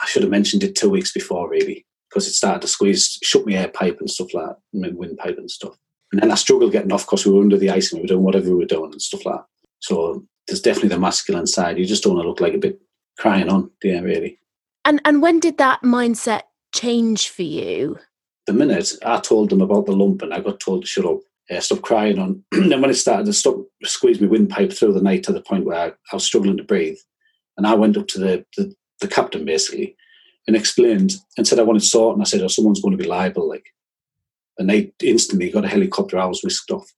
I 0.00 0.06
should 0.06 0.22
have 0.22 0.30
mentioned 0.30 0.64
it 0.64 0.74
two 0.74 0.90
weeks 0.90 1.12
before, 1.12 1.48
really, 1.48 1.86
because 2.08 2.26
it 2.26 2.32
started 2.32 2.62
to 2.62 2.68
squeeze, 2.68 3.18
shut 3.22 3.46
my 3.46 3.52
air 3.52 3.68
pipe 3.68 3.98
and 4.00 4.10
stuff 4.10 4.34
like 4.34 4.46
that, 4.46 4.56
my 4.72 4.88
windpipe 4.88 5.38
and 5.38 5.50
stuff. 5.50 5.76
And 6.12 6.20
then 6.20 6.30
I 6.30 6.34
struggled 6.34 6.72
getting 6.72 6.92
off 6.92 7.04
because 7.06 7.24
we 7.26 7.32
were 7.32 7.42
under 7.42 7.56
the 7.58 7.70
ice 7.70 7.92
and 7.92 7.98
we 8.00 8.04
were 8.04 8.08
doing 8.08 8.22
whatever 8.24 8.48
we 8.50 8.54
were 8.56 8.64
doing 8.64 8.92
and 8.92 9.02
stuff 9.02 9.24
like 9.24 9.36
that. 9.36 9.44
So 9.80 10.26
there's 10.46 10.60
definitely 10.60 10.90
the 10.90 10.98
masculine 10.98 11.46
side. 11.46 11.78
You 11.78 11.86
just 11.86 12.02
don't 12.02 12.14
want 12.14 12.24
to 12.24 12.28
look 12.28 12.40
like 12.40 12.54
a 12.54 12.58
bit 12.58 12.80
crying 13.18 13.48
on, 13.48 13.70
yeah, 13.82 14.00
really. 14.00 14.38
And 14.84 15.00
and 15.04 15.22
when 15.22 15.40
did 15.40 15.58
that 15.58 15.82
mindset 15.82 16.42
change 16.74 17.28
for 17.30 17.42
you? 17.42 17.98
The 18.46 18.52
minute 18.52 18.92
I 19.04 19.20
told 19.20 19.50
them 19.50 19.62
about 19.62 19.86
the 19.86 19.92
lump 19.92 20.22
and 20.22 20.34
I 20.34 20.40
got 20.40 20.60
told 20.60 20.82
to 20.82 20.86
shut 20.86 21.06
up, 21.06 21.20
uh, 21.50 21.60
stop 21.60 21.82
crying 21.82 22.18
on, 22.18 22.44
then 22.52 22.80
when 22.80 22.90
it 22.90 22.94
started 22.94 23.26
to 23.26 23.32
stop, 23.32 23.56
squeeze 23.84 24.20
my 24.20 24.26
windpipe 24.26 24.72
through 24.72 24.92
the 24.92 25.00
night 25.00 25.22
to 25.24 25.32
the 25.32 25.40
point 25.40 25.64
where 25.64 25.78
I, 25.78 25.86
I 26.12 26.16
was 26.16 26.24
struggling 26.24 26.58
to 26.58 26.64
breathe, 26.64 26.98
and 27.56 27.66
I 27.66 27.74
went 27.74 27.96
up 27.96 28.06
to 28.08 28.18
the, 28.18 28.44
the, 28.56 28.74
the 29.00 29.08
captain 29.08 29.44
basically 29.44 29.96
and 30.46 30.56
explained 30.56 31.14
and 31.38 31.46
said 31.46 31.58
I 31.58 31.62
wanted 31.62 31.84
sort, 31.84 32.14
and 32.14 32.22
I 32.22 32.26
said, 32.26 32.42
oh, 32.42 32.48
someone's 32.48 32.82
going 32.82 32.96
to 32.96 33.02
be 33.02 33.08
liable, 33.08 33.48
like. 33.48 33.66
And 34.56 34.70
they 34.70 34.92
instantly 35.02 35.50
got 35.50 35.64
a 35.64 35.68
helicopter. 35.68 36.16
I 36.16 36.26
was 36.26 36.42
whisked 36.44 36.70
off 36.70 36.88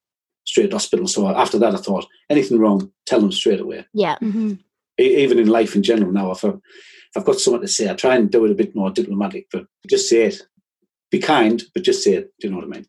straight 0.46 0.70
to 0.70 0.76
hospital. 0.76 1.06
So 1.06 1.28
after 1.28 1.58
that, 1.58 1.74
I 1.74 1.78
thought 1.78 2.06
anything 2.30 2.58
wrong, 2.58 2.90
tell 3.04 3.20
them 3.20 3.32
straight 3.32 3.60
away. 3.60 3.84
Yeah. 3.92 4.16
Mhm. 4.22 4.58
E- 4.98 5.16
even 5.24 5.38
in 5.38 5.48
life 5.48 5.74
in 5.76 5.82
general 5.82 6.12
now, 6.12 6.30
if, 6.30 6.44
I, 6.44 6.48
if 6.48 7.16
I've 7.16 7.24
got 7.24 7.38
something 7.40 7.62
to 7.62 7.68
say, 7.68 7.90
I 7.90 7.94
try 7.94 8.16
and 8.16 8.30
do 8.30 8.44
it 8.46 8.50
a 8.52 8.54
bit 8.54 8.74
more 8.74 8.90
diplomatic, 8.90 9.48
but 9.52 9.66
just 9.88 10.08
say 10.08 10.24
it. 10.24 10.40
Be 11.10 11.18
kind, 11.18 11.62
but 11.74 11.82
just 11.84 12.02
say 12.02 12.14
it. 12.14 12.32
Do 12.40 12.46
you 12.48 12.50
know 12.52 12.58
what 12.60 12.66
I 12.66 12.70
mean? 12.78 12.86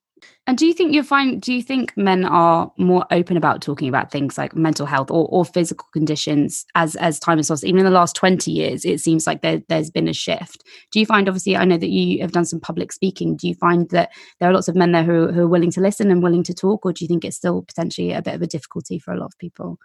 And 0.47 0.57
do 0.57 0.65
you 0.65 0.73
think 0.73 0.93
you 0.93 1.03
find 1.03 1.41
do 1.41 1.53
you 1.53 1.62
think 1.62 1.95
men 1.97 2.23
are 2.23 2.71
more 2.77 3.05
open 3.12 3.36
about 3.36 3.62
talking 3.62 3.89
about 3.89 4.10
things 4.10 4.38
like 4.38 4.55
mental 4.55 4.86
health 4.86 5.12
or, 5.12 5.27
or 5.29 5.43
physical 5.43 5.88
conditions 5.91 6.65
as 6.73 6.95
as 6.95 7.19
time 7.19 7.38
has 7.38 7.49
passed 7.49 7.65
even 7.65 7.79
in 7.79 7.86
the 7.86 7.91
last 7.91 8.15
20 8.15 8.49
years 8.49 8.86
it 8.86 8.99
seems 8.99 9.27
like 9.27 9.41
there, 9.41 9.62
there's 9.67 9.91
been 9.91 10.07
a 10.07 10.13
shift. 10.13 10.63
Do 10.91 10.99
you 10.99 11.05
find 11.05 11.27
obviously 11.27 11.57
i 11.57 11.65
know 11.65 11.77
that 11.77 11.89
you 11.89 12.21
have 12.21 12.31
done 12.31 12.45
some 12.45 12.62
public 12.62 12.91
speaking. 12.93 13.36
Do 13.36 13.47
you 13.47 13.55
find 13.55 13.89
that 13.89 14.12
there 14.39 14.49
are 14.49 14.53
lots 14.53 14.69
of 14.69 14.75
men 14.75 14.93
there 14.93 15.03
who, 15.03 15.31
who 15.31 15.41
are 15.41 15.47
willing 15.47 15.71
to 15.71 15.81
listen 15.81 16.10
and 16.10 16.23
willing 16.23 16.43
to 16.43 16.53
talk 16.53 16.86
or 16.86 16.93
do 16.93 17.03
you 17.03 17.10
think 17.10 17.25
it's 17.25 17.38
still 17.38 17.62
potentially 17.62 18.13
a 18.13 18.21
bit 18.21 18.36
of 18.36 18.41
a 18.41 18.47
difficulty 18.47 18.97
for 18.97 19.13
a 19.13 19.19
lot 19.19 19.27
of 19.27 19.38
people? 19.38 19.77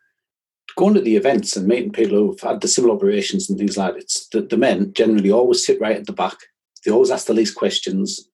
Going 0.77 0.95
to 0.95 1.01
the 1.01 1.17
events 1.17 1.57
and 1.57 1.67
meeting 1.67 1.93
people 1.93 2.17
who've 2.17 2.41
had 2.41 2.61
the 2.61 2.69
similar 2.69 2.95
operations 2.95 3.51
and 3.51 3.59
things 3.59 3.77
like 3.77 3.95
that, 3.95 4.01
it's 4.01 4.29
the, 4.29 4.41
the 4.41 4.57
men 4.57 4.93
generally 4.95 5.31
always 5.31 5.67
sit 5.67 5.81
right 5.81 5.97
at 5.97 6.07
the 6.07 6.13
back. 6.13 6.37
They 6.85 6.93
always 6.93 7.11
ask 7.11 7.27
the 7.27 7.35
least 7.35 7.57
questions 7.57 8.29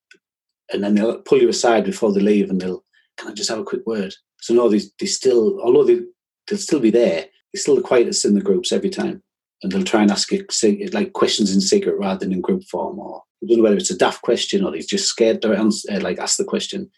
and 0.73 0.83
then 0.83 0.95
they'll 0.95 1.21
pull 1.23 1.39
you 1.39 1.49
aside 1.49 1.85
before 1.85 2.13
they 2.13 2.21
leave 2.21 2.51
and 2.51 2.61
they'll, 2.61 2.85
can 3.17 3.31
I 3.31 3.35
just 3.35 3.51
have 3.51 3.59
a 3.59 3.65
quick 3.65 3.87
word? 3.87 4.15
So 4.41 4.55
no, 4.55 4.69
they, 4.69 4.81
they 5.01 5.07
still, 5.07 5.61
although 5.63 5.85
they, 5.85 6.01
they'll 6.47 6.59
still 6.59 6.81
be 6.81 6.91
there, 6.91 7.27
they're 7.53 7.61
still 7.61 7.77
the 7.77 7.83
quietest 7.83 8.25
in 8.25 8.35
the 8.35 8.41
groups 8.41 8.73
every 8.73 8.91
time. 8.91 9.23
And 9.63 9.73
they'll 9.73 9.83
try 9.83 10.03
and 10.03 10.11
ask 10.11 10.31
you 10.31 10.45
like 10.93 11.13
questions 11.15 11.53
in 11.53 11.61
secret 11.61 11.99
rather 11.99 12.21
than 12.21 12.33
in 12.33 12.41
group 12.41 12.63
form 12.65 12.99
or 12.99 13.23
I 13.43 13.47
don't 13.47 13.59
know 13.59 13.65
whether 13.65 13.77
it's 13.77 13.91
a 13.91 13.99
daft 13.99 14.23
question 14.23 14.65
or 14.65 14.71
they're 14.71 14.81
just 14.81 15.07
scared 15.07 15.43
to 15.43 15.55
answer, 15.55 15.93
uh, 15.93 16.01
like 16.01 16.19
ask 16.19 16.37
the 16.37 16.45
question. 16.45 16.91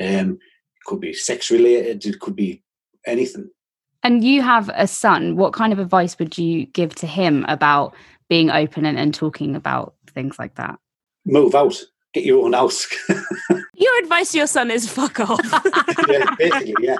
Um, 0.00 0.38
it 0.38 0.84
could 0.84 1.00
be 1.00 1.12
sex 1.12 1.50
related, 1.50 2.04
it 2.04 2.20
could 2.20 2.36
be 2.36 2.62
anything. 3.06 3.50
and 4.02 4.22
you 4.22 4.42
have 4.42 4.70
a 4.74 4.86
son 4.86 5.36
what 5.36 5.52
kind 5.52 5.72
of 5.72 5.78
advice 5.78 6.18
would 6.18 6.36
you 6.36 6.66
give 6.66 6.94
to 6.96 7.06
him 7.06 7.44
about 7.48 7.94
being 8.28 8.50
open 8.50 8.84
and, 8.84 8.98
and 8.98 9.14
talking 9.14 9.56
about 9.56 9.94
things 10.12 10.38
like 10.38 10.56
that 10.56 10.78
Move 11.24 11.56
out, 11.56 11.82
get 12.16 12.24
your 12.24 12.44
own 12.44 12.54
house. 12.54 12.86
Your 13.78 13.98
advice 13.98 14.32
to 14.32 14.38
your 14.38 14.46
son 14.46 14.70
is 14.70 14.90
fuck 14.90 15.20
off. 15.20 15.38
yeah, 16.08 16.34
basically, 16.38 16.74
yeah. 16.80 16.96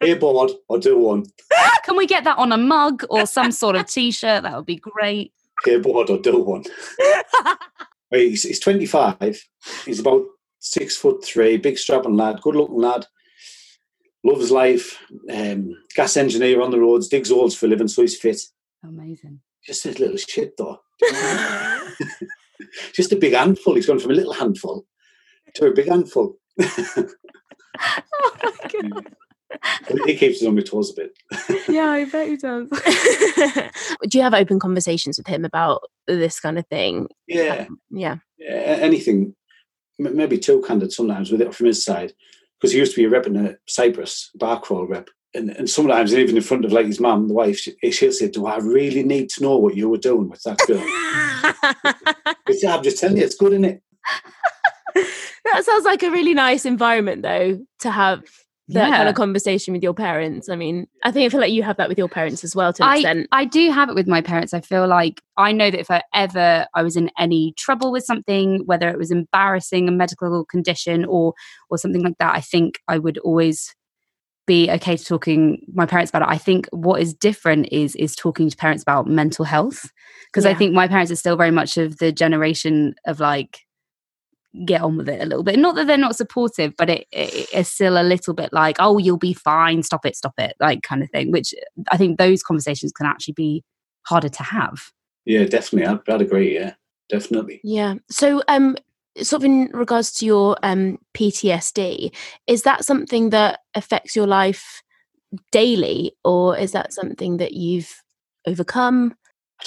Be 0.00 0.14
bored 0.14 0.52
or 0.68 0.78
do 0.78 0.96
one. 0.96 1.26
can 1.84 1.96
we 1.96 2.06
get 2.06 2.22
that 2.22 2.38
on 2.38 2.52
a 2.52 2.56
mug 2.56 3.04
or 3.10 3.26
some 3.26 3.50
sort 3.50 3.74
of 3.74 3.86
t-shirt 3.86 4.44
that 4.44 4.56
would 4.56 4.64
be 4.64 4.76
great 4.76 5.32
Be 5.64 5.78
bored 5.78 6.08
or 6.08 6.18
do 6.18 6.38
one. 6.38 6.64
Wait, 8.12 8.30
he's, 8.30 8.44
he's 8.44 8.60
25. 8.60 9.44
He's 9.84 9.98
about 9.98 10.24
six 10.60 10.96
foot 10.96 11.24
three, 11.24 11.56
big 11.56 11.76
strapping 11.76 12.16
lad, 12.16 12.40
good 12.42 12.54
looking 12.54 12.80
lad. 12.80 13.06
Loves 14.22 14.52
life. 14.52 15.00
Um, 15.28 15.74
gas 15.96 16.16
engineer 16.16 16.62
on 16.62 16.70
the 16.70 16.78
roads, 16.78 17.08
digs 17.08 17.30
holes 17.30 17.56
for 17.56 17.66
a 17.66 17.70
living, 17.70 17.88
so 17.88 18.02
he's 18.02 18.16
fit. 18.16 18.40
amazing 18.84 19.40
Just 19.64 19.84
a 19.84 19.90
little 19.90 20.16
shit 20.16 20.56
though. 20.56 20.78
Just 22.92 23.12
a 23.12 23.16
big 23.16 23.34
handful. 23.34 23.74
He's 23.74 23.86
gone 23.86 23.98
from 23.98 24.12
a 24.12 24.14
little 24.14 24.32
handful 24.32 24.84
to 25.54 25.66
a 25.66 25.72
big 25.72 25.88
handful. 25.88 26.36
oh 26.60 27.06
my 28.42 28.52
god 28.92 29.06
he 30.06 30.16
keeps 30.16 30.40
us 30.40 30.46
on 30.46 30.54
my 30.54 30.62
toes 30.62 30.90
a 30.90 30.94
bit. 30.94 31.68
yeah 31.68 31.90
i 31.90 32.04
bet 32.04 32.28
he 32.28 32.36
does 32.36 32.68
Do 34.08 34.18
you 34.18 34.22
have 34.22 34.34
open 34.34 34.58
conversations 34.58 35.18
with 35.18 35.26
him 35.26 35.44
about 35.44 35.82
this 36.06 36.40
kind 36.40 36.58
of 36.58 36.66
thing? 36.68 37.08
Yeah. 37.26 37.66
Yeah. 37.90 38.18
uh, 38.40 38.52
anything, 38.52 39.34
m- 39.98 40.16
maybe 40.16 40.38
too 40.38 40.62
candid 40.66 40.92
sometimes 40.92 41.30
with 41.30 41.40
it 41.42 41.54
from 41.54 41.66
his 41.66 41.84
side, 41.84 42.12
because 42.58 42.72
he 42.72 42.78
used 42.78 42.94
to 42.94 43.00
be 43.00 43.04
a 43.04 43.10
rep 43.10 43.26
in 43.26 43.36
uh, 43.36 43.52
Cyprus, 43.66 44.30
bar 44.34 44.60
crawl 44.60 44.86
rep. 44.86 45.08
And, 45.34 45.50
and 45.50 45.70
sometimes, 45.70 46.12
even 46.14 46.36
in 46.36 46.42
front 46.42 46.64
of 46.64 46.72
like 46.72 46.86
his 46.86 46.98
mum, 46.98 47.28
the 47.28 47.34
wife, 47.34 47.58
she, 47.58 47.76
she'll 47.92 48.10
say, 48.10 48.28
Do 48.28 48.46
I 48.46 48.56
really 48.58 49.04
need 49.04 49.30
to 49.30 49.42
know 49.42 49.58
what 49.58 49.76
you 49.76 49.88
were 49.88 49.96
doing 49.98 50.28
with 50.28 50.42
that 50.42 50.58
girl? 50.66 52.04
I 52.50 52.54
say, 52.54 52.68
I'm 52.68 52.82
just 52.82 52.98
telling 52.98 53.16
you, 53.16 53.24
it's 53.24 53.36
good, 53.36 53.52
isn't 53.52 53.64
it? 53.64 53.82
that 55.44 55.64
sounds 55.64 55.84
like 55.84 56.02
a 56.02 56.10
really 56.10 56.34
nice 56.34 56.64
environment 56.64 57.22
though 57.22 57.60
to 57.80 57.90
have 57.90 58.24
that 58.74 58.96
kind 58.96 59.08
of 59.08 59.14
conversation 59.14 59.74
with 59.74 59.82
your 59.82 59.94
parents. 59.94 60.48
I 60.48 60.56
mean, 60.56 60.86
I 61.02 61.10
think 61.10 61.26
I 61.26 61.28
feel 61.28 61.40
like 61.40 61.52
you 61.52 61.62
have 61.62 61.76
that 61.78 61.88
with 61.88 61.98
your 61.98 62.08
parents 62.08 62.44
as 62.44 62.54
well 62.54 62.72
to 62.72 62.82
an 62.82 62.88
I, 62.88 62.96
extent. 62.96 63.28
I 63.32 63.44
do 63.44 63.70
have 63.70 63.88
it 63.88 63.94
with 63.94 64.06
my 64.06 64.20
parents. 64.20 64.54
I 64.54 64.60
feel 64.60 64.86
like 64.86 65.20
I 65.36 65.52
know 65.52 65.70
that 65.70 65.80
if 65.80 65.90
I 65.90 66.02
ever 66.14 66.66
I 66.74 66.82
was 66.82 66.96
in 66.96 67.10
any 67.18 67.52
trouble 67.56 67.90
with 67.92 68.04
something, 68.04 68.62
whether 68.66 68.88
it 68.88 68.98
was 68.98 69.10
embarrassing, 69.10 69.88
a 69.88 69.92
medical 69.92 70.44
condition, 70.44 71.04
or 71.04 71.34
or 71.68 71.78
something 71.78 72.02
like 72.02 72.18
that, 72.18 72.34
I 72.34 72.40
think 72.40 72.78
I 72.88 72.98
would 72.98 73.18
always 73.18 73.74
be 74.50 74.68
okay 74.68 74.96
to 74.96 75.04
talking 75.04 75.64
my 75.72 75.86
parents 75.86 76.10
about 76.10 76.22
it. 76.22 76.28
I 76.28 76.36
think 76.36 76.66
what 76.72 77.00
is 77.00 77.14
different 77.14 77.68
is 77.70 77.94
is 77.94 78.16
talking 78.16 78.50
to 78.50 78.56
parents 78.56 78.82
about 78.82 79.06
mental 79.06 79.44
health 79.44 79.88
because 80.26 80.44
I 80.44 80.54
think 80.54 80.74
my 80.74 80.88
parents 80.88 81.12
are 81.12 81.16
still 81.16 81.36
very 81.36 81.52
much 81.52 81.76
of 81.76 81.98
the 81.98 82.10
generation 82.10 82.96
of 83.06 83.20
like 83.20 83.60
get 84.66 84.82
on 84.82 84.96
with 84.96 85.08
it 85.08 85.22
a 85.22 85.26
little 85.26 85.44
bit. 85.44 85.56
Not 85.56 85.76
that 85.76 85.86
they're 85.86 85.96
not 85.96 86.16
supportive, 86.16 86.74
but 86.76 86.90
it, 86.90 87.06
it 87.12 87.48
it's 87.54 87.70
still 87.70 87.96
a 87.96 88.02
little 88.02 88.34
bit 88.34 88.52
like, 88.52 88.78
oh, 88.80 88.98
you'll 88.98 89.18
be 89.18 89.34
fine, 89.34 89.84
stop 89.84 90.04
it, 90.04 90.16
stop 90.16 90.34
it, 90.38 90.56
like 90.58 90.82
kind 90.82 91.04
of 91.04 91.10
thing. 91.10 91.30
Which 91.30 91.54
I 91.92 91.96
think 91.96 92.18
those 92.18 92.42
conversations 92.42 92.90
can 92.90 93.06
actually 93.06 93.34
be 93.34 93.62
harder 94.06 94.30
to 94.30 94.42
have. 94.42 94.90
Yeah, 95.26 95.44
definitely. 95.44 95.86
I'd, 95.86 96.12
I'd 96.12 96.22
agree. 96.22 96.54
Yeah, 96.54 96.74
definitely. 97.08 97.60
Yeah. 97.62 97.94
So, 98.10 98.42
um, 98.48 98.76
sort 99.18 99.40
of 99.40 99.44
in 99.44 99.70
regards 99.72 100.12
to 100.12 100.26
your 100.26 100.56
um 100.62 100.98
PTSD, 101.14 102.14
is 102.46 102.62
that 102.62 102.84
something 102.84 103.30
that 103.30 103.60
affects 103.74 104.14
your 104.14 104.26
life 104.26 104.82
daily, 105.52 106.16
or 106.24 106.56
is 106.56 106.72
that 106.72 106.92
something 106.92 107.36
that 107.38 107.52
you've 107.52 108.02
overcome? 108.46 109.14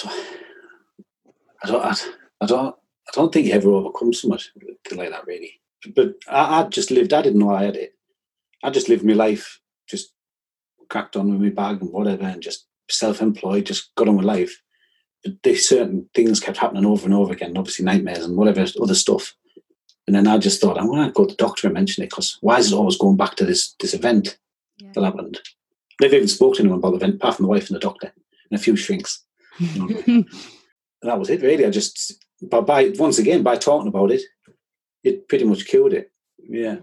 I 0.04 1.68
don't, 1.68 1.84
I 1.84 1.90
don't, 1.90 2.16
I 2.40 2.46
don't, 2.46 2.76
I 3.08 3.10
don't 3.14 3.32
think 3.32 3.46
you 3.46 3.52
ever 3.52 3.70
overcome 3.70 4.12
so 4.12 4.28
much 4.28 4.50
like 4.92 5.10
that, 5.10 5.26
really. 5.26 5.60
But 5.94 6.14
I, 6.28 6.62
I 6.62 6.68
just 6.68 6.90
lived. 6.90 7.12
I 7.12 7.22
didn't 7.22 7.38
know 7.38 7.54
I 7.54 7.64
had 7.64 7.76
it. 7.76 7.94
I 8.62 8.70
just 8.70 8.88
lived 8.88 9.04
my 9.04 9.12
life, 9.12 9.60
just 9.88 10.12
cracked 10.88 11.16
on 11.16 11.30
with 11.30 11.40
my 11.40 11.50
bag 11.50 11.82
and 11.82 11.92
whatever, 11.92 12.24
and 12.24 12.42
just 12.42 12.66
self-employed, 12.90 13.66
just 13.66 13.94
got 13.94 14.08
on 14.08 14.16
with 14.16 14.26
life. 14.26 14.62
There's 15.42 15.68
certain 15.68 16.08
things 16.14 16.40
kept 16.40 16.58
happening 16.58 16.84
over 16.84 17.04
and 17.06 17.14
over 17.14 17.32
again. 17.32 17.56
Obviously, 17.56 17.84
nightmares 17.84 18.24
and 18.24 18.36
whatever 18.36 18.64
other 18.80 18.94
stuff. 18.94 19.34
And 20.06 20.14
then 20.14 20.26
I 20.26 20.36
just 20.36 20.60
thought, 20.60 20.78
I'm 20.78 20.86
going 20.86 21.06
to 21.06 21.12
go 21.12 21.24
to 21.24 21.30
the 21.30 21.36
doctor 21.36 21.66
and 21.66 21.74
mention 21.74 22.02
it 22.04 22.10
because 22.10 22.36
why 22.42 22.58
is 22.58 22.72
it 22.72 22.76
always 22.76 22.98
going 22.98 23.16
back 23.16 23.36
to 23.36 23.44
this 23.46 23.74
this 23.80 23.94
event 23.94 24.36
Yeah. 24.78 24.90
that 24.94 25.04
happened? 25.04 25.40
Never 26.00 26.16
even 26.16 26.28
spoke 26.28 26.54
to 26.56 26.60
anyone 26.60 26.78
about 26.78 26.90
the 26.90 26.96
event, 26.96 27.14
apart 27.16 27.36
from 27.36 27.44
the 27.44 27.48
wife 27.50 27.68
and 27.68 27.76
the 27.76 27.80
doctor 27.80 28.12
and 28.50 28.60
a 28.60 28.62
few 28.62 28.76
shrinks. 28.76 29.24
and 29.58 30.26
that 31.02 31.18
was 31.18 31.30
it, 31.30 31.40
really. 31.42 31.64
I 31.64 31.70
just, 31.70 32.22
but 32.42 32.62
by 32.66 32.92
once 32.98 33.18
again, 33.18 33.42
by 33.42 33.56
talking 33.56 33.88
about 33.88 34.10
it, 34.10 34.22
it 35.02 35.28
pretty 35.28 35.44
much 35.44 35.66
cured 35.66 35.94
it. 35.94 36.10
Yeah. 36.38 36.76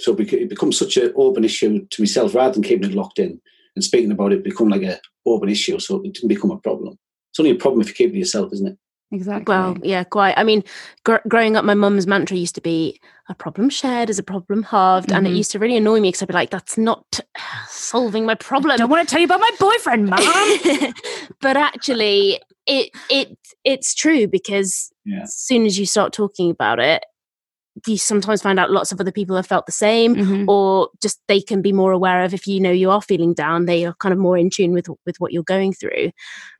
So 0.00 0.16
it 0.18 0.48
becomes 0.48 0.78
such 0.78 0.96
an 0.96 1.12
open 1.16 1.44
issue 1.44 1.86
to 1.86 2.02
myself 2.02 2.34
rather 2.34 2.54
than 2.54 2.62
keeping 2.62 2.90
it 2.90 2.96
locked 2.96 3.18
in 3.18 3.40
and 3.76 3.84
speaking 3.84 4.10
about 4.10 4.32
it, 4.32 4.42
become 4.42 4.68
like 4.68 4.82
a 4.82 5.00
open 5.26 5.48
issue. 5.48 5.78
So 5.78 6.00
it 6.02 6.14
didn't 6.14 6.28
become 6.28 6.50
a 6.50 6.58
problem. 6.58 6.98
It's 7.34 7.40
only 7.40 7.50
a 7.50 7.56
problem 7.56 7.80
if 7.80 7.88
you 7.88 7.94
keep 7.94 8.10
it 8.10 8.12
to 8.12 8.18
yourself, 8.18 8.52
isn't 8.52 8.68
it? 8.68 8.78
exactly. 9.10 9.52
Well, 9.52 9.76
yeah, 9.82 10.04
quite. 10.04 10.34
I 10.36 10.44
mean, 10.44 10.62
gr- 11.04 11.16
growing 11.26 11.56
up, 11.56 11.64
my 11.64 11.74
mum's 11.74 12.06
mantra 12.06 12.36
used 12.36 12.54
to 12.54 12.60
be 12.60 13.00
a 13.28 13.34
problem 13.34 13.68
shared 13.70 14.08
is 14.08 14.20
a 14.20 14.22
problem 14.22 14.62
halved. 14.62 15.10
And 15.10 15.26
it 15.26 15.30
Mhm. 15.30 15.36
used 15.38 15.50
to 15.50 15.58
really 15.58 15.76
annoy 15.76 15.98
me 15.98 16.08
because 16.10 16.22
I'd 16.22 16.28
be 16.28 16.34
like, 16.34 16.50
that's 16.50 16.78
not 16.78 17.18
solving 17.68 18.24
my 18.24 18.36
problem. 18.36 18.70
I 18.70 18.76
don't 18.76 18.88
want 18.88 19.08
to 19.08 19.10
tell 19.12 19.20
you 19.20 19.24
about 19.26 19.40
my 19.40 19.50
boyfriend, 19.58 20.08
mum. 20.08 20.22
but 21.40 21.56
actually, 21.56 22.40
it 22.68 22.90
it 23.10 23.36
it's 23.64 23.94
true 23.94 24.28
because 24.28 24.92
Yeah. 25.04 25.22
as 25.24 25.34
soon 25.34 25.66
as 25.66 25.76
you 25.76 25.86
start 25.86 26.12
talking 26.12 26.50
about 26.50 26.78
it, 26.78 27.04
you 27.88 27.96
sometimes 27.98 28.40
find 28.40 28.58
out 28.60 28.70
lots 28.70 28.92
of 28.92 29.00
other 29.00 29.10
people 29.10 29.34
have 29.34 29.46
felt 29.46 29.66
the 29.66 29.72
same 29.72 30.14
Mhm. 30.14 30.44
or 30.48 30.90
just 31.02 31.20
they 31.26 31.40
can 31.40 31.60
be 31.60 31.72
more 31.72 31.90
aware 31.92 32.22
of 32.24 32.32
if 32.32 32.46
you 32.46 32.60
know 32.60 32.70
you 32.70 32.88
are 32.90 33.02
feeling 33.02 33.34
down 33.34 33.66
they 33.66 33.84
are 33.84 33.94
kind 33.94 34.12
of 34.12 34.18
more 34.18 34.38
in 34.38 34.48
tune 34.48 34.72
with 34.72 34.86
with 35.06 35.16
what 35.18 35.32
you're 35.32 35.42
going 35.42 35.72
through 35.72 36.10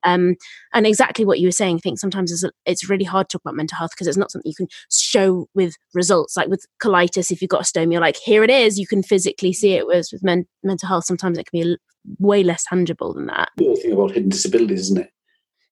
um 0.03 0.35
and 0.73 0.87
exactly 0.87 1.25
what 1.25 1.39
you 1.39 1.47
were 1.47 1.53
saying 1.53 1.77
i 1.77 1.79
think 1.79 1.99
sometimes 2.01 2.33
it's, 2.33 2.45
it's 2.67 2.91
really 2.91 3.05
hard 3.05 3.29
to 3.29 3.35
talk 3.39 3.43
about 3.45 3.55
mental 3.55 3.79
health 3.79 3.93
because 3.93 4.07
it's 4.09 4.17
not 4.17 4.31
something 4.33 4.49
you 4.51 4.57
can 4.57 4.67
show 4.91 5.49
with 5.55 5.75
results 5.95 6.37
like 6.37 6.49
with 6.49 6.67
colitis 6.83 7.31
if 7.31 7.41
you've 7.41 7.49
got 7.49 7.61
a 7.61 7.65
stoma 7.65 7.93
you're 7.93 8.01
like 8.01 8.17
here 8.17 8.43
it 8.43 8.51
is 8.51 8.79
you 8.79 8.87
can 8.87 9.03
physically 9.03 9.53
see 9.53 9.75
it 9.75 9.87
whereas 9.87 10.11
with 10.13 10.25
men- 10.25 10.47
mental 10.65 10.89
health 10.89 11.05
sometimes 11.05 11.39
it 11.39 11.47
can 11.49 11.61
be 11.61 11.69
a 11.69 11.71
l- 11.73 11.77
way 12.19 12.43
less 12.43 12.65
tangible 12.69 13.15
than 13.15 13.27
that 13.27 13.51
The 13.57 13.65
whole 13.67 13.77
thing 13.77 13.93
about 13.93 14.11
hidden 14.13 14.29
disabilities, 14.31 14.81
isn't 14.81 14.99
it? 14.99 15.11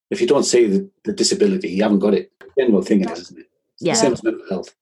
If 0.09 0.21
you 0.21 0.27
don't 0.27 0.43
say 0.45 0.65
the, 0.67 0.89
the 1.03 1.11
disability, 1.13 1.69
you 1.69 1.83
haven't 1.83 1.99
got 1.99 2.13
it. 2.13 2.31
General 2.57 2.81
thing 2.81 3.01
it 3.01 3.11
is, 3.11 3.19
isn't 3.19 3.39
it? 3.39 3.45
yeah 3.79 3.93
Same 3.93 4.13
as 4.13 4.23
mental 4.23 4.45
health. 4.49 4.73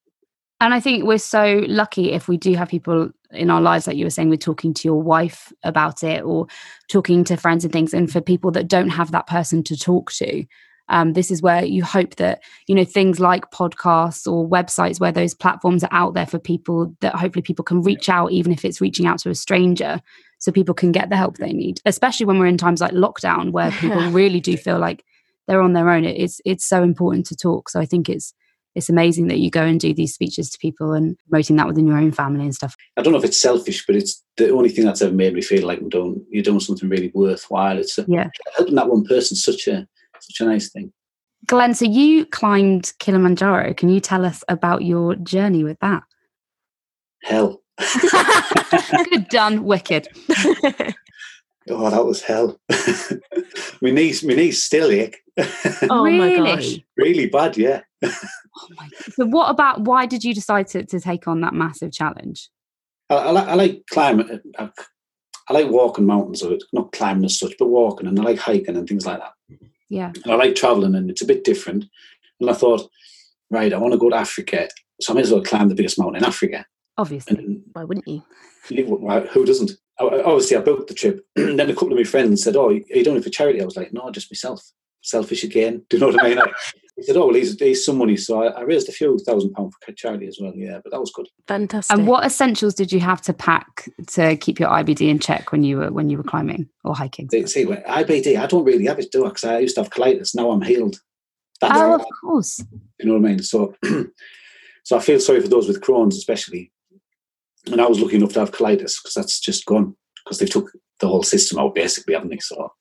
And 0.62 0.72
I 0.72 0.78
think 0.78 1.02
we're 1.02 1.18
so 1.18 1.64
lucky 1.66 2.12
if 2.12 2.28
we 2.28 2.36
do 2.36 2.54
have 2.54 2.68
people 2.68 3.10
in 3.32 3.50
our 3.50 3.60
lives, 3.60 3.88
like 3.88 3.96
you 3.96 4.06
were 4.06 4.10
saying, 4.10 4.30
we're 4.30 4.36
talking 4.36 4.72
to 4.74 4.86
your 4.86 5.02
wife 5.02 5.52
about 5.64 6.04
it 6.04 6.22
or 6.22 6.46
talking 6.88 7.24
to 7.24 7.36
friends 7.36 7.64
and 7.64 7.72
things. 7.72 7.92
And 7.92 8.08
for 8.08 8.20
people 8.20 8.52
that 8.52 8.68
don't 8.68 8.90
have 8.90 9.10
that 9.10 9.26
person 9.26 9.64
to 9.64 9.76
talk 9.76 10.12
to, 10.12 10.44
um, 10.88 11.14
this 11.14 11.32
is 11.32 11.42
where 11.42 11.64
you 11.64 11.82
hope 11.82 12.14
that, 12.16 12.44
you 12.68 12.76
know, 12.76 12.84
things 12.84 13.18
like 13.18 13.50
podcasts 13.50 14.30
or 14.30 14.48
websites 14.48 15.00
where 15.00 15.10
those 15.10 15.34
platforms 15.34 15.82
are 15.82 15.92
out 15.92 16.14
there 16.14 16.26
for 16.26 16.38
people 16.38 16.94
that 17.00 17.16
hopefully 17.16 17.42
people 17.42 17.64
can 17.64 17.82
reach 17.82 18.08
out, 18.08 18.30
even 18.30 18.52
if 18.52 18.64
it's 18.64 18.80
reaching 18.80 19.06
out 19.06 19.18
to 19.18 19.30
a 19.30 19.34
stranger, 19.34 20.00
so 20.38 20.52
people 20.52 20.76
can 20.76 20.92
get 20.92 21.10
the 21.10 21.16
help 21.16 21.38
they 21.38 21.52
need, 21.52 21.80
especially 21.86 22.26
when 22.26 22.38
we're 22.38 22.46
in 22.46 22.56
times 22.56 22.80
like 22.80 22.92
lockdown 22.92 23.50
where 23.50 23.72
people 23.72 24.00
really 24.12 24.38
do 24.38 24.56
feel 24.56 24.78
like 24.78 25.04
they're 25.48 25.60
on 25.60 25.72
their 25.72 25.90
own. 25.90 26.04
It's 26.04 26.40
it's 26.44 26.64
so 26.64 26.84
important 26.84 27.26
to 27.26 27.36
talk. 27.36 27.68
So 27.68 27.80
I 27.80 27.84
think 27.84 28.08
it's 28.08 28.32
it's 28.74 28.88
amazing 28.88 29.28
that 29.28 29.38
you 29.38 29.50
go 29.50 29.62
and 29.62 29.78
do 29.78 29.92
these 29.92 30.14
speeches 30.14 30.50
to 30.50 30.58
people 30.58 30.92
and 30.92 31.16
promoting 31.28 31.56
that 31.56 31.66
within 31.66 31.86
your 31.86 31.98
own 31.98 32.12
family 32.12 32.44
and 32.44 32.54
stuff. 32.54 32.74
I 32.96 33.02
don't 33.02 33.12
know 33.12 33.18
if 33.18 33.24
it's 33.24 33.40
selfish, 33.40 33.84
but 33.86 33.96
it's 33.96 34.22
the 34.36 34.50
only 34.50 34.70
thing 34.70 34.84
that's 34.86 35.02
ever 35.02 35.12
made 35.12 35.34
me 35.34 35.42
feel 35.42 35.66
like 35.66 35.80
I'm 35.80 35.88
doing 35.88 36.24
you're 36.30 36.42
doing 36.42 36.60
something 36.60 36.88
really 36.88 37.10
worthwhile. 37.14 37.78
It's 37.78 37.98
a, 37.98 38.04
Yeah. 38.08 38.30
helping 38.56 38.74
that 38.76 38.88
one 38.88 39.04
person 39.04 39.36
such 39.36 39.66
a 39.68 39.86
such 40.20 40.40
a 40.40 40.44
nice 40.44 40.70
thing. 40.70 40.92
Glen, 41.46 41.74
so 41.74 41.84
you 41.84 42.24
climbed 42.26 42.92
Kilimanjaro. 43.00 43.74
Can 43.74 43.88
you 43.88 43.98
tell 44.00 44.24
us 44.24 44.44
about 44.48 44.84
your 44.84 45.16
journey 45.16 45.64
with 45.64 45.78
that? 45.80 46.04
Hell. 47.24 47.62
Good 49.10 49.28
done, 49.28 49.64
wicked. 49.64 50.08
Oh, 51.68 51.88
that 51.90 52.04
was 52.04 52.20
hell. 52.22 52.58
my 53.80 53.90
knees, 53.90 54.24
my 54.24 54.34
knees 54.34 54.64
still 54.64 54.90
ache. 54.90 55.18
oh 55.88 56.10
my 56.10 56.34
gosh 56.36 56.78
really 56.96 57.26
bad, 57.26 57.56
yeah. 57.56 57.82
Oh 58.54 58.88
so, 59.12 59.26
what 59.26 59.50
about 59.50 59.82
why 59.82 60.06
did 60.06 60.24
you 60.24 60.34
decide 60.34 60.66
to, 60.68 60.84
to 60.84 61.00
take 61.00 61.26
on 61.26 61.40
that 61.40 61.54
massive 61.54 61.92
challenge? 61.92 62.50
I, 63.08 63.14
I, 63.16 63.30
like, 63.30 63.48
I 63.48 63.54
like 63.54 63.82
climbing. 63.90 64.40
I, 64.58 64.62
uh, 64.62 64.66
uh, 64.66 64.82
I 65.48 65.52
like 65.54 65.70
walking 65.70 66.06
mountains, 66.06 66.42
or 66.42 66.56
not 66.72 66.92
climbing 66.92 67.24
as 67.24 67.38
such, 67.38 67.54
but 67.58 67.66
walking, 67.66 68.06
and 68.06 68.18
I 68.18 68.22
like 68.22 68.38
hiking 68.38 68.76
and 68.76 68.88
things 68.88 69.06
like 69.06 69.18
that. 69.18 69.32
Yeah. 69.88 70.12
And 70.22 70.32
I 70.32 70.36
like 70.36 70.54
traveling, 70.54 70.94
and 70.94 71.10
it's 71.10 71.22
a 71.22 71.26
bit 71.26 71.44
different. 71.44 71.86
And 72.40 72.50
I 72.50 72.52
thought, 72.52 72.88
right, 73.50 73.72
I 73.72 73.78
want 73.78 73.92
to 73.92 73.98
go 73.98 74.10
to 74.10 74.16
Africa, 74.16 74.68
so 75.00 75.12
I 75.12 75.16
may 75.16 75.22
as 75.22 75.32
well 75.32 75.42
climb 75.42 75.68
the 75.68 75.74
biggest 75.74 75.98
mountain 75.98 76.22
in 76.22 76.24
Africa. 76.24 76.64
Obviously. 76.98 77.38
And 77.38 77.62
why 77.72 77.84
wouldn't 77.84 78.06
you 78.06 78.22
who 78.68 79.44
doesn't? 79.44 79.72
Obviously, 79.98 80.56
I 80.56 80.60
booked 80.60 80.88
the 80.88 80.94
trip. 80.94 81.24
And 81.36 81.58
then 81.58 81.70
a 81.70 81.74
couple 81.74 81.92
of 81.92 81.98
my 81.98 82.04
friends 82.04 82.42
said, 82.42 82.56
"Oh, 82.56 82.68
are 82.68 82.72
you 82.72 83.04
doing 83.04 83.16
it 83.16 83.24
for 83.24 83.30
charity?" 83.30 83.60
I 83.60 83.64
was 83.64 83.76
like, 83.76 83.92
"No, 83.92 84.10
just 84.10 84.30
myself. 84.30 84.62
Selfish 85.02 85.44
again." 85.44 85.84
Do 85.88 85.96
you 85.96 86.00
know 86.00 86.08
what 86.08 86.24
I 86.24 86.28
mean? 86.28 86.38
I, 86.98 87.00
he 87.00 87.02
said, 87.04 87.16
"Oh, 87.16 87.26
well, 87.26 87.34
he's, 87.34 87.58
he's 87.58 87.84
some 87.84 87.98
money," 87.98 88.16
so 88.16 88.42
I, 88.42 88.48
I 88.48 88.60
raised 88.62 88.88
a 88.88 88.92
few 88.92 89.18
thousand 89.18 89.52
pound 89.54 89.72
for 89.84 89.92
charity 89.92 90.26
as 90.26 90.38
well. 90.40 90.52
Yeah, 90.54 90.78
but 90.82 90.90
that 90.92 91.00
was 91.00 91.10
good. 91.10 91.26
fantastic 91.48 91.96
And 91.96 92.06
what 92.06 92.24
essentials 92.24 92.74
did 92.74 92.92
you 92.92 93.00
have 93.00 93.20
to 93.22 93.32
pack 93.32 93.88
to 94.08 94.36
keep 94.36 94.60
your 94.60 94.68
IBD 94.68 95.08
in 95.08 95.18
check 95.18 95.52
when 95.52 95.62
you 95.64 95.78
were 95.78 95.90
when 95.92 96.10
you 96.10 96.16
were 96.18 96.22
climbing 96.24 96.68
or 96.84 96.94
hiking? 96.94 97.28
They 97.30 97.44
say, 97.46 97.64
well, 97.64 97.82
IBD, 97.88 98.38
I 98.38 98.46
don't 98.46 98.64
really 98.64 98.86
have 98.86 98.98
it, 98.98 99.10
do 99.12 99.24
I? 99.24 99.28
Because 99.28 99.44
I 99.44 99.58
used 99.58 99.74
to 99.76 99.82
have 99.82 99.90
colitis. 99.90 100.34
Now 100.34 100.50
I'm 100.50 100.62
healed. 100.62 100.96
That's 101.60 101.78
Oh, 101.78 101.90
all. 101.92 101.94
of 101.94 102.04
course. 102.20 102.64
You 102.98 103.06
know 103.06 103.14
what 103.18 103.24
I 103.26 103.28
mean? 103.30 103.42
So, 103.42 103.74
so 104.84 104.96
I 104.96 105.00
feel 105.00 105.20
sorry 105.20 105.40
for 105.40 105.48
those 105.48 105.68
with 105.68 105.80
Crohn's, 105.80 106.16
especially. 106.16 106.72
And 107.66 107.80
I 107.80 107.86
was 107.86 108.00
lucky 108.00 108.16
enough 108.16 108.32
to 108.32 108.40
have 108.40 108.50
colitis 108.50 108.96
because 109.00 109.12
that's 109.14 109.38
just 109.38 109.64
gone 109.66 109.94
because 110.24 110.40
they 110.40 110.46
took 110.46 110.72
the 110.98 111.06
whole 111.06 111.22
system 111.22 111.58
out, 111.60 111.74
basically, 111.76 112.14
haven't 112.14 112.30
they? 112.30 112.38
So, 112.40 112.72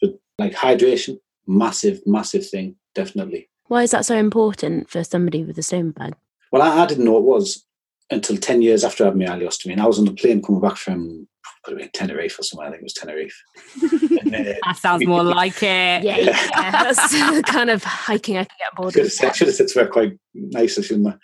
but 0.00 0.12
like 0.38 0.52
hydration, 0.52 1.18
massive, 1.46 2.00
massive 2.06 2.48
thing, 2.48 2.76
definitely. 2.94 3.49
Why 3.70 3.84
is 3.84 3.92
that 3.92 4.04
so 4.04 4.16
important 4.16 4.90
for 4.90 5.04
somebody 5.04 5.44
with 5.44 5.56
a 5.56 5.60
stoma 5.60 5.94
bag 5.94 6.14
Well, 6.50 6.60
I, 6.60 6.82
I 6.82 6.86
didn't 6.86 7.04
know 7.04 7.18
it 7.18 7.24
was 7.24 7.64
until 8.10 8.36
10 8.36 8.62
years 8.62 8.82
after 8.82 9.04
having 9.04 9.20
my 9.20 9.26
ileostomy. 9.26 9.72
And 9.72 9.80
I 9.80 9.86
was 9.86 9.98
on 9.98 10.04
the 10.04 10.12
plane 10.12 10.42
coming 10.42 10.60
back 10.60 10.76
from 10.76 11.28
could 11.62 11.72
have 11.72 11.78
been 11.78 11.90
Tenerife 11.92 12.38
or 12.38 12.42
somewhere. 12.42 12.68
I 12.68 12.70
think 12.70 12.82
it 12.82 12.84
was 12.84 12.94
Tenerife. 12.94 13.42
And, 14.32 14.48
uh, 14.48 14.54
That 14.64 14.76
sounds 14.76 15.06
more 15.06 15.22
like 15.22 15.62
it. 15.62 15.62
yeah, 16.02 16.18
yeah 16.18 16.70
that's 16.82 17.12
the 17.36 17.42
kind 17.46 17.70
of 17.70 17.84
hiking 17.84 18.38
i 18.38 18.44
can 18.44 18.56
get 18.58 18.74
bored 18.74 18.92
should 18.92 19.04
have 19.04 19.30
with 19.30 19.36
should 19.36 19.46
have 19.46 19.56
said 19.56 19.70
somewhere 19.70 19.90
quite 19.90 20.18
nicer, 20.34 20.82
shouldn't 20.82 21.14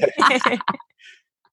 I? 0.00 0.58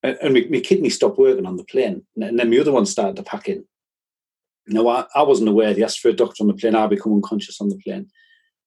and, 0.03 0.17
and 0.21 0.33
my, 0.33 0.47
my 0.49 0.59
kidney 0.59 0.89
stopped 0.89 1.17
working 1.17 1.45
on 1.45 1.57
the 1.57 1.63
plane, 1.65 2.05
and, 2.15 2.23
and 2.23 2.39
then 2.39 2.49
the 2.49 2.59
other 2.59 2.71
one 2.71 2.85
started 2.85 3.15
to 3.17 3.23
pack 3.23 3.49
in. 3.49 3.65
No, 4.67 4.87
I, 4.87 5.05
I 5.15 5.23
wasn't 5.23 5.49
aware. 5.49 5.73
They 5.73 5.83
asked 5.83 5.99
for 5.99 6.09
a 6.09 6.13
doctor 6.13 6.43
on 6.43 6.47
the 6.47 6.53
plane. 6.53 6.75
I 6.75 6.87
become 6.87 7.13
unconscious 7.13 7.59
on 7.59 7.69
the 7.69 7.77
plane. 7.77 8.09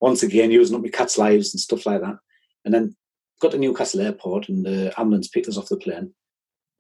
Once 0.02 0.24
again, 0.24 0.50
using 0.50 0.74
up 0.74 0.82
my 0.82 0.88
cat's 0.88 1.16
lives 1.16 1.54
and 1.54 1.60
stuff 1.60 1.86
like 1.86 2.00
that. 2.00 2.16
And 2.64 2.74
then 2.74 2.96
got 3.40 3.52
to 3.52 3.58
Newcastle 3.58 4.00
Airport, 4.00 4.48
and 4.48 4.66
the 4.66 4.92
ambulance 4.98 5.28
picked 5.28 5.46
us 5.46 5.56
off 5.56 5.68
the 5.68 5.76
plane. 5.76 6.12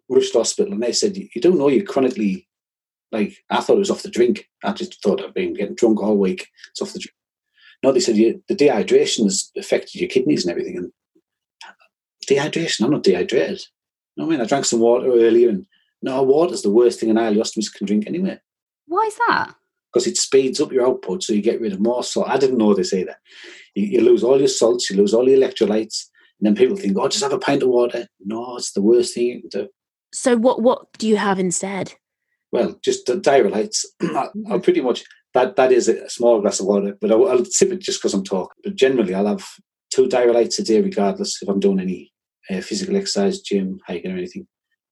Rushed 0.08 0.32
to 0.32 0.38
hospital, 0.38 0.72
and 0.72 0.82
they 0.82 0.92
said, 0.92 1.16
"You 1.16 1.40
don't 1.40 1.56
know 1.56 1.68
you're 1.68 1.86
chronically." 1.86 2.48
Like 3.12 3.36
I 3.48 3.60
thought 3.60 3.76
it 3.76 3.86
was 3.86 3.92
off 3.92 4.02
the 4.02 4.10
drink. 4.10 4.48
I 4.64 4.72
just 4.72 5.00
thought 5.00 5.22
I'd 5.22 5.34
been 5.34 5.54
getting 5.54 5.76
drunk 5.76 6.02
all 6.02 6.18
week. 6.18 6.48
It's 6.70 6.82
off 6.82 6.92
the 6.92 6.98
drink. 6.98 7.14
No, 7.84 7.92
they 7.92 8.00
said 8.00 8.16
the 8.16 8.54
dehydration 8.54 9.24
has 9.24 9.52
affected 9.56 10.00
your 10.00 10.10
kidneys 10.10 10.44
and 10.44 10.50
everything. 10.50 10.76
And 10.78 10.92
dehydration, 12.28 12.84
I'm 12.84 12.90
not 12.90 13.04
dehydrated. 13.04 13.62
Know 14.16 14.26
I 14.26 14.28
mean? 14.30 14.40
I 14.40 14.46
drank 14.46 14.64
some 14.64 14.80
water 14.80 15.06
earlier, 15.06 15.48
and 15.48 15.66
no, 16.02 16.22
water's 16.24 16.62
the 16.62 16.70
worst 16.70 16.98
thing 16.98 17.10
an 17.10 17.16
ileostomist 17.16 17.74
can 17.74 17.86
drink 17.86 18.06
anyway 18.08 18.40
Why 18.86 19.04
is 19.04 19.16
that? 19.28 19.54
Because 19.92 20.06
it 20.06 20.16
speeds 20.16 20.60
up 20.60 20.72
your 20.72 20.86
output, 20.86 21.22
so 21.22 21.32
you 21.32 21.42
get 21.42 21.60
rid 21.60 21.72
of 21.72 21.80
more 21.80 22.02
salt. 22.02 22.28
I 22.28 22.38
didn't 22.38 22.58
know 22.58 22.74
this 22.74 22.94
either. 22.94 23.16
You, 23.74 23.86
you 23.86 24.00
lose 24.00 24.24
all 24.24 24.38
your 24.38 24.48
salts, 24.48 24.88
you 24.88 24.96
lose 24.96 25.12
all 25.12 25.28
your 25.28 25.38
electrolytes, 25.38 26.06
and 26.40 26.46
then 26.46 26.54
people 26.54 26.76
think, 26.76 26.96
"Oh, 26.98 27.08
just 27.08 27.22
have 27.22 27.32
a 27.32 27.38
pint 27.38 27.62
of 27.62 27.68
water." 27.68 28.06
No, 28.20 28.56
it's 28.56 28.72
the 28.72 28.82
worst 28.82 29.14
thing 29.14 29.26
you 29.26 29.40
can 29.42 29.50
do. 29.50 29.68
so 30.14 30.36
what 30.36 30.62
what 30.62 30.86
do 30.98 31.08
you 31.08 31.16
have 31.16 31.38
instead 31.38 31.94
Well, 32.52 32.78
just 32.82 33.06
the 33.06 33.14
Dioralytes. 33.14 33.84
I, 34.02 34.28
I 34.50 34.58
pretty 34.58 34.80
much 34.80 35.04
that 35.34 35.56
that 35.56 35.72
is 35.72 35.88
a 35.88 36.08
small 36.10 36.40
glass 36.40 36.60
of 36.60 36.66
water, 36.66 36.96
but 37.00 37.10
I'll, 37.10 37.28
I'll 37.28 37.44
sip 37.44 37.72
it 37.72 37.80
just 37.80 38.00
because 38.00 38.14
I'm 38.14 38.24
talking. 38.24 38.60
But 38.64 38.76
generally, 38.76 39.14
I'll 39.14 39.26
have 39.26 39.46
two 39.92 40.06
Dioralytes 40.08 40.58
a 40.58 40.62
day, 40.62 40.80
regardless 40.80 41.38
if 41.40 41.48
I'm 41.48 41.60
doing 41.60 41.80
any 41.80 42.12
uh, 42.50 42.60
physical 42.60 42.96
exercise, 42.96 43.40
gym, 43.40 43.78
hiking, 43.86 44.12
or 44.12 44.16
anything. 44.16 44.46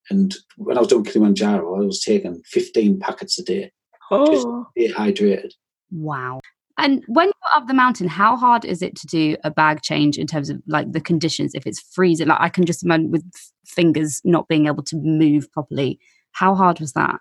And 0.09 0.35
when 0.57 0.77
I 0.77 0.81
was 0.81 0.89
doing 0.89 1.05
Kilimanjaro, 1.05 1.81
I 1.81 1.85
was 1.85 2.03
taking 2.03 2.43
15 2.47 2.99
packets 2.99 3.39
a 3.39 3.45
day, 3.45 3.71
oh 4.11 4.67
dehydrated. 4.77 5.55
Wow. 5.91 6.41
And 6.79 7.05
when 7.09 7.27
you're 7.27 7.57
up 7.57 7.69
the 7.69 7.75
mountain, 7.75 8.09
how 8.09 8.37
hard 8.37 8.65
is 8.65 8.81
it 8.81 8.97
to 8.97 9.07
do 9.07 9.37
a 9.45 9.51
bag 9.51 9.83
change 9.83 10.17
in 10.17 10.27
terms 10.27 10.49
of 10.49 10.63
like 10.67 10.93
the 10.93 11.01
conditions? 11.01 11.55
If 11.55 11.67
it's 11.67 11.81
freezing, 11.81 12.29
like 12.29 12.41
I 12.41 12.49
can 12.49 12.65
just 12.65 12.83
imagine 12.83 13.11
with 13.11 13.25
fingers 13.67 14.21
not 14.25 14.49
being 14.49 14.67
able 14.67 14.83
to 14.85 14.97
move 14.97 15.53
properly. 15.53 15.99
How 16.33 16.55
hard 16.55 16.81
was 16.81 16.93
that? 16.95 17.17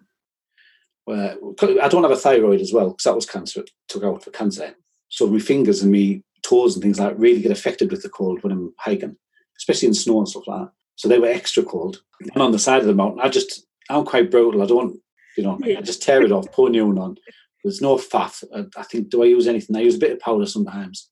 Well, 1.06 1.56
I 1.82 1.88
don't 1.89 2.04
have 2.04 2.12
a 2.12 2.15
thyroid 2.15 2.62
as 2.62 2.71
well 2.71 2.91
because 2.91 3.04
that 3.04 3.15
was 3.15 3.25
cancer. 3.25 3.63
Took 3.88 4.04
out 4.04 4.23
for 4.23 4.32
cancer. 4.32 4.75
So 5.10 5.28
my 5.28 5.39
fingers 5.39 5.82
and 5.82 5.91
my 5.91 6.21
toes 6.43 6.75
and 6.75 6.84
things 6.84 6.99
like 6.99 7.10
that 7.10 7.19
really 7.19 7.41
get 7.41 7.52
affected 7.52 7.91
with 7.91 8.04
the 8.04 8.10
cold 8.10 8.43
when 8.43 8.54
I'm 8.54 8.73
hiking, 8.78 9.17
especially 9.58 9.88
in 9.89 9.93
snow 9.93 10.19
and 10.19 10.30
stuff 10.30 10.47
like 10.47 10.62
that. 10.62 10.71
So 10.95 11.08
they 11.08 11.19
were 11.19 11.28
extra 11.28 11.63
cold. 11.63 12.02
And 12.34 12.41
on 12.41 12.52
the 12.52 12.60
side 12.60 12.82
of 12.82 12.88
the 12.88 12.93
mountain, 12.93 13.21
I 13.21 13.30
just 13.30 13.65
I'm 13.89 14.06
quite 14.06 14.30
brutal. 14.32 14.62
I 14.62 14.67
don't, 14.67 14.99
you 15.37 15.43
know, 15.43 15.59
I 15.65 15.81
just 15.81 16.01
tear 16.01 16.23
it 16.23 16.31
off, 16.31 16.51
pour 16.51 16.69
new 16.69 16.87
one 16.87 16.97
on. 16.97 17.17
There's 17.63 17.81
no 17.81 17.97
faff. 17.97 18.43
I, 18.55 18.65
I 18.79 18.83
think, 18.83 19.09
do 19.09 19.23
I 19.23 19.27
use 19.27 19.47
anything? 19.47 19.75
I 19.75 19.81
use 19.81 19.95
a 19.95 19.99
bit 19.99 20.11
of 20.11 20.19
powder 20.19 20.45
sometimes. 20.45 21.09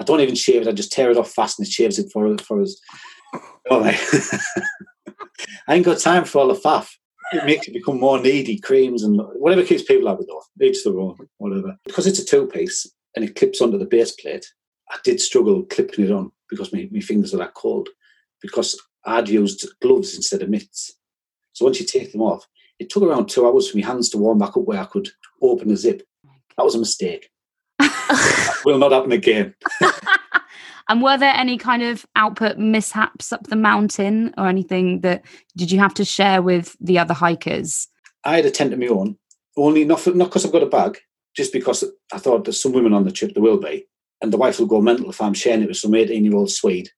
I 0.00 0.04
don't 0.04 0.20
even 0.20 0.34
shave 0.34 0.62
it. 0.62 0.68
I 0.68 0.72
just 0.72 0.92
tear 0.92 1.10
it 1.10 1.16
off 1.16 1.30
fast 1.32 1.58
and 1.58 1.66
it 1.66 1.72
shaves 1.72 1.98
it 1.98 2.10
for 2.12 2.36
for 2.38 2.62
us. 2.62 2.80
Oh, 3.70 3.84
I 5.68 5.74
ain't 5.74 5.84
got 5.84 5.98
time 5.98 6.24
for 6.24 6.38
all 6.38 6.48
the 6.48 6.54
faff. 6.54 6.88
It 7.32 7.44
makes 7.44 7.68
it 7.68 7.74
become 7.74 8.00
more 8.00 8.18
needy, 8.18 8.58
creams 8.58 9.02
and 9.02 9.20
whatever 9.34 9.62
keeps 9.62 9.82
people 9.82 10.08
happy 10.08 10.24
though. 10.26 10.42
Each 10.64 10.82
their 10.82 10.98
own, 10.98 11.16
whatever. 11.36 11.76
Because 11.84 12.06
it's 12.06 12.18
a 12.18 12.24
two 12.24 12.46
piece 12.46 12.90
and 13.14 13.24
it 13.24 13.36
clips 13.36 13.60
onto 13.60 13.78
the 13.78 13.84
base 13.84 14.12
plate, 14.12 14.46
I 14.90 14.96
did 15.04 15.20
struggle 15.20 15.64
clipping 15.64 16.06
it 16.06 16.10
on 16.10 16.32
because 16.48 16.72
my, 16.72 16.88
my 16.90 17.00
fingers 17.00 17.34
are 17.34 17.38
that 17.38 17.54
cold. 17.54 17.88
Because 18.40 18.80
I'd 19.04 19.28
used 19.28 19.66
gloves 19.82 20.14
instead 20.14 20.42
of 20.42 20.48
mitts. 20.48 20.94
So 21.52 21.64
once 21.64 21.80
you 21.80 21.86
take 21.86 22.12
them 22.12 22.22
off, 22.22 22.46
it 22.78 22.90
took 22.90 23.02
around 23.02 23.28
two 23.28 23.46
hours 23.46 23.68
for 23.68 23.78
my 23.78 23.86
hands 23.86 24.08
to 24.10 24.18
warm 24.18 24.38
back 24.38 24.56
up 24.56 24.64
where 24.64 24.80
I 24.80 24.84
could 24.84 25.08
open 25.42 25.68
the 25.68 25.76
zip. 25.76 26.02
That 26.56 26.64
was 26.64 26.74
a 26.74 26.78
mistake. 26.78 27.30
Will 28.64 28.78
not 28.78 28.92
happen 28.92 29.12
again. 29.12 29.54
And 30.88 31.02
were 31.02 31.18
there 31.18 31.34
any 31.34 31.58
kind 31.58 31.82
of 31.82 32.06
output 32.16 32.56
mishaps 32.58 33.30
up 33.32 33.46
the 33.48 33.56
mountain 33.56 34.32
or 34.38 34.48
anything 34.48 35.02
that 35.02 35.22
did 35.56 35.70
you 35.70 35.78
have 35.78 35.92
to 35.94 36.04
share 36.04 36.40
with 36.40 36.76
the 36.80 36.98
other 36.98 37.12
hikers? 37.12 37.88
I 38.24 38.36
had 38.36 38.46
a 38.46 38.50
tent 38.50 38.72
of 38.72 38.78
my 38.78 38.86
own, 38.86 39.18
only 39.56 39.84
not 39.84 40.00
for, 40.00 40.12
not 40.12 40.26
because 40.26 40.46
I've 40.46 40.52
got 40.52 40.62
a 40.62 40.66
bag, 40.66 40.98
just 41.36 41.52
because 41.52 41.84
I 42.12 42.18
thought 42.18 42.44
there's 42.44 42.62
some 42.62 42.72
women 42.72 42.94
on 42.94 43.04
the 43.04 43.12
trip, 43.12 43.34
there 43.34 43.42
will 43.42 43.58
be, 43.58 43.86
and 44.22 44.32
the 44.32 44.38
wife 44.38 44.58
will 44.58 44.66
go 44.66 44.80
mental 44.80 45.10
if 45.10 45.20
I'm 45.20 45.34
sharing 45.34 45.62
it 45.62 45.68
with 45.68 45.76
some 45.76 45.94
18 45.94 46.24
year 46.24 46.34
old 46.34 46.50
Swede. 46.50 46.90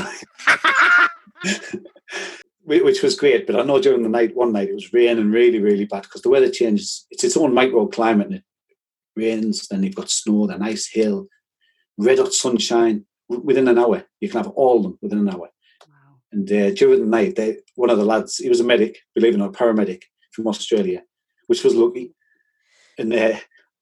Which 2.65 3.03
was 3.03 3.19
great, 3.19 3.45
but 3.45 3.59
I 3.59 3.63
know 3.63 3.81
during 3.81 4.03
the 4.03 4.09
night, 4.09 4.35
one 4.35 4.53
night, 4.53 4.69
it 4.69 4.75
was 4.75 4.93
raining 4.93 5.31
really, 5.31 5.59
really 5.59 5.85
bad 5.85 6.03
because 6.03 6.21
the 6.21 6.29
weather 6.29 6.49
changes. 6.49 7.05
It's 7.11 7.23
its 7.23 7.35
own 7.35 7.51
microclimate 7.51 8.25
and 8.25 8.35
it 8.35 8.43
rains, 9.15 9.67
then 9.67 9.83
you've 9.83 9.95
got 9.95 10.09
snow, 10.09 10.47
then 10.47 10.61
ice, 10.61 10.87
hail, 10.87 11.27
red 11.97 12.19
hot 12.19 12.33
sunshine 12.33 13.05
within 13.27 13.67
an 13.67 13.77
hour. 13.77 14.05
You 14.21 14.29
can 14.29 14.43
have 14.43 14.51
all 14.51 14.77
of 14.77 14.83
them 14.83 14.97
within 15.01 15.19
an 15.19 15.29
hour. 15.29 15.49
Wow. 15.87 16.19
And 16.31 16.51
uh, 16.51 16.71
during 16.71 17.01
the 17.01 17.05
night, 17.05 17.35
they, 17.35 17.57
one 17.75 17.89
of 17.89 17.97
the 17.97 18.05
lads, 18.05 18.37
he 18.37 18.49
was 18.49 18.59
a 18.59 18.63
medic, 18.63 18.99
believe 19.13 19.33
it 19.33 19.37
or 19.37 19.39
not, 19.39 19.53
paramedic 19.53 20.03
from 20.31 20.47
Australia, 20.47 21.03
which 21.47 21.63
was 21.63 21.75
lucky. 21.75 22.13
And 22.97 23.13
uh, 23.13 23.37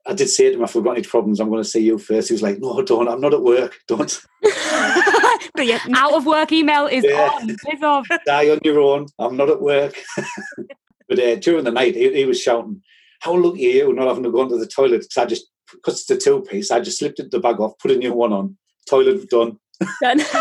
I 0.06 0.14
did 0.14 0.30
say 0.30 0.50
to 0.50 0.56
him, 0.56 0.64
I've 0.64 0.74
got 0.74 0.98
any 0.98 1.04
problems, 1.04 1.40
I'm 1.40 1.50
going 1.50 1.64
to 1.64 1.70
see 1.70 1.82
you 1.82 1.98
first. 1.98 2.30
He 2.30 2.34
was 2.34 2.42
like, 2.42 2.60
no, 2.60 2.82
don't. 2.82 3.08
I'm 3.08 3.22
not 3.22 3.34
at 3.34 3.44
work. 3.44 3.78
Don't. 3.88 4.22
but 5.56 5.66
yeah, 5.66 5.80
Out 5.96 6.14
of 6.14 6.26
work 6.26 6.52
email 6.52 6.88
is 6.88 7.04
Yeah. 7.04 7.30
on. 7.30 7.50
Is 7.50 7.84
off. 7.84 8.08
Die 8.26 8.50
on 8.50 8.60
your 8.64 8.80
own. 8.80 9.08
I'm 9.20 9.38
not 9.38 9.50
at 9.50 9.62
work. 9.62 9.96
but 11.10 11.20
uh, 11.20 11.36
during 11.36 11.64
the 11.64 11.72
night, 11.72 11.96
he, 11.96 12.14
he 12.14 12.26
was 12.26 12.42
shouting, 12.42 12.82
how 13.20 13.36
lucky 13.36 13.82
are 13.82 13.88
you 13.88 13.94
not 13.94 14.08
having 14.08 14.24
to 14.24 14.32
go 14.32 14.42
into 14.44 14.58
the 14.58 14.68
toilet? 14.68 15.02
Because 15.02 15.18
I 15.18 15.26
just, 15.26 15.46
because 15.72 16.02
it's 16.02 16.10
a 16.10 16.18
two 16.18 16.42
piece, 16.42 16.72
I 16.72 16.80
just 16.80 17.00
slipped 17.00 17.22
the 17.32 17.40
bag 17.40 17.60
off, 17.60 17.78
put 17.80 17.92
a 17.92 17.96
new 17.98 18.14
one 18.14 18.34
on, 18.34 18.58
toilet 18.90 19.30
done. 19.30 19.58
done. 20.02 20.20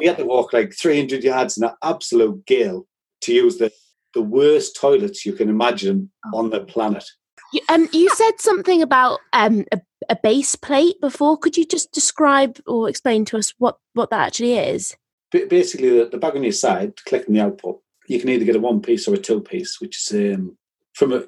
He 0.00 0.06
had 0.06 0.18
to 0.18 0.24
walk 0.24 0.52
like 0.52 0.72
300 0.74 1.22
yards 1.22 1.56
in 1.56 1.64
an 1.64 1.72
absolute 1.82 2.44
gale 2.46 2.86
to 3.22 3.32
use 3.32 3.58
the, 3.58 3.70
the 4.14 4.22
worst 4.22 4.76
toilets 4.76 5.24
you 5.26 5.32
can 5.32 5.48
imagine 5.48 6.10
on 6.34 6.50
the 6.50 6.60
planet. 6.60 7.04
You- 7.52 7.60
um, 7.68 7.88
you 7.92 8.08
said 8.10 8.40
something 8.40 8.82
about 8.82 9.20
um, 9.32 9.64
a, 9.72 9.80
a 10.08 10.16
base 10.16 10.56
plate 10.56 11.00
before. 11.00 11.36
Could 11.36 11.56
you 11.56 11.64
just 11.66 11.92
describe 11.92 12.58
or 12.66 12.88
explain 12.88 13.24
to 13.26 13.36
us 13.38 13.52
what, 13.58 13.78
what 13.94 14.10
that 14.10 14.26
actually 14.28 14.54
is? 14.54 14.96
Ba- 15.30 15.46
Basically, 15.48 15.90
the, 15.90 16.06
the 16.06 16.18
bag 16.18 16.34
on 16.36 16.42
your 16.42 16.52
side, 16.52 16.94
collecting 17.06 17.34
the 17.34 17.42
output, 17.42 17.80
you 18.08 18.18
can 18.18 18.28
either 18.30 18.44
get 18.44 18.56
a 18.56 18.60
one 18.60 18.80
piece 18.80 19.06
or 19.06 19.14
a 19.14 19.18
two 19.18 19.40
piece, 19.40 19.80
which 19.80 19.98
is 19.98 20.34
um, 20.34 20.56
from 20.94 21.12
a 21.12 21.24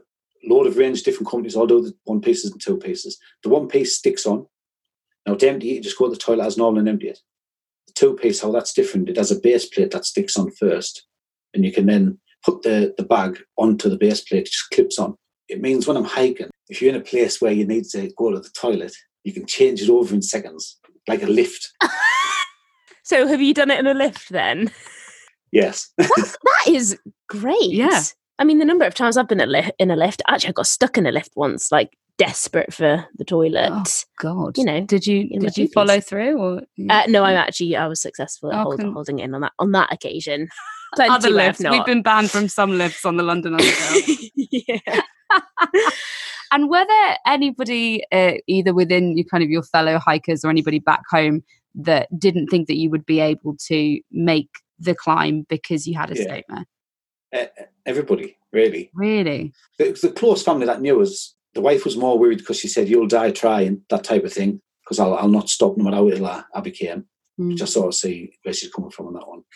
load 0.46 0.66
of 0.66 0.76
range 0.76 1.02
different 1.02 1.30
companies, 1.30 1.56
all 1.56 1.66
do 1.66 1.82
the 1.82 1.94
one 2.04 2.20
pieces 2.20 2.50
and 2.50 2.60
two 2.60 2.76
pieces. 2.76 3.18
The 3.42 3.48
one 3.48 3.68
piece 3.68 3.96
sticks 3.96 4.26
on. 4.26 4.46
Now, 5.26 5.34
to 5.34 5.48
empty 5.48 5.70
it, 5.70 5.74
you 5.76 5.80
just 5.80 5.98
go 5.98 6.06
to 6.06 6.10
the 6.10 6.16
toilet 6.18 6.44
as 6.44 6.58
normal 6.58 6.80
and 6.80 6.88
empty 6.88 7.08
it. 7.08 7.18
The 7.86 7.92
two 7.94 8.14
piece, 8.14 8.42
how 8.42 8.50
that's 8.52 8.72
different, 8.74 9.08
it 9.08 9.16
has 9.16 9.30
a 9.30 9.40
base 9.40 9.66
plate 9.66 9.90
that 9.92 10.04
sticks 10.04 10.36
on 10.36 10.50
first, 10.52 11.06
and 11.54 11.64
you 11.64 11.72
can 11.72 11.86
then 11.86 12.18
put 12.44 12.62
the, 12.62 12.94
the 12.98 13.04
bag 13.04 13.40
onto 13.56 13.88
the 13.88 13.96
base 13.96 14.20
plate, 14.20 14.40
it 14.40 14.46
just 14.46 14.70
clips 14.70 14.98
on. 14.98 15.16
It 15.48 15.60
means 15.60 15.86
when 15.86 15.96
I'm 15.96 16.04
hiking, 16.04 16.50
if 16.68 16.80
you're 16.80 16.94
in 16.94 17.00
a 17.00 17.04
place 17.04 17.40
where 17.40 17.52
you 17.52 17.66
need 17.66 17.84
to 17.90 18.10
go 18.16 18.30
to 18.30 18.40
the 18.40 18.48
toilet, 18.50 18.94
you 19.24 19.32
can 19.32 19.46
change 19.46 19.82
it 19.82 19.90
over 19.90 20.14
in 20.14 20.22
seconds, 20.22 20.78
like 21.08 21.22
a 21.22 21.26
lift. 21.26 21.70
So, 23.06 23.26
have 23.26 23.42
you 23.42 23.52
done 23.52 23.70
it 23.70 23.78
in 23.78 23.86
a 23.86 23.92
lift 23.92 24.30
then? 24.30 24.70
Yes. 25.52 25.92
That 25.98 26.66
is 26.68 26.98
great. 27.28 27.70
Yeah. 27.70 28.02
I 28.38 28.44
mean, 28.44 28.58
the 28.60 28.64
number 28.64 28.86
of 28.86 28.94
times 28.94 29.18
I've 29.18 29.28
been 29.28 29.42
a 29.42 29.46
li- 29.46 29.70
in 29.78 29.90
a 29.90 29.96
lift, 29.96 30.22
actually, 30.26 30.48
I 30.48 30.52
got 30.52 30.66
stuck 30.66 30.96
in 30.96 31.04
a 31.06 31.12
lift 31.12 31.32
once, 31.36 31.70
like 31.70 31.90
desperate 32.16 32.72
for 32.72 33.06
the 33.16 33.24
toilet. 33.24 33.70
Oh, 33.72 33.82
God. 34.18 34.56
You 34.56 34.64
know, 34.64 34.80
did 34.80 35.06
you 35.06 35.28
in 35.30 35.42
my 35.42 35.48
did 35.48 35.58
you 35.58 35.68
follow 35.68 36.00
through 36.00 36.38
or 36.38 36.62
Uh, 36.88 37.02
no, 37.08 37.24
I'm 37.24 37.36
actually 37.36 37.76
I 37.76 37.86
was 37.88 38.00
successful 38.00 38.50
at 38.52 38.60
Oh, 38.60 38.62
hold, 38.64 38.80
con- 38.80 38.92
holding 38.94 39.18
in 39.18 39.34
on 39.34 39.42
that 39.42 39.52
on 39.58 39.72
that 39.72 39.92
occasion. 39.92 40.48
Plenty 40.94 41.10
other 41.14 41.30
lifts? 41.30 41.62
We've 41.62 41.84
been 41.84 42.02
banned 42.02 42.30
from 42.30 42.48
some 42.48 42.78
lifts 42.78 43.04
on 43.04 43.16
the 43.18 43.22
London 43.22 43.52
Underground. 43.54 44.02
yeah. 44.36 45.02
and 46.52 46.68
were 46.68 46.84
there 46.86 47.18
anybody 47.26 48.04
uh, 48.12 48.32
either 48.46 48.72
within 48.74 49.16
your 49.16 49.26
kind 49.30 49.42
of 49.42 49.50
your 49.50 49.62
fellow 49.62 49.98
hikers 49.98 50.44
or 50.44 50.50
anybody 50.50 50.78
back 50.78 51.02
home 51.10 51.42
that 51.74 52.08
didn't 52.18 52.48
think 52.48 52.68
that 52.68 52.76
you 52.76 52.90
would 52.90 53.04
be 53.06 53.20
able 53.20 53.56
to 53.68 54.00
make 54.12 54.48
the 54.78 54.94
climb 54.94 55.44
because 55.48 55.86
you 55.86 55.96
had 55.98 56.10
a 56.10 56.16
Yeah. 56.16 56.40
stoma? 56.50 56.64
Uh, 57.34 57.46
everybody, 57.84 58.36
really. 58.52 58.90
Really? 58.94 59.52
the, 59.78 59.90
the 60.00 60.10
close 60.12 60.42
family 60.42 60.66
that 60.66 60.80
knew 60.80 61.00
us, 61.02 61.34
the 61.54 61.60
wife 61.60 61.84
was 61.84 61.96
more 61.96 62.18
worried 62.18 62.38
because 62.38 62.58
she 62.58 62.68
said, 62.68 62.88
"You'll 62.88 63.06
die 63.08 63.30
trying," 63.32 63.82
that 63.90 64.04
type 64.04 64.24
of 64.24 64.32
thing. 64.32 64.60
Because 64.84 64.98
I'll, 65.00 65.14
I'll 65.14 65.28
not 65.28 65.48
stop 65.48 65.76
no 65.78 65.84
matter 65.84 65.96
how 65.96 66.08
ill 66.10 66.26
I, 66.26 66.42
I 66.54 66.60
became. 66.60 67.06
Mm. 67.40 67.56
Just 67.56 67.72
sort 67.72 67.86
of 67.88 67.94
see 67.94 68.32
where 68.42 68.52
she's 68.52 68.70
coming 68.70 68.90
from 68.90 69.06
on 69.08 69.14
that 69.14 69.26
one. 69.28 69.42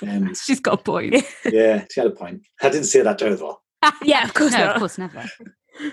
Um, 0.00 0.32
She's 0.32 0.60
got 0.60 0.74
a 0.74 0.82
point. 0.84 1.16
yeah, 1.44 1.84
she 1.90 1.98
had 2.00 2.06
a 2.06 2.14
point. 2.14 2.42
I 2.62 2.68
didn't 2.68 2.86
say 2.86 3.00
that 3.00 3.18
to 3.18 3.30
her 3.30 3.34
though. 3.34 3.58
yeah, 4.02 4.24
of 4.24 4.34
course 4.34 4.52
no, 4.52 4.58
not. 4.58 4.76
of 4.76 4.80
course 4.80 4.98
never. 4.98 5.24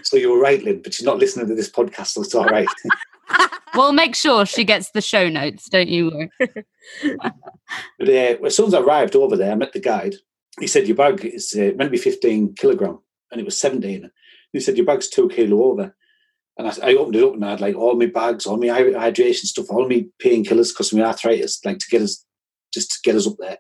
So 0.02 0.18
you 0.18 0.32
were 0.32 0.40
right, 0.40 0.64
Lynn, 0.64 0.82
but 0.82 0.94
she's 0.94 1.06
not 1.06 1.20
listening 1.20 1.48
to 1.48 1.56
this 1.56 1.70
podcast, 1.70 2.08
so 2.08 2.22
it's 2.22 2.36
all 2.36 2.46
right. 2.46 2.68
We'll 3.76 3.94
make 3.94 4.16
sure 4.16 4.46
she 4.46 4.64
gets 4.64 4.92
the 4.92 5.02
show 5.02 5.28
notes. 5.30 5.68
Don't 5.70 5.90
you 5.90 6.10
worry. 6.10 6.32
but 8.00 8.10
uh, 8.10 8.46
as 8.46 8.56
soon 8.56 8.68
as 8.68 8.74
I 8.74 8.80
arrived 8.80 9.16
over 9.16 9.36
there, 9.36 9.52
I 9.52 9.56
met 9.56 9.74
the 9.74 9.80
guide. 9.80 10.16
He 10.60 10.68
said, 10.68 10.88
"Your 10.88 10.96
bag 10.96 11.26
is 11.26 11.54
uh, 11.54 11.76
meant 11.76 11.82
to 11.82 11.90
be 11.90 11.98
15 11.98 12.56
kilogram, 12.56 13.00
and 13.32 13.42
it 13.42 13.44
was 13.44 13.60
17." 13.60 14.10
He 14.54 14.60
said, 14.62 14.78
"Your 14.78 14.86
bag's 14.86 15.10
two 15.10 15.28
kilo 15.28 15.64
over." 15.64 15.96
And 16.58 16.68
I, 16.70 16.74
I 16.84 16.94
opened 16.96 17.18
it 17.18 17.24
up 17.24 17.34
and 17.34 17.44
I 17.44 17.52
had 17.52 17.62
like 17.62 17.76
all 17.76 17.96
my 17.96 18.06
bags, 18.06 18.46
all 18.46 18.58
my 18.58 18.68
hydration 18.68 19.46
stuff, 19.46 19.70
all 19.70 19.90
my 19.90 20.06
painkillers 20.24 20.72
because 20.72 20.94
of 20.94 21.00
my 21.00 21.06
arthritis, 21.06 21.60
like 21.66 21.80
to 21.80 21.88
get 21.90 22.02
us, 22.02 22.26
just 22.74 22.92
to 22.92 22.98
get 23.04 23.16
us 23.16 23.28
up 23.28 23.36
there. 23.40 23.58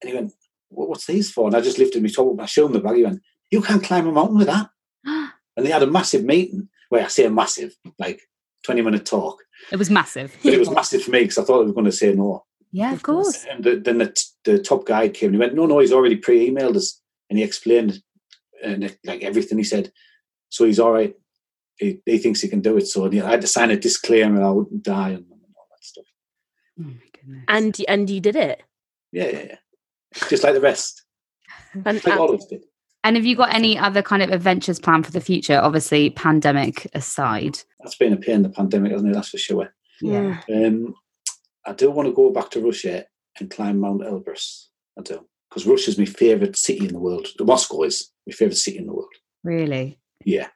And 0.00 0.10
he 0.10 0.14
went, 0.14 0.28
well, 0.28 0.45
"What's 0.68 1.06
these 1.06 1.30
for?" 1.30 1.46
And 1.46 1.56
I 1.56 1.60
just 1.60 1.78
lifted 1.78 2.02
my 2.02 2.08
top 2.08 2.32
up. 2.34 2.40
I 2.42 2.46
showed 2.46 2.66
him 2.66 2.72
the 2.72 2.80
bag. 2.80 2.96
He 2.96 3.04
went, 3.04 3.22
"You 3.50 3.62
can't 3.62 3.82
climb 3.82 4.06
a 4.06 4.12
mountain 4.12 4.38
with 4.38 4.46
that." 4.48 4.68
And 5.56 5.64
they 5.64 5.70
had 5.70 5.82
a 5.82 5.86
massive 5.86 6.22
meeting. 6.22 6.68
Well, 6.90 7.02
I 7.02 7.08
say 7.08 7.24
a 7.24 7.30
massive, 7.30 7.74
like 7.98 8.20
20 8.64 8.82
minute 8.82 9.06
talk, 9.06 9.38
It 9.72 9.76
was 9.76 9.88
massive. 9.90 10.36
but 10.44 10.52
it 10.52 10.58
was 10.58 10.68
massive 10.70 11.02
for 11.02 11.10
me 11.12 11.20
because 11.20 11.38
I 11.38 11.44
thought 11.44 11.60
they 11.60 11.66
were 11.66 11.72
going 11.72 11.86
to 11.86 11.92
say 11.92 12.12
no. 12.12 12.44
Yeah, 12.72 12.92
of 12.92 13.02
course. 13.02 13.46
And 13.50 13.64
the, 13.64 13.76
then 13.76 13.96
the, 13.98 14.24
the 14.44 14.58
top 14.58 14.84
guy 14.84 15.08
came 15.08 15.28
and 15.28 15.36
he 15.36 15.40
went, 15.40 15.54
no, 15.54 15.64
no, 15.64 15.78
he's 15.78 15.94
already 15.94 16.16
pre-emailed 16.16 16.76
us. 16.76 17.00
And 17.30 17.38
he 17.38 17.44
explained 17.44 18.02
and 18.62 18.84
it- 18.84 18.98
like 19.04 19.22
everything 19.24 19.56
he 19.56 19.64
said. 19.64 19.92
So 20.50 20.66
he's 20.66 20.78
all 20.78 20.92
right. 20.92 21.14
He, 21.78 22.00
he 22.04 22.18
thinks 22.18 22.42
he 22.42 22.48
can 22.48 22.60
do 22.60 22.76
it. 22.76 22.86
So 22.86 23.10
I 23.10 23.14
had 23.30 23.40
to 23.40 23.46
sign 23.46 23.70
a 23.70 23.78
disclaimer 23.78 24.42
I 24.42 24.50
wouldn't 24.50 24.82
die 24.82 25.10
and 25.10 25.24
all 25.30 25.66
that 25.70 25.82
stuff. 25.84 26.04
Oh 26.78 26.84
my 26.84 26.92
goodness. 27.14 27.44
And 27.48 27.76
and 27.88 28.10
you 28.10 28.20
did 28.20 28.36
it. 28.36 28.62
Yeah, 29.10 29.28
yeah, 29.30 29.44
yeah. 29.48 29.56
Just 30.28 30.42
like 30.42 30.54
the 30.54 30.60
rest. 30.60 31.02
Like 31.84 32.06
all 32.06 32.30
of 32.32 32.40
us 32.40 32.46
did. 32.46 32.64
And 33.04 33.14
have 33.16 33.24
you 33.24 33.36
got 33.36 33.54
any 33.54 33.78
other 33.78 34.02
kind 34.02 34.22
of 34.22 34.30
adventures 34.30 34.80
planned 34.80 35.06
for 35.06 35.12
the 35.12 35.20
future? 35.20 35.60
Obviously, 35.62 36.10
pandemic 36.10 36.90
aside. 36.92 37.60
That's 37.80 37.94
been 37.94 38.12
a 38.12 38.16
pain, 38.16 38.42
the 38.42 38.48
pandemic, 38.48 38.90
hasn't 38.92 39.10
it? 39.10 39.14
That's 39.14 39.28
for 39.28 39.38
sure. 39.38 39.72
Yeah. 40.00 40.40
Um, 40.52 40.94
I 41.64 41.72
do 41.72 41.90
want 41.90 42.08
to 42.08 42.14
go 42.14 42.30
back 42.30 42.50
to 42.50 42.60
Russia 42.60 43.04
and 43.38 43.50
climb 43.50 43.78
Mount 43.78 44.02
Elbrus. 44.02 44.66
I 44.98 45.02
do. 45.02 45.24
Because 45.48 45.66
Russia's 45.66 45.98
my 45.98 46.04
favourite 46.04 46.56
city 46.56 46.86
in 46.86 46.94
the 46.94 46.98
world. 46.98 47.28
Moscow 47.38 47.82
is 47.82 48.10
my 48.26 48.32
favourite 48.32 48.56
city 48.56 48.78
in 48.78 48.86
the 48.86 48.92
world. 48.94 49.14
Really? 49.44 49.98
Yeah. 50.24 50.48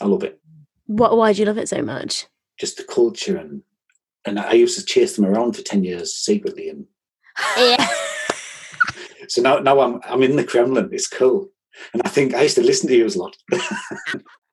I 0.00 0.06
love 0.06 0.22
it. 0.22 0.40
What? 0.86 1.16
Why 1.16 1.32
do 1.32 1.40
you 1.40 1.46
love 1.46 1.58
it 1.58 1.68
so 1.68 1.82
much? 1.82 2.26
Just 2.58 2.76
the 2.76 2.84
culture 2.84 3.36
and 3.36 3.62
and 4.26 4.38
I 4.38 4.52
used 4.52 4.78
to 4.78 4.84
chase 4.84 5.16
them 5.16 5.24
around 5.24 5.56
for 5.56 5.62
ten 5.62 5.82
years 5.82 6.14
secretly, 6.14 6.68
and 6.68 6.86
Yeah. 7.56 7.88
so 9.30 9.42
now 9.42 9.58
now 9.58 9.80
I'm 9.80 10.00
I'm 10.04 10.22
in 10.22 10.36
the 10.36 10.44
Kremlin. 10.44 10.90
It's 10.92 11.08
cool, 11.08 11.48
and 11.92 12.02
I 12.04 12.08
think 12.08 12.34
I 12.34 12.42
used 12.42 12.56
to 12.56 12.62
listen 12.62 12.88
to 12.88 12.96
you 12.96 13.06
a 13.06 13.18
lot. 13.18 13.36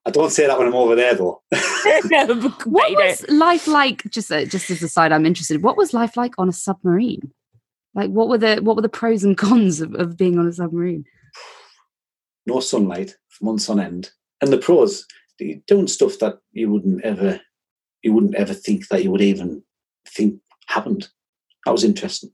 I 0.06 0.10
don't 0.10 0.32
say 0.32 0.48
that 0.48 0.58
when 0.58 0.68
I'm 0.68 0.76
over 0.76 0.96
there 0.96 1.16
though. 1.16 1.42
What 2.66 2.92
was 2.94 3.26
life 3.28 3.68
like? 3.68 4.04
Just 4.10 4.32
uh, 4.32 4.46
just 4.46 4.70
as 4.70 4.82
a 4.82 4.88
side, 4.88 5.12
I'm 5.12 5.26
interested. 5.26 5.64
What 5.64 5.78
was 5.78 5.94
life 5.94 6.16
like 6.16 6.34
on 6.38 6.48
a 6.48 6.54
submarine? 6.54 7.32
Like, 7.94 8.12
what 8.12 8.30
were 8.30 8.38
the 8.38 8.58
what 8.62 8.76
were 8.76 8.82
the 8.82 8.90
pros 8.90 9.24
and 9.24 9.38
cons 9.38 9.82
of, 9.82 9.94
of 9.96 10.16
being 10.18 10.40
on 10.40 10.48
a 10.48 10.54
submarine? 10.54 11.06
no 12.48 12.60
sunlight 12.60 13.16
for 13.30 13.46
months 13.46 13.70
on 13.70 13.80
end. 13.80 14.10
And 14.42 14.52
the 14.52 14.58
pros, 14.58 15.06
you're 15.40 15.60
doing 15.68 15.88
stuff 15.88 16.18
that 16.20 16.40
you 16.54 16.72
wouldn't 16.72 17.04
ever, 17.04 17.40
you 18.02 18.14
wouldn't 18.14 18.36
ever 18.36 18.54
think 18.54 18.88
that 18.88 19.04
you 19.04 19.12
would 19.12 19.22
even 19.22 19.62
think 20.08 20.40
happened. 20.68 21.10
That 21.66 21.74
was 21.74 21.84
interesting. 21.84 22.32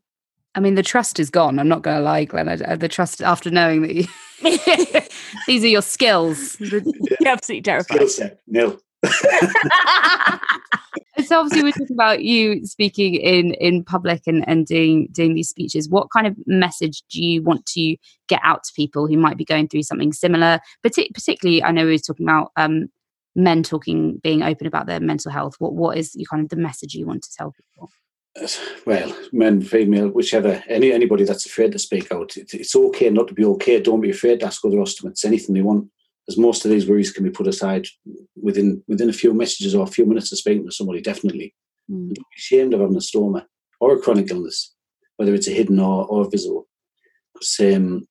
I 0.56 0.60
mean, 0.60 0.76
the 0.76 0.84
trust 0.84 1.20
is 1.20 1.30
gone. 1.30 1.58
I'm 1.60 1.68
not 1.68 1.82
going 1.82 1.98
to 1.98 2.04
lie, 2.04 2.26
Glen. 2.26 2.48
I, 2.50 2.60
I- 2.74 2.76
the 2.76 2.88
trust 2.90 3.22
after 3.22 3.50
knowing 3.50 3.82
that 3.82 3.96
you, 3.96 4.06
these 5.48 5.64
are 5.64 5.68
your 5.68 5.82
skills. 5.82 6.56
The- 6.58 7.16
You're 7.20 7.30
absolutely 7.32 7.64
terrified. 7.64 7.96
Skill 7.96 8.10
set 8.10 8.40
nil. 8.48 8.80
so 11.26 11.40
obviously 11.40 11.62
we're 11.64 11.72
talking 11.72 11.88
about 11.96 12.24
you 12.24 12.66
speaking 12.66 13.16
in 13.16 13.54
in 13.56 13.84
public 13.84 14.22
and 14.28 14.48
and 14.48 14.66
doing 14.66 15.08
doing 15.12 15.34
these 15.36 15.50
speeches 15.50 15.90
what 15.90 16.10
kind 16.12 16.26
of 16.26 16.36
message 16.48 17.04
do 17.12 17.22
you 17.24 17.42
want 17.44 17.66
to 17.66 17.96
get 18.30 18.40
out 18.44 18.64
to 18.64 18.72
people 18.76 19.06
who 19.08 19.18
might 19.18 19.36
be 19.38 19.44
going 19.46 19.68
through 19.68 19.84
something 19.84 20.14
similar 20.14 20.60
Partic- 20.86 21.14
particularly 21.14 21.62
i 21.64 21.72
know 21.72 21.84
we 21.86 21.92
were 21.92 21.98
talking 21.98 22.26
about 22.26 22.52
um 22.56 22.88
men 23.36 23.62
talking 23.62 24.20
being 24.24 24.42
open 24.42 24.68
about 24.68 24.86
their 24.88 25.00
mental 25.02 25.32
health 25.32 25.56
what 25.60 25.74
what 25.74 25.98
is 25.98 26.16
you 26.16 26.26
kind 26.26 26.42
of 26.44 26.50
the 26.50 26.56
message 26.56 26.94
you 26.96 27.06
want 27.06 27.24
to 27.24 27.30
tell 27.38 27.52
people 27.52 27.90
Well, 28.88 29.16
men, 29.32 29.62
female, 29.62 30.10
whichever, 30.10 30.64
any 30.68 30.92
anybody 30.92 31.24
that's 31.24 31.46
afraid 31.46 31.72
to 31.74 31.80
speak 31.80 32.12
out, 32.12 32.36
it, 32.36 32.54
it's 32.54 32.76
okay 32.76 33.10
not 33.10 33.28
to 33.28 33.34
be 33.34 33.46
okay. 33.46 33.80
Don't 33.80 34.02
be 34.02 34.10
afraid 34.10 34.40
to 34.40 34.48
ask 34.48 34.66
other 34.66 34.78
ostomates 34.82 35.24
anything 35.24 35.54
they 35.54 35.62
want, 35.62 35.88
as 36.28 36.38
most 36.38 36.66
of 36.66 36.72
these 36.72 36.88
worries 36.90 37.12
can 37.12 37.24
be 37.24 37.30
put 37.30 37.48
aside 37.48 37.86
within 38.42 38.84
within 38.88 39.10
a 39.10 39.14
few 39.14 39.34
messages 39.34 39.76
or 39.76 39.84
a 39.84 39.88
few 39.96 40.06
minutes 40.06 40.32
of 40.32 40.40
speaking 40.40 40.66
to 40.66 40.72
somebody. 40.72 41.02
Definitely, 41.02 41.54
Mm. 41.92 42.08
Don't 42.14 42.30
be 42.32 42.38
ashamed 42.38 42.74
of 42.74 42.80
having 42.80 42.96
a 42.96 43.00
stoma 43.00 43.46
or 43.82 43.94
a 43.94 44.00
chronic 44.00 44.32
illness, 44.32 44.74
whether 45.18 45.34
it's 45.36 45.50
a 45.50 45.52
hidden 45.52 45.80
or, 45.80 46.06
or 46.08 46.30
visible. 46.32 46.68
'Cause, 47.36 47.58
um, 47.60 48.08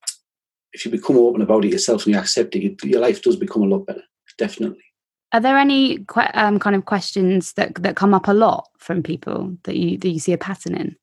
if 0.75 0.85
you 0.85 0.91
become 0.91 1.17
open 1.17 1.41
about 1.43 1.65
it 1.65 1.73
yourself 1.73 2.05
and 2.05 2.15
you 2.15 2.21
accept 2.21 2.55
it, 2.55 2.63
you- 2.63 2.77
your 2.85 3.01
life 3.01 3.23
does 3.23 3.37
become 3.37 3.63
a 3.63 3.67
lot 3.67 3.87
better. 3.87 4.03
Definitely. 4.37 4.85
Are 5.33 5.41
there 5.41 5.57
any 5.57 5.99
que- 5.99 6.31
um, 6.35 6.59
kind 6.59 6.77
of 6.77 6.85
questions 6.85 7.55
that 7.55 7.75
that 7.77 7.97
come 7.97 8.15
up 8.15 8.29
a 8.29 8.35
lot 8.35 8.69
from 8.79 9.03
people 9.03 9.57
that 9.65 9.77
you 9.77 9.99
that 9.99 10.09
you 10.11 10.19
see 10.19 10.33
a 10.33 10.39
pattern 10.39 10.75
in 10.75 10.97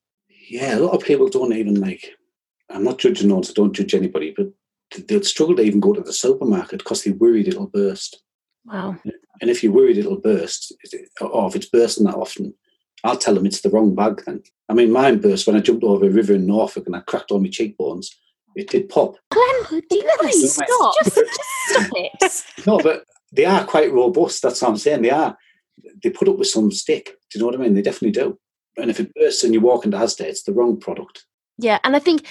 Yeah, 0.49 0.77
a 0.77 0.79
lot 0.79 0.95
of 0.95 1.03
people 1.03 1.29
don't 1.29 1.53
even 1.53 1.79
like. 1.79 2.15
I'm 2.69 2.83
not 2.83 2.99
judging 2.99 3.29
no, 3.29 3.41
so 3.41 3.53
don't 3.53 3.73
judge 3.73 3.95
anybody, 3.95 4.33
but 4.35 4.47
they'll 5.07 5.23
struggle 5.23 5.55
to 5.55 5.63
even 5.63 5.79
go 5.79 5.93
to 5.93 6.01
the 6.01 6.13
supermarket 6.13 6.79
because 6.79 7.03
they're 7.03 7.13
worried 7.13 7.47
it'll 7.47 7.67
burst. 7.67 8.21
Wow. 8.65 8.97
And 9.41 9.49
if 9.49 9.63
you're 9.63 9.73
worried 9.73 9.97
it'll 9.97 10.21
burst, 10.21 10.73
or 11.21 11.47
if 11.47 11.55
it's 11.55 11.65
bursting 11.65 12.05
that 12.05 12.15
often, 12.15 12.53
I'll 13.03 13.17
tell 13.17 13.33
them 13.33 13.45
it's 13.45 13.61
the 13.61 13.69
wrong 13.69 13.95
bag 13.95 14.21
then. 14.25 14.43
I 14.67 14.73
mean, 14.73 14.91
mine 14.91 15.19
burst 15.19 15.47
when 15.47 15.55
I 15.55 15.61
jumped 15.61 15.83
over 15.83 16.05
a 16.05 16.11
river 16.11 16.33
in 16.33 16.45
Norfolk 16.45 16.85
and 16.85 16.95
I 16.95 16.99
cracked 16.99 17.31
all 17.31 17.39
my 17.39 17.49
cheekbones. 17.49 18.15
It 18.55 18.69
did 18.69 18.89
pop. 18.89 19.15
Glen, 19.31 19.81
do 19.89 19.95
you 19.95 20.09
ever 20.13 20.23
Please, 20.23 20.53
stop? 20.53 20.93
Just, 21.03 21.15
just 21.15 21.29
stop 21.67 21.87
it. 21.93 22.43
No, 22.67 22.77
but 22.79 23.05
they 23.31 23.45
are 23.45 23.65
quite 23.65 23.91
robust. 23.91 24.41
That's 24.41 24.61
what 24.61 24.69
I'm 24.69 24.77
saying. 24.77 25.01
They 25.01 25.11
are. 25.11 25.37
They 26.03 26.09
put 26.09 26.27
up 26.27 26.37
with 26.37 26.47
some 26.47 26.71
stick. 26.71 27.17
Do 27.29 27.37
you 27.37 27.39
know 27.39 27.47
what 27.47 27.55
I 27.55 27.63
mean? 27.63 27.73
They 27.73 27.81
definitely 27.81 28.11
do. 28.11 28.37
And 28.77 28.89
if 28.89 28.99
it 28.99 29.13
bursts 29.13 29.43
and 29.43 29.53
you 29.53 29.61
walk 29.61 29.85
into 29.85 29.97
Asda, 29.97 30.21
it's 30.21 30.43
the 30.43 30.53
wrong 30.53 30.79
product. 30.79 31.25
Yeah, 31.57 31.79
and 31.83 31.95
I 31.95 31.99
think 31.99 32.25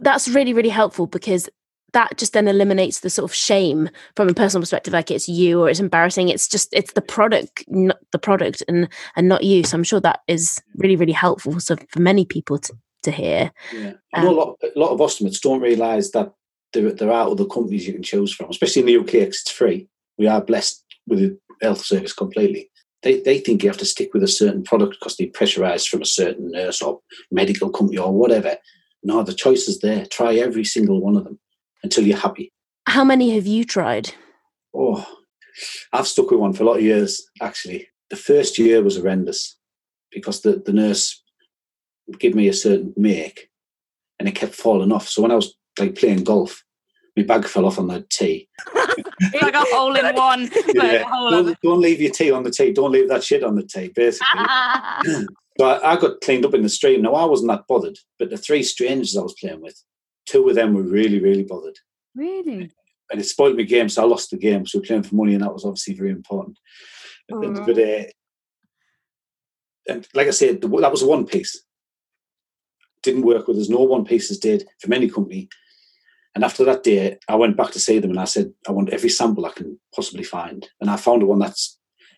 that's 0.00 0.28
really, 0.28 0.52
really 0.52 0.68
helpful 0.68 1.06
because 1.06 1.48
that 1.92 2.16
just 2.16 2.32
then 2.32 2.48
eliminates 2.48 3.00
the 3.00 3.10
sort 3.10 3.30
of 3.30 3.34
shame 3.34 3.88
from 4.16 4.28
a 4.28 4.34
personal 4.34 4.62
perspective, 4.62 4.92
like 4.92 5.10
it's 5.10 5.28
you 5.28 5.60
or 5.60 5.68
it's 5.70 5.80
embarrassing. 5.80 6.28
It's 6.28 6.48
just 6.48 6.68
it's 6.72 6.92
the 6.94 7.02
product, 7.02 7.64
not 7.68 7.98
the 8.12 8.18
product, 8.18 8.62
and 8.66 8.88
and 9.14 9.28
not 9.28 9.44
you. 9.44 9.62
So 9.64 9.76
I'm 9.76 9.84
sure 9.84 10.00
that 10.00 10.20
is 10.26 10.60
really, 10.76 10.96
really 10.96 11.12
helpful 11.12 11.60
so 11.60 11.76
for 11.90 12.00
many 12.00 12.24
people 12.24 12.58
to, 12.58 12.74
to 13.04 13.10
hear. 13.10 13.52
Yeah, 13.72 13.92
I 14.14 14.24
know 14.24 14.30
um, 14.30 14.34
a 14.34 14.40
lot. 14.40 14.58
A 14.74 14.78
lot 14.78 14.90
of 14.90 15.00
ostomates 15.00 15.40
don't 15.40 15.60
realise 15.60 16.10
that 16.12 16.32
there, 16.72 16.92
there 16.92 17.12
are 17.12 17.28
other 17.28 17.44
companies 17.44 17.86
you 17.86 17.92
can 17.92 18.02
choose 18.02 18.32
from, 18.32 18.50
especially 18.50 18.80
in 18.80 18.86
the 18.86 18.96
UK 18.96 19.26
'cause 19.26 19.42
it's 19.42 19.50
free. 19.50 19.88
We 20.18 20.26
are 20.26 20.40
blessed 20.40 20.84
with 21.06 21.20
the 21.20 21.38
health 21.60 21.84
service 21.84 22.12
completely. 22.12 22.70
They, 23.02 23.20
they 23.20 23.38
think 23.38 23.62
you 23.62 23.68
have 23.68 23.78
to 23.78 23.84
stick 23.84 24.14
with 24.14 24.22
a 24.22 24.28
certain 24.28 24.62
product 24.62 24.96
because 24.98 25.16
they're 25.16 25.26
pressurised 25.28 25.88
from 25.88 26.02
a 26.02 26.06
certain 26.06 26.52
nurse 26.52 26.80
or 26.80 27.00
medical 27.30 27.70
company 27.70 27.98
or 27.98 28.12
whatever. 28.12 28.56
No, 29.02 29.22
the 29.22 29.34
choice 29.34 29.66
is 29.66 29.80
there. 29.80 30.06
Try 30.06 30.34
every 30.36 30.64
single 30.64 31.00
one 31.00 31.16
of 31.16 31.24
them 31.24 31.40
until 31.82 32.06
you're 32.06 32.16
happy. 32.16 32.52
How 32.86 33.04
many 33.04 33.34
have 33.34 33.46
you 33.46 33.64
tried? 33.64 34.14
Oh, 34.74 35.04
I've 35.92 36.06
stuck 36.06 36.30
with 36.30 36.40
one 36.40 36.52
for 36.52 36.62
a 36.62 36.66
lot 36.66 36.76
of 36.76 36.82
years, 36.82 37.24
actually. 37.40 37.88
The 38.10 38.16
first 38.16 38.58
year 38.58 38.82
was 38.82 38.96
horrendous 38.96 39.56
because 40.10 40.42
the, 40.42 40.62
the 40.64 40.72
nurse 40.72 41.22
would 42.06 42.20
give 42.20 42.34
me 42.34 42.48
a 42.48 42.52
certain 42.52 42.92
make 42.96 43.48
and 44.18 44.28
it 44.28 44.34
kept 44.34 44.54
falling 44.54 44.92
off. 44.92 45.08
So 45.08 45.22
when 45.22 45.32
I 45.32 45.36
was 45.36 45.54
like 45.78 45.96
playing 45.96 46.24
golf, 46.24 46.62
my 47.16 47.22
bag 47.24 47.44
fell 47.46 47.66
off 47.66 47.78
on 47.78 47.88
the 47.88 48.04
tee. 48.10 48.48
like 49.42 49.54
a 49.54 49.64
hole 49.70 49.94
in 49.96 50.14
one 50.14 50.50
Yeah. 50.74 51.04
Don't, 51.10 51.58
don't 51.62 51.80
leave 51.80 52.00
your 52.00 52.10
tee 52.12 52.30
on 52.30 52.42
the 52.42 52.50
tee. 52.50 52.72
Don't 52.72 52.92
leave 52.92 53.08
that 53.08 53.22
shit 53.24 53.44
on 53.44 53.54
the 53.56 53.62
tee, 53.64 53.88
basically. 53.94 54.44
So 55.60 55.66
I, 55.66 55.92
I 55.92 55.96
got 56.00 56.22
cleaned 56.22 56.46
up 56.46 56.54
in 56.54 56.62
the 56.62 56.68
stream. 56.70 57.02
Now 57.02 57.12
I 57.12 57.26
wasn't 57.26 57.50
that 57.50 57.66
bothered, 57.68 57.98
but 58.18 58.30
the 58.30 58.38
three 58.38 58.62
strangers 58.62 59.18
I 59.18 59.20
was 59.20 59.34
playing 59.38 59.60
with, 59.60 59.78
two 60.24 60.48
of 60.48 60.54
them 60.54 60.72
were 60.72 60.82
really, 60.82 61.20
really 61.20 61.42
bothered. 61.42 61.78
really 62.14 62.70
And 63.10 63.20
it 63.20 63.24
spoiled 63.24 63.58
my 63.58 63.64
game, 63.64 63.90
so 63.90 64.02
I 64.02 64.06
lost 64.06 64.30
the 64.30 64.38
game. 64.38 64.64
So 64.66 64.78
we 64.78 64.80
were 64.80 64.86
playing 64.86 65.02
for 65.02 65.14
money, 65.14 65.34
and 65.34 65.42
that 65.42 65.52
was 65.52 65.66
obviously 65.66 65.92
very 65.92 66.10
important. 66.10 66.58
And- 67.28 67.66
But 67.66 67.78
uh, 67.78 68.04
and 69.88 70.08
like 70.14 70.28
I 70.28 70.30
said, 70.30 70.62
the, 70.62 70.68
that 70.68 70.90
was 70.90 71.04
one 71.04 71.26
piece. 71.26 71.62
Didn't 73.02 73.26
work 73.26 73.46
with 73.46 73.58
us. 73.58 73.68
No 73.68 73.80
one 73.82 74.06
pieces 74.06 74.38
did 74.38 74.66
from 74.80 74.94
any 74.94 75.10
company. 75.10 75.50
And 76.34 76.44
after 76.44 76.64
that 76.64 76.82
day, 76.82 77.18
I 77.28 77.34
went 77.36 77.56
back 77.56 77.72
to 77.72 77.80
see 77.80 77.98
them, 77.98 78.10
and 78.10 78.20
I 78.20 78.24
said, 78.24 78.52
I 78.66 78.72
want 78.72 78.90
every 78.90 79.10
sample 79.10 79.44
I 79.44 79.50
can 79.50 79.78
possibly 79.94 80.24
find. 80.24 80.66
And 80.80 80.90
I 80.90 80.96
found 80.96 81.22
one 81.22 81.40
that 81.40 81.56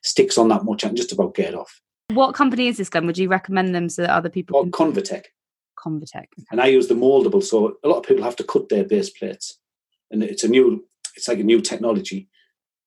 sticks 0.05 0.39
on 0.39 0.49
that 0.49 0.65
much, 0.65 0.85
and 0.85 0.97
just 0.97 1.13
about 1.13 1.35
get 1.35 1.51
it 1.51 1.55
off. 1.57 1.81
what 2.13 2.35
company 2.35 2.69
is 2.69 2.77
this 2.77 2.89
glen 2.91 3.07
would 3.07 3.19
you 3.19 3.29
recommend 3.29 3.75
them 3.75 3.89
so 3.89 4.03
that 4.03 4.11
other 4.11 4.29
people 4.31 4.55
Called 4.55 4.73
can 4.73 4.93
ConvaTec. 4.93 5.25
ConvaTec 5.79 6.27
and 6.51 6.61
I 6.61 6.67
use 6.67 6.89
the 6.89 6.95
moldable. 6.95 7.43
So 7.43 7.77
a 7.83 7.89
lot 7.89 7.99
of 7.99 8.05
people 8.05 8.25
have 8.25 8.37
to 8.37 8.45
cut 8.45 8.69
their 8.69 8.85
base 8.85 9.11
plates, 9.11 9.59
and 10.11 10.23
it's 10.23 10.45
a 10.45 10.49
new, 10.49 10.85
it's 11.17 11.29
like 11.29 11.41
a 11.41 11.45
new 11.45 11.61
technology. 11.61 12.29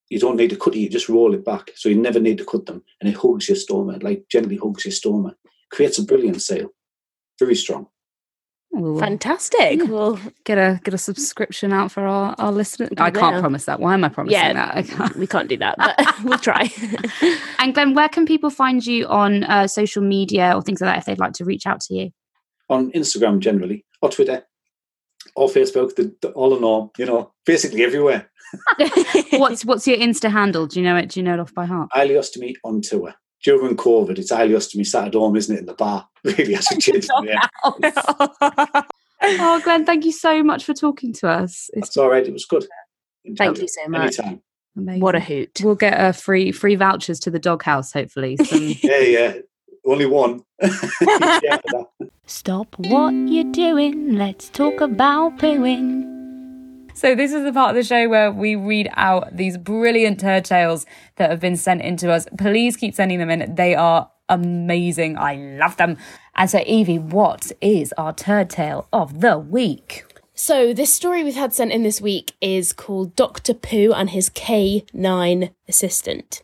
You 0.09 0.19
don't 0.19 0.37
need 0.37 0.51
to 0.51 0.55
cut 0.55 0.75
it; 0.75 0.79
you 0.79 0.89
just 0.89 1.09
roll 1.09 1.33
it 1.33 1.43
back, 1.43 1.71
so 1.75 1.89
you 1.89 1.99
never 1.99 2.19
need 2.19 2.37
to 2.37 2.45
cut 2.45 2.65
them, 2.65 2.83
and 3.01 3.09
it 3.09 3.17
hugs 3.17 3.49
your 3.49 3.57
stoma, 3.57 4.01
like 4.01 4.23
gently 4.31 4.57
hugs 4.57 4.85
your 4.85 4.93
stoma, 4.93 5.33
creates 5.71 5.99
a 5.99 6.03
brilliant 6.03 6.41
seal, 6.41 6.69
very 7.37 7.55
strong. 7.55 7.87
Ooh. 8.75 8.99
Fantastic. 8.99 9.79
Yeah. 9.79 9.83
Well, 9.85 10.19
get 10.43 10.57
a 10.57 10.79
get 10.83 10.93
a 10.93 10.97
subscription 10.97 11.71
out 11.73 11.91
for 11.91 12.03
our, 12.05 12.35
our 12.37 12.51
listeners. 12.51 12.89
I 12.97 13.09
can't 13.11 13.39
promise 13.39 13.65
that. 13.65 13.79
Why 13.79 13.93
am 13.93 14.03
I 14.03 14.09
promising 14.09 14.37
Yeah. 14.39 14.53
that? 14.53 14.75
I 14.75 14.83
can't. 14.83 15.15
we 15.15 15.25
can't 15.25 15.47
do 15.47 15.57
that, 15.57 15.75
but 15.77 15.95
we'll 16.23 16.37
try. 16.37 16.69
And 17.59 17.73
Glen, 17.73 17.95
where 17.95 18.09
can 18.09 18.25
people 18.25 18.49
find 18.49 18.85
you 18.85 19.07
on 19.07 19.43
uh, 19.45 19.67
social 19.67 20.03
media 20.03 20.53
or 20.55 20.61
things 20.61 20.79
like 20.81 20.89
that 20.93 20.97
if 20.99 21.05
they'd 21.05 21.19
like 21.19 21.33
to 21.33 21.45
reach 21.45 21.65
out 21.65 21.81
to 21.81 21.95
you? 21.95 22.11
On 22.69 22.91
Instagram 22.91 23.39
generally, 23.39 23.83
or 24.01 24.09
Twitter, 24.09 24.43
or 25.35 25.47
Facebook, 25.47 25.95
the, 25.95 26.13
the, 26.21 26.29
all 26.31 26.55
in 26.55 26.63
all, 26.63 26.91
you 26.97 27.05
know, 27.05 27.33
basically 27.45 27.83
everywhere. 27.83 28.29
What's 29.31 29.65
what's 29.65 29.87
your 29.87 29.97
Insta 29.97 30.29
handle? 30.31 30.67
Do 30.67 30.79
you 30.79 30.85
know 30.85 30.95
it? 30.97 31.09
Do 31.09 31.19
you 31.19 31.23
know 31.23 31.33
it 31.33 31.39
off 31.39 31.53
by 31.53 31.65
heart? 31.65 31.89
Ileostomy 31.95 32.53
on 32.63 32.81
tour. 32.81 33.13
During 33.47 33.77
COVID, 33.77 34.19
it's 34.19 34.33
ileostomy 34.33 34.85
Saturday, 34.85 35.37
isn't 35.37 35.55
it, 35.55 35.59
in 35.61 35.65
the 35.67 35.73
bar? 35.73 36.05
Really, 36.25 36.55
has 36.55 36.69
a 36.69 36.77
change. 36.81 37.07
Yeah. 37.23 37.39
oh, 39.23 39.61
Glen, 39.63 39.85
thank 39.85 40.03
you 40.03 40.11
so 40.11 40.43
much 40.43 40.65
for 40.65 40.73
talking 40.73 41.13
to 41.13 41.29
us. 41.29 41.69
It's 41.71 41.87
That's 41.87 41.95
all 41.95 42.09
right. 42.09 42.27
It 42.27 42.33
was 42.33 42.43
good. 42.43 42.67
Thank 43.37 43.59
you 43.59 43.69
so 43.69 43.87
much. 43.87 44.19
Anytime. 44.19 44.41
amazing. 44.75 44.99
What 44.99 45.15
a 45.15 45.21
hoot. 45.21 45.61
We'll 45.63 45.75
get 45.75 45.93
a 45.97 46.11
free 46.11 46.51
free 46.51 46.75
vouchers 46.75 47.21
to 47.21 47.31
the 47.31 47.39
doghouse, 47.39 47.93
hopefully. 47.93 48.35
Some 48.35 48.75
Yeah, 48.83 48.99
yeah. 48.99 49.33
Only 49.85 50.07
one. 50.07 50.41
Yeah. 50.61 51.59
Stop 52.25 52.75
what 52.77 53.13
you're 53.13 53.53
doing. 53.53 54.17
Let's 54.17 54.49
talk 54.49 54.81
about 54.81 55.37
pooing. 55.37 56.16
So 56.97 57.13
this 57.13 57.31
is 57.31 57.43
the 57.43 57.53
part 57.53 57.69
of 57.69 57.75
the 57.75 57.83
show 57.83 58.09
where 58.09 58.31
we 58.31 58.55
read 58.55 58.89
out 58.95 59.37
these 59.37 59.55
brilliant 59.55 60.19
turd 60.19 60.45
tales 60.45 60.87
that 61.17 61.29
have 61.29 61.39
been 61.39 61.55
sent 61.55 61.83
in 61.83 61.95
to 61.97 62.11
us. 62.11 62.25
Please 62.39 62.75
keep 62.75 62.95
sending 62.95 63.19
them 63.19 63.29
in. 63.29 63.53
They 63.53 63.75
are 63.75 64.09
amazing. 64.29 65.15
I 65.15 65.35
love 65.35 65.77
them. 65.77 65.97
And 66.33 66.49
so 66.49 66.63
Evie, 66.65 66.97
what 66.97 67.51
is 67.61 67.93
our 67.99 68.13
turd 68.13 68.49
tale 68.49 68.87
of 68.91 69.21
the 69.21 69.37
week? 69.37 70.05
So, 70.33 70.73
this 70.73 70.91
story 70.91 71.23
we've 71.23 71.35
had 71.35 71.53
sent 71.53 71.71
in 71.71 71.83
this 71.83 72.01
week 72.01 72.33
is 72.41 72.73
called 72.73 73.15
Dr. 73.15 73.53
Pooh 73.53 73.93
and 73.93 74.09
his 74.09 74.31
K9 74.31 75.51
assistant. 75.67 76.41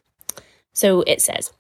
So 0.72 1.02
it 1.08 1.20
says, 1.20 1.52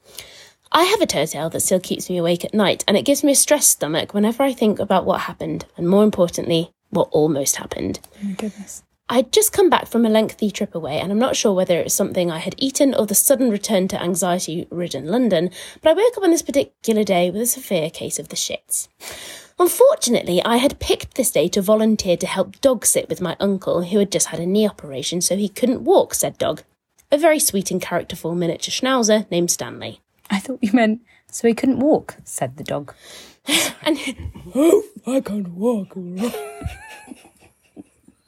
I 0.72 0.84
have 0.84 1.02
a 1.02 1.08
tale 1.08 1.50
that 1.50 1.62
still 1.62 1.80
keeps 1.80 2.12
me 2.12 2.18
awake 2.20 2.46
at 2.46 2.54
night, 2.54 2.84
and 2.88 2.96
it 2.96 3.06
gives 3.06 3.24
me 3.24 3.32
a 3.32 3.36
stressed 3.36 3.72
stomach 3.72 4.14
whenever 4.14 4.44
I 4.44 4.54
think 4.54 4.78
about 4.78 5.06
what 5.06 5.22
happened, 5.22 5.66
and 5.78 5.90
more 5.90 6.04
importantly, 6.04 6.73
what 6.94 7.10
almost 7.12 7.58
happened. 7.58 8.00
Oh 8.22 8.28
my 8.28 8.32
goodness. 8.34 8.84
I'd 9.10 9.34
just 9.34 9.52
come 9.52 9.70
back 9.70 9.88
from 9.88 10.06
a 10.06 10.10
lengthy 10.10 10.50
trip 10.50 10.74
away, 10.74 11.00
and 11.00 11.12
I'm 11.12 11.20
not 11.20 11.36
sure 11.36 11.54
whether 11.54 11.78
it 11.78 11.84
was 11.84 11.94
something 11.94 12.32
I 12.32 12.40
had 12.40 12.56
eaten 12.58 12.96
or 12.96 13.06
the 13.06 13.16
sudden 13.16 13.52
return 13.52 13.88
to 13.90 14.02
anxiety 14.02 14.66
ridden 14.72 15.08
London, 15.08 15.52
but 15.82 15.90
I 15.90 15.94
woke 15.94 16.18
up 16.18 16.24
on 16.24 16.32
this 16.32 16.42
particular 16.42 17.04
day 17.04 17.30
with 17.30 17.42
a 17.42 17.46
severe 17.46 17.90
case 17.90 18.18
of 18.18 18.30
the 18.30 18.38
shits. 18.38 18.88
Unfortunately, 19.60 20.44
I 20.44 20.58
had 20.58 20.80
picked 20.80 21.16
this 21.16 21.32
day 21.32 21.48
to 21.50 21.62
volunteer 21.62 22.18
to 22.18 22.26
help 22.26 22.60
dog 22.62 22.86
sit 22.86 23.10
with 23.10 23.22
my 23.22 23.36
uncle, 23.40 23.84
who 23.84 24.00
had 24.00 24.12
just 24.12 24.28
had 24.28 24.40
a 24.40 24.46
knee 24.46 24.68
operation, 24.68 25.22
so 25.22 25.36
he 25.36 25.50
couldn't 25.50 25.84
walk, 25.84 26.14
said 26.14 26.38
Dog. 26.38 26.64
A 27.12 27.18
very 27.18 27.40
sweet 27.40 27.70
and 27.70 27.82
characterful 27.82 28.34
miniature 28.34 28.72
schnauzer 28.72 29.30
named 29.30 29.52
Stanley. 29.52 30.00
I 30.30 30.40
thought 30.40 30.64
you 30.64 30.72
meant 30.74 31.02
so 31.30 31.48
he 31.48 31.54
couldn't 31.54 31.80
walk, 31.80 32.16
said 32.24 32.58
the 32.58 32.64
dog. 32.64 32.94
And 33.86 33.98
I 35.06 35.20
can't 35.22 35.50
walk. 35.50 35.98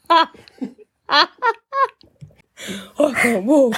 I 0.09 0.27
can't 3.13 3.45
walk, 3.45 3.75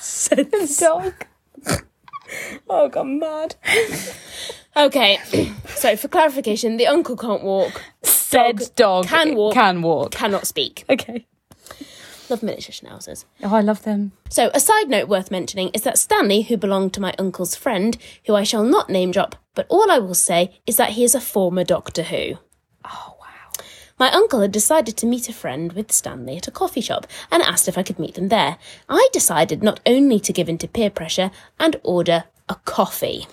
said 0.00 0.50
the 0.50 0.76
dog. 0.80 1.14
Oh, 2.68 2.86
I 2.86 2.88
got 2.88 3.06
mad. 3.06 3.56
okay, 4.76 5.18
so 5.68 5.96
for 5.96 6.08
clarification, 6.08 6.76
the 6.76 6.86
uncle 6.86 7.16
can't 7.16 7.42
walk, 7.42 7.82
Said 8.02 8.70
dog, 8.76 9.06
can 9.06 9.34
walk. 9.34 9.54
Can 9.54 9.82
walk. 9.82 10.12
cannot 10.12 10.46
speak. 10.46 10.84
Okay. 10.88 11.26
Love 12.30 12.44
miniature 12.44 12.72
schnauzers. 12.72 13.24
Oh, 13.42 13.52
I 13.52 13.60
love 13.60 13.82
them. 13.82 14.12
So, 14.28 14.52
a 14.54 14.60
side 14.60 14.88
note 14.88 15.08
worth 15.08 15.32
mentioning 15.32 15.70
is 15.74 15.82
that 15.82 15.98
Stanley, 15.98 16.42
who 16.42 16.56
belonged 16.56 16.94
to 16.94 17.00
my 17.00 17.12
uncle's 17.18 17.56
friend, 17.56 17.98
who 18.26 18.36
I 18.36 18.44
shall 18.44 18.62
not 18.62 18.88
name 18.88 19.10
drop, 19.10 19.34
but 19.56 19.66
all 19.68 19.90
I 19.90 19.98
will 19.98 20.14
say 20.14 20.60
is 20.64 20.76
that 20.76 20.90
he 20.90 21.02
is 21.02 21.16
a 21.16 21.20
former 21.20 21.64
Doctor 21.64 22.04
Who. 22.04 22.38
Oh, 22.84 23.16
wow. 23.20 23.64
My 23.98 24.12
uncle 24.12 24.42
had 24.42 24.52
decided 24.52 24.96
to 24.98 25.06
meet 25.06 25.28
a 25.28 25.32
friend 25.32 25.72
with 25.72 25.90
Stanley 25.90 26.36
at 26.36 26.46
a 26.46 26.52
coffee 26.52 26.80
shop 26.80 27.08
and 27.32 27.42
asked 27.42 27.66
if 27.66 27.76
I 27.76 27.82
could 27.82 27.98
meet 27.98 28.14
them 28.14 28.28
there. 28.28 28.58
I 28.88 29.08
decided 29.12 29.64
not 29.64 29.80
only 29.84 30.20
to 30.20 30.32
give 30.32 30.48
in 30.48 30.58
to 30.58 30.68
peer 30.68 30.88
pressure 30.88 31.32
and 31.58 31.80
order 31.82 32.24
a 32.48 32.54
coffee. 32.64 33.26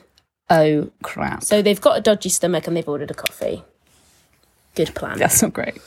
Oh, 0.50 0.90
crap. 1.04 1.44
So 1.44 1.62
they've 1.62 1.80
got 1.80 2.00
a 2.00 2.02
dodgy 2.02 2.30
stomach 2.30 2.66
and 2.66 2.76
they've 2.76 2.90
ordered 2.90 3.12
a 3.12 3.14
coffee. 3.14 3.64
Good 4.74 4.96
plan. 4.96 5.20
That's 5.20 5.44
not 5.44 5.54
great. 5.54 5.78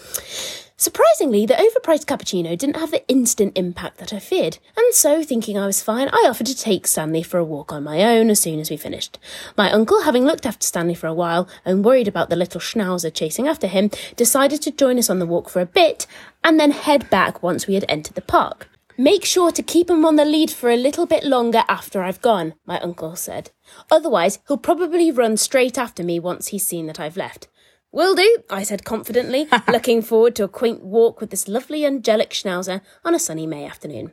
Surprisingly, 0.80 1.44
the 1.44 1.52
overpriced 1.52 2.06
cappuccino 2.06 2.56
didn't 2.56 2.78
have 2.78 2.90
the 2.90 3.06
instant 3.06 3.52
impact 3.54 3.98
that 3.98 4.14
I 4.14 4.18
feared, 4.18 4.56
and 4.78 4.94
so, 4.94 5.22
thinking 5.22 5.58
I 5.58 5.66
was 5.66 5.82
fine, 5.82 6.08
I 6.08 6.26
offered 6.26 6.46
to 6.46 6.56
take 6.56 6.86
Stanley 6.86 7.22
for 7.22 7.36
a 7.36 7.44
walk 7.44 7.70
on 7.70 7.84
my 7.84 8.02
own 8.02 8.30
as 8.30 8.40
soon 8.40 8.58
as 8.58 8.70
we 8.70 8.78
finished. 8.78 9.18
My 9.58 9.70
uncle, 9.70 10.04
having 10.04 10.24
looked 10.24 10.46
after 10.46 10.66
Stanley 10.66 10.94
for 10.94 11.06
a 11.06 11.12
while 11.12 11.46
and 11.66 11.84
worried 11.84 12.08
about 12.08 12.30
the 12.30 12.34
little 12.36 12.62
schnauzer 12.62 13.12
chasing 13.12 13.46
after 13.46 13.66
him, 13.66 13.90
decided 14.16 14.62
to 14.62 14.70
join 14.70 14.96
us 14.96 15.10
on 15.10 15.18
the 15.18 15.26
walk 15.26 15.50
for 15.50 15.60
a 15.60 15.66
bit 15.66 16.06
and 16.42 16.58
then 16.58 16.70
head 16.70 17.10
back 17.10 17.42
once 17.42 17.66
we 17.66 17.74
had 17.74 17.84
entered 17.86 18.14
the 18.14 18.22
park. 18.22 18.66
Make 18.96 19.26
sure 19.26 19.50
to 19.50 19.62
keep 19.62 19.90
him 19.90 20.06
on 20.06 20.16
the 20.16 20.24
lead 20.24 20.50
for 20.50 20.70
a 20.70 20.78
little 20.78 21.04
bit 21.04 21.24
longer 21.24 21.62
after 21.68 22.02
I've 22.02 22.22
gone, 22.22 22.54
my 22.64 22.80
uncle 22.80 23.16
said. 23.16 23.50
Otherwise, 23.90 24.38
he'll 24.48 24.56
probably 24.56 25.10
run 25.10 25.36
straight 25.36 25.76
after 25.76 26.02
me 26.02 26.18
once 26.18 26.46
he's 26.46 26.66
seen 26.66 26.86
that 26.86 26.98
I've 26.98 27.18
left. 27.18 27.48
Will 27.92 28.14
do, 28.14 28.38
I 28.48 28.62
said 28.62 28.84
confidently, 28.84 29.48
looking 29.68 30.00
forward 30.00 30.36
to 30.36 30.44
a 30.44 30.48
quaint 30.48 30.84
walk 30.84 31.20
with 31.20 31.30
this 31.30 31.48
lovely 31.48 31.84
angelic 31.84 32.30
schnauzer 32.30 32.82
on 33.04 33.14
a 33.14 33.18
sunny 33.18 33.46
May 33.46 33.66
afternoon. 33.66 34.12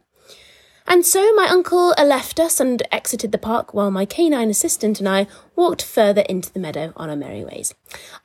And 0.89 1.05
so 1.05 1.33
my 1.33 1.47
uncle 1.49 1.93
left 1.97 2.39
us 2.39 2.61
and 2.61 2.81
exited 2.93 3.33
the 3.33 3.37
park 3.37 3.73
while 3.73 3.91
my 3.91 4.05
canine 4.05 4.49
assistant 4.49 4.99
and 4.99 5.09
I 5.09 5.27
walked 5.53 5.83
further 5.83 6.21
into 6.21 6.51
the 6.51 6.61
meadow 6.61 6.93
on 6.95 7.09
our 7.09 7.15
merry 7.15 7.43
ways. 7.43 7.75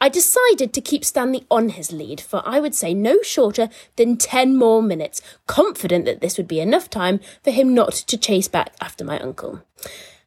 I 0.00 0.08
decided 0.08 0.72
to 0.72 0.80
keep 0.80 1.04
Stanley 1.04 1.44
on 1.50 1.70
his 1.70 1.90
lead 1.90 2.20
for 2.20 2.40
I 2.46 2.60
would 2.60 2.74
say 2.74 2.94
no 2.94 3.20
shorter 3.22 3.68
than 3.96 4.16
10 4.16 4.56
more 4.56 4.80
minutes, 4.80 5.20
confident 5.48 6.04
that 6.04 6.20
this 6.20 6.38
would 6.38 6.46
be 6.46 6.60
enough 6.60 6.88
time 6.88 7.18
for 7.42 7.50
him 7.50 7.74
not 7.74 7.94
to 7.94 8.16
chase 8.16 8.46
back 8.46 8.74
after 8.80 9.04
my 9.04 9.18
uncle. 9.18 9.62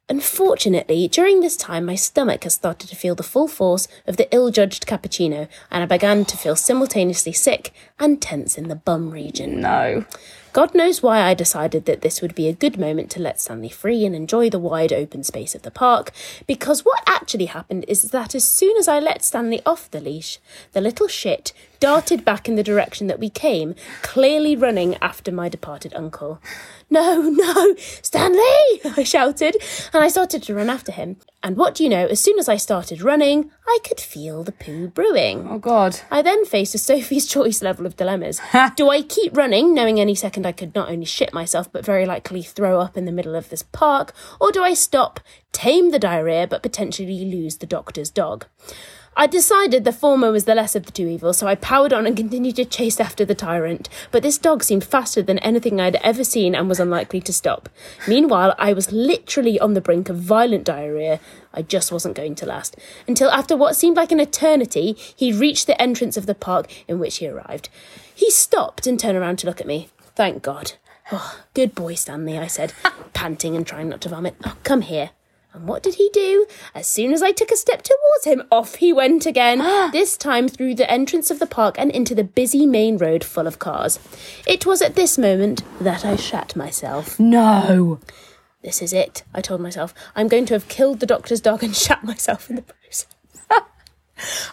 Unfortunately, 0.08 1.08
during 1.08 1.40
this 1.40 1.56
time, 1.56 1.84
my 1.84 1.96
stomach 1.96 2.44
has 2.44 2.54
started 2.54 2.88
to 2.88 2.94
feel 2.94 3.16
the 3.16 3.24
full 3.24 3.48
force 3.48 3.88
of 4.06 4.16
the 4.16 4.32
ill 4.32 4.52
judged 4.52 4.86
cappuccino, 4.86 5.48
and 5.68 5.82
I 5.82 5.86
began 5.86 6.24
to 6.26 6.36
feel 6.36 6.54
simultaneously 6.54 7.32
sick 7.32 7.72
and 7.98 8.22
tense 8.22 8.56
in 8.56 8.68
the 8.68 8.76
bum 8.76 9.10
region. 9.10 9.60
No. 9.60 10.04
God 10.52 10.74
knows 10.74 11.02
why 11.02 11.20
I 11.20 11.34
decided 11.34 11.84
that 11.84 12.02
this 12.02 12.22
would 12.22 12.34
be 12.36 12.48
a 12.48 12.54
good 12.54 12.78
moment 12.78 13.10
to 13.10 13.20
let 13.20 13.40
Stanley 13.40 13.68
free 13.68 14.06
and 14.06 14.14
enjoy 14.14 14.48
the 14.48 14.60
wide 14.60 14.92
open 14.92 15.24
space 15.24 15.56
of 15.56 15.62
the 15.62 15.72
park, 15.72 16.12
because 16.46 16.84
what 16.84 17.02
actually 17.06 17.46
happened 17.46 17.84
is 17.88 18.04
that 18.04 18.34
as 18.34 18.48
soon 18.48 18.76
as 18.78 18.86
I 18.86 19.00
let 19.00 19.24
Stanley 19.24 19.60
off 19.66 19.90
the 19.90 20.00
leash, 20.00 20.38
the 20.72 20.80
little 20.80 21.08
shit 21.08 21.52
darted 21.80 22.24
back 22.24 22.48
in 22.48 22.54
the 22.54 22.62
direction 22.62 23.08
that 23.08 23.18
we 23.18 23.28
came, 23.28 23.74
clearly 24.02 24.54
running 24.54 24.94
after 25.02 25.32
my 25.32 25.48
departed 25.48 25.92
uncle. 25.94 26.40
No, 26.88 27.20
no, 27.30 27.74
Stanley! 27.76 28.80
I 28.96 29.02
shouted, 29.04 29.56
and 29.92 30.04
I 30.04 30.08
started 30.08 30.42
to 30.44 30.54
run 30.54 30.70
after 30.70 30.92
him. 30.92 31.16
And 31.42 31.56
what 31.56 31.74
do 31.74 31.84
you 31.84 31.88
know, 31.88 32.06
as 32.06 32.20
soon 32.20 32.38
as 32.38 32.48
I 32.48 32.56
started 32.56 33.02
running, 33.02 33.50
I 33.68 33.78
could 33.84 34.00
feel 34.00 34.42
the 34.42 34.52
poo 34.52 34.88
brewing. 34.88 35.46
Oh, 35.48 35.58
God. 35.58 36.00
I 36.10 36.22
then 36.22 36.44
faced 36.44 36.74
a 36.74 36.78
Sophie's 36.78 37.26
Choice 37.36 37.62
level 37.62 37.86
of 37.86 37.96
dilemmas. 37.96 38.40
Do 38.76 38.88
I 38.88 39.02
keep 39.02 39.36
running, 39.36 39.74
knowing 39.74 40.00
any 40.00 40.14
second 40.14 40.46
I 40.46 40.52
could 40.52 40.74
not 40.74 40.88
only 40.88 41.04
shit 41.04 41.32
myself, 41.32 41.70
but 41.70 41.84
very 41.84 42.06
likely 42.06 42.42
throw 42.42 42.80
up 42.80 42.96
in 42.96 43.04
the 43.04 43.12
middle 43.12 43.34
of 43.34 43.48
this 43.48 43.62
park? 43.62 44.12
Or 44.40 44.50
do 44.50 44.62
I 44.62 44.74
stop, 44.74 45.20
tame 45.52 45.90
the 45.90 45.98
diarrhea, 45.98 46.46
but 46.46 46.62
potentially 46.62 47.24
lose 47.24 47.58
the 47.58 47.66
doctor's 47.66 48.10
dog? 48.10 48.46
I 49.18 49.26
decided 49.26 49.84
the 49.84 49.92
former 49.92 50.30
was 50.30 50.44
the 50.44 50.54
less 50.54 50.76
of 50.76 50.84
the 50.84 50.92
two 50.92 51.06
evils, 51.06 51.38
so 51.38 51.46
I 51.46 51.54
powered 51.54 51.94
on 51.94 52.06
and 52.06 52.14
continued 52.14 52.56
to 52.56 52.66
chase 52.66 53.00
after 53.00 53.24
the 53.24 53.34
tyrant. 53.34 53.88
But 54.10 54.22
this 54.22 54.36
dog 54.36 54.62
seemed 54.62 54.84
faster 54.84 55.22
than 55.22 55.38
anything 55.38 55.80
I 55.80 55.86
had 55.86 55.98
ever 56.04 56.22
seen 56.22 56.54
and 56.54 56.68
was 56.68 56.78
unlikely 56.78 57.22
to 57.22 57.32
stop. 57.32 57.70
Meanwhile, 58.06 58.54
I 58.58 58.74
was 58.74 58.92
literally 58.92 59.58
on 59.58 59.72
the 59.72 59.80
brink 59.80 60.10
of 60.10 60.18
violent 60.18 60.64
diarrhea. 60.64 61.18
I 61.54 61.62
just 61.62 61.90
wasn't 61.90 62.14
going 62.14 62.34
to 62.34 62.46
last. 62.46 62.76
Until 63.08 63.30
after 63.30 63.56
what 63.56 63.74
seemed 63.74 63.96
like 63.96 64.12
an 64.12 64.20
eternity, 64.20 64.94
he 65.16 65.32
reached 65.32 65.66
the 65.66 65.80
entrance 65.80 66.18
of 66.18 66.26
the 66.26 66.34
park 66.34 66.70
in 66.86 66.98
which 66.98 67.16
he 67.16 67.26
arrived. 67.26 67.70
He 68.14 68.30
stopped 68.30 68.86
and 68.86 69.00
turned 69.00 69.16
around 69.16 69.38
to 69.38 69.46
look 69.46 69.62
at 69.62 69.66
me. 69.66 69.88
Thank 70.14 70.42
God. 70.42 70.74
Oh, 71.10 71.40
good 71.54 71.74
boy, 71.74 71.94
Stanley, 71.94 72.38
I 72.38 72.48
said, 72.48 72.74
panting 73.14 73.56
and 73.56 73.66
trying 73.66 73.88
not 73.88 74.02
to 74.02 74.10
vomit. 74.10 74.36
Oh, 74.44 74.58
come 74.62 74.82
here. 74.82 75.10
And 75.56 75.66
what 75.66 75.82
did 75.82 75.94
he 75.94 76.10
do? 76.12 76.46
As 76.74 76.86
soon 76.86 77.14
as 77.14 77.22
I 77.22 77.32
took 77.32 77.50
a 77.50 77.56
step 77.56 77.82
towards 77.82 78.26
him, 78.26 78.46
off 78.52 78.74
he 78.76 78.92
went 78.92 79.24
again, 79.24 79.58
this 79.92 80.16
time 80.18 80.48
through 80.48 80.74
the 80.74 80.90
entrance 80.90 81.30
of 81.30 81.38
the 81.38 81.46
park 81.46 81.76
and 81.78 81.90
into 81.90 82.14
the 82.14 82.24
busy 82.24 82.66
main 82.66 82.98
road 82.98 83.24
full 83.24 83.46
of 83.46 83.58
cars. 83.58 83.98
It 84.46 84.66
was 84.66 84.82
at 84.82 84.96
this 84.96 85.16
moment 85.16 85.62
that 85.80 86.04
I 86.04 86.16
shat 86.16 86.54
myself. 86.56 87.18
No. 87.18 88.00
This 88.62 88.82
is 88.82 88.92
it, 88.92 89.22
I 89.32 89.40
told 89.40 89.62
myself. 89.62 89.94
I'm 90.14 90.28
going 90.28 90.44
to 90.46 90.54
have 90.54 90.68
killed 90.68 91.00
the 91.00 91.06
doctor's 91.06 91.40
dog 91.40 91.62
and 91.64 91.74
shat 91.84 92.04
myself 92.04 92.50
in 92.50 92.56
the. 92.56 92.64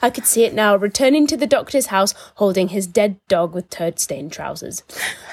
I 0.01 0.09
could 0.09 0.25
see 0.25 0.43
it 0.43 0.53
now, 0.53 0.75
returning 0.75 1.27
to 1.27 1.37
the 1.37 1.47
doctor's 1.47 1.87
house 1.87 2.13
holding 2.35 2.69
his 2.69 2.85
dead 2.87 3.17
dog 3.27 3.53
with 3.53 3.69
turd 3.69 3.99
stained 3.99 4.31
trousers. 4.31 4.83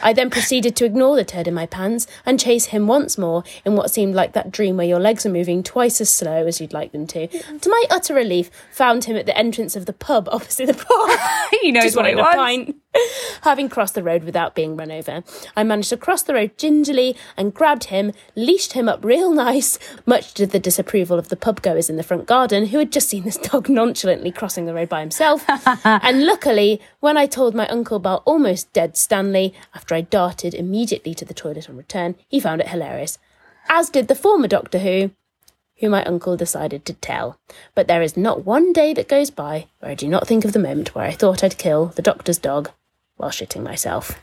I 0.02 0.12
then 0.12 0.30
proceeded 0.30 0.76
to 0.76 0.84
ignore 0.84 1.16
the 1.16 1.24
turd 1.24 1.48
in 1.48 1.54
my 1.54 1.66
pants 1.66 2.06
and 2.24 2.38
chase 2.38 2.66
him 2.66 2.86
once 2.86 3.18
more 3.18 3.42
in 3.64 3.74
what 3.76 3.90
seemed 3.90 4.14
like 4.14 4.32
that 4.32 4.50
dream 4.52 4.76
where 4.76 4.86
your 4.86 5.00
legs 5.00 5.26
are 5.26 5.30
moving 5.30 5.62
twice 5.62 6.00
as 6.00 6.10
slow 6.10 6.46
as 6.46 6.60
you'd 6.60 6.72
like 6.72 6.92
them 6.92 7.06
to. 7.08 7.26
To 7.26 7.68
my 7.68 7.84
utter 7.90 8.14
relief, 8.14 8.50
found 8.72 9.04
him 9.04 9.16
at 9.16 9.26
the 9.26 9.36
entrance 9.36 9.74
of 9.76 9.86
the 9.86 9.92
pub 9.92 10.28
opposite 10.30 10.66
the 10.66 10.74
park. 10.74 11.20
He 11.60 11.72
knows 11.72 11.84
Just 11.84 11.96
what 11.96 12.06
he 12.06 12.14
wanted 12.14 12.34
a 12.34 12.38
wants. 12.38 12.66
pint. 12.66 12.76
Having 13.42 13.68
crossed 13.68 13.94
the 13.94 14.02
road 14.02 14.24
without 14.24 14.54
being 14.54 14.76
run 14.76 14.90
over, 14.90 15.22
I 15.56 15.64
managed 15.64 15.90
to 15.90 15.96
cross 15.96 16.22
the 16.22 16.34
road 16.34 16.56
gingerly 16.58 17.16
and 17.36 17.54
grabbed 17.54 17.84
him, 17.84 18.12
leashed 18.34 18.72
him 18.72 18.88
up 18.88 19.04
real 19.04 19.32
nice, 19.34 19.78
much 20.06 20.34
to 20.34 20.46
the 20.46 20.58
disapproval 20.58 21.18
of 21.18 21.28
the 21.28 21.36
pub 21.36 21.62
goers 21.62 21.88
in 21.88 21.96
the 21.96 22.02
front 22.02 22.26
garden 22.26 22.66
who 22.66 22.78
had 22.78 22.92
just 22.92 23.08
seen 23.08 23.24
this 23.24 23.36
dog 23.50 23.68
nonchalantly 23.68 24.32
crossing 24.32 24.66
the 24.66 24.74
road 24.74 24.88
by 24.88 25.00
himself. 25.00 25.44
and 25.84 26.24
luckily, 26.24 26.80
when 27.00 27.16
I 27.16 27.26
told 27.26 27.54
my 27.54 27.66
uncle 27.68 27.96
about 27.96 28.22
almost 28.24 28.72
dead 28.72 28.96
Stanley, 28.96 29.54
after 29.74 29.94
I 29.94 30.00
darted 30.00 30.54
immediately 30.54 31.14
to 31.14 31.24
the 31.24 31.34
toilet 31.34 31.68
on 31.68 31.76
return, 31.76 32.16
he 32.28 32.40
found 32.40 32.60
it 32.60 32.68
hilarious. 32.68 33.18
As 33.68 33.88
did 33.88 34.08
the 34.08 34.14
former 34.14 34.48
Doctor 34.48 34.80
Who, 34.80 35.10
who 35.78 35.88
my 35.88 36.04
uncle 36.04 36.36
decided 36.36 36.84
to 36.84 36.92
tell. 36.92 37.38
But 37.74 37.88
there 37.88 38.02
is 38.02 38.16
not 38.16 38.44
one 38.44 38.72
day 38.72 38.92
that 38.92 39.08
goes 39.08 39.30
by 39.30 39.68
where 39.78 39.90
I 39.90 39.94
do 39.94 40.08
not 40.08 40.26
think 40.26 40.44
of 40.44 40.52
the 40.52 40.58
moment 40.58 40.94
where 40.94 41.06
I 41.06 41.12
thought 41.12 41.42
I'd 41.42 41.56
kill 41.56 41.86
the 41.86 42.02
doctor's 42.02 42.36
dog 42.36 42.70
while 43.20 43.30
shitting 43.30 43.62
myself. 43.62 44.18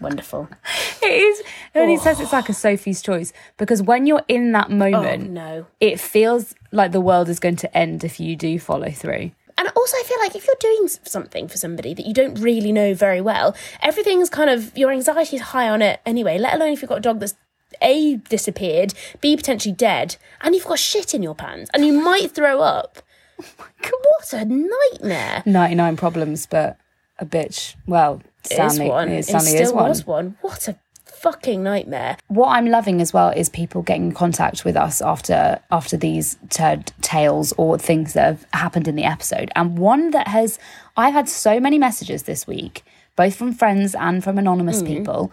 Wonderful. 0.00 0.48
It 1.02 1.06
is. 1.12 1.42
And 1.74 1.88
he 1.88 1.96
says 1.96 2.20
it's 2.20 2.32
like 2.32 2.50
a 2.50 2.52
Sophie's 2.52 3.00
choice 3.00 3.32
because 3.56 3.80
when 3.80 4.06
you're 4.06 4.22
in 4.28 4.52
that 4.52 4.66
Oh 4.70 4.74
moment, 4.74 5.30
no. 5.30 5.66
it 5.80 5.98
feels 5.98 6.54
like 6.72 6.92
the 6.92 7.00
world 7.00 7.30
is 7.30 7.40
going 7.40 7.56
to 7.56 7.74
end 7.76 8.04
if 8.04 8.20
you 8.20 8.36
do 8.36 8.58
follow 8.58 8.90
through. 8.90 9.30
And 9.56 9.68
also, 9.74 9.96
I 9.96 10.02
feel 10.06 10.18
like 10.18 10.36
if 10.36 10.46
you're 10.46 10.56
doing 10.60 10.88
something 10.88 11.48
for 11.48 11.56
somebody 11.56 11.94
that 11.94 12.06
you 12.06 12.12
don't 12.12 12.34
really 12.38 12.70
know 12.70 12.92
very 12.92 13.22
well, 13.22 13.56
everything's 13.82 14.28
kind 14.28 14.50
of 14.50 14.76
your 14.76 14.90
anxiety 14.92 15.36
is 15.36 15.42
high 15.42 15.70
on 15.70 15.80
it 15.80 16.00
anyway. 16.04 16.36
Let 16.38 16.54
alone 16.54 16.72
if 16.74 16.82
you've 16.82 16.90
got 16.90 16.98
a 16.98 17.00
dog 17.00 17.20
that's 17.20 17.34
A, 17.80 18.16
disappeared, 18.16 18.92
B, 19.22 19.34
potentially 19.36 19.74
dead, 19.74 20.16
and 20.42 20.54
you've 20.54 20.66
got 20.66 20.78
shit 20.78 21.14
in 21.14 21.22
your 21.22 21.34
pants, 21.34 21.70
and 21.72 21.84
you 21.86 21.94
might 21.94 22.30
throw 22.32 22.60
up. 22.60 22.98
Oh 23.82 24.00
what 24.20 24.32
a 24.34 24.44
nightmare. 24.44 25.42
99 25.46 25.96
problems, 25.96 26.44
but 26.46 26.76
a 27.20 27.26
bitch. 27.26 27.76
Well, 27.86 28.22
Stanley, 28.42 28.86
is 28.86 28.90
one. 28.90 29.08
It 29.08 29.24
still 29.24 29.40
is 29.40 29.72
one. 29.72 29.88
was 29.88 30.06
one. 30.06 30.36
What 30.40 30.66
a 30.68 30.76
fucking 31.04 31.62
nightmare. 31.62 32.16
What 32.28 32.48
I'm 32.48 32.66
loving 32.66 33.00
as 33.00 33.12
well 33.12 33.28
is 33.28 33.48
people 33.50 33.82
getting 33.82 34.06
in 34.06 34.12
contact 34.12 34.64
with 34.64 34.76
us 34.76 35.02
after 35.02 35.60
after 35.70 35.96
these 35.96 36.38
turd 36.48 36.92
tales 37.02 37.52
or 37.58 37.78
things 37.78 38.14
that 38.14 38.24
have 38.24 38.46
happened 38.52 38.88
in 38.88 38.96
the 38.96 39.04
episode. 39.04 39.52
And 39.54 39.78
one 39.78 40.10
that 40.12 40.28
has 40.28 40.58
I've 40.96 41.14
had 41.14 41.28
so 41.28 41.60
many 41.60 41.78
messages 41.78 42.22
this 42.22 42.46
week, 42.46 42.82
both 43.16 43.36
from 43.36 43.52
friends 43.52 43.94
and 43.94 44.24
from 44.24 44.38
anonymous 44.38 44.82
people, 44.82 45.30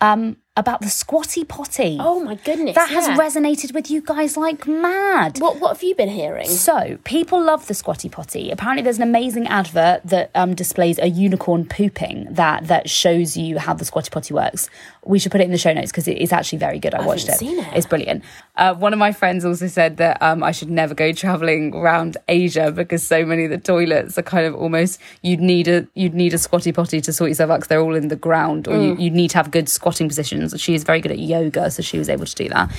um, 0.00 0.36
about 0.56 0.80
the 0.82 0.88
squatty 0.88 1.44
potty. 1.44 1.96
Oh 1.98 2.20
my 2.20 2.36
goodness. 2.36 2.76
that 2.76 2.88
has 2.90 3.08
resonated 3.18 3.74
with 3.74 3.90
you 3.90 4.00
guys 4.00 4.36
like 4.36 4.68
mad. 4.68 5.38
What 5.38 5.58
what 5.58 5.70
have 5.74 5.82
you 5.82 5.96
been 5.96 6.08
hearing? 6.08 6.48
So, 6.48 6.98
people 7.02 7.42
love 7.42 7.66
the 7.66 7.74
squatty 7.74 8.08
potty. 8.08 8.50
Apparently, 8.52 8.82
there's 8.82 8.98
an 8.98 9.02
amazing 9.02 9.48
advert 9.48 10.02
that 10.04 10.30
um, 10.36 10.54
displays 10.54 10.98
a 11.00 11.08
unicorn 11.08 11.64
pooping 11.66 12.28
that 12.30 12.68
that 12.68 12.88
shows 12.88 13.36
you 13.36 13.58
how 13.58 13.74
the 13.74 13.84
squatty 13.84 14.10
potty 14.10 14.32
works. 14.32 14.70
We 15.04 15.18
should 15.18 15.32
put 15.32 15.40
it 15.40 15.44
in 15.44 15.50
the 15.50 15.58
show 15.58 15.72
notes 15.72 15.90
because 15.90 16.06
it 16.06 16.18
is 16.18 16.32
actually 16.32 16.58
very 16.58 16.78
good. 16.78 16.94
I, 16.94 17.04
watched 17.04 17.28
it. 17.28 17.34
seen 17.38 17.58
it. 17.58 17.66
It's 17.74 17.86
brilliant. 17.86 18.22
Uh, 18.56 18.74
one 18.74 18.92
of 18.92 18.98
my 18.98 19.10
friends 19.12 19.44
also 19.44 19.66
said 19.66 19.96
that 19.96 20.22
um, 20.22 20.42
I 20.44 20.52
should 20.52 20.70
never 20.70 20.94
go 20.94 21.12
traveling 21.12 21.74
around 21.74 22.16
Asia 22.28 22.70
because 22.70 23.02
so 23.06 23.26
many 23.26 23.44
of 23.44 23.50
the 23.50 23.58
toilets 23.58 24.16
are 24.18 24.22
kind 24.22 24.46
of 24.46 24.54
almost 24.54 25.00
you'd 25.22 25.40
need 25.40 25.66
a 25.66 25.86
you'd 25.94 26.14
need 26.14 26.32
a 26.32 26.38
squatty 26.38 26.70
potty 26.72 27.00
to 27.00 27.12
sort 27.12 27.30
yourself 27.30 27.50
out 27.50 27.56
because 27.56 27.68
they're 27.68 27.80
all 27.80 27.96
in 27.96 28.08
the 28.08 28.16
ground 28.16 28.68
or 28.68 28.80
you, 28.80 28.96
you'd 28.96 29.12
need 29.12 29.30
to 29.30 29.36
have 29.36 29.50
good 29.50 29.68
squatting 29.68 30.08
positions. 30.08 30.43
She 30.56 30.74
is 30.74 30.84
very 30.84 31.00
good 31.00 31.12
at 31.12 31.18
yoga, 31.18 31.70
so 31.70 31.82
she 31.82 31.98
was 31.98 32.08
able 32.08 32.26
to 32.26 32.34
do 32.34 32.48
that. 32.48 32.70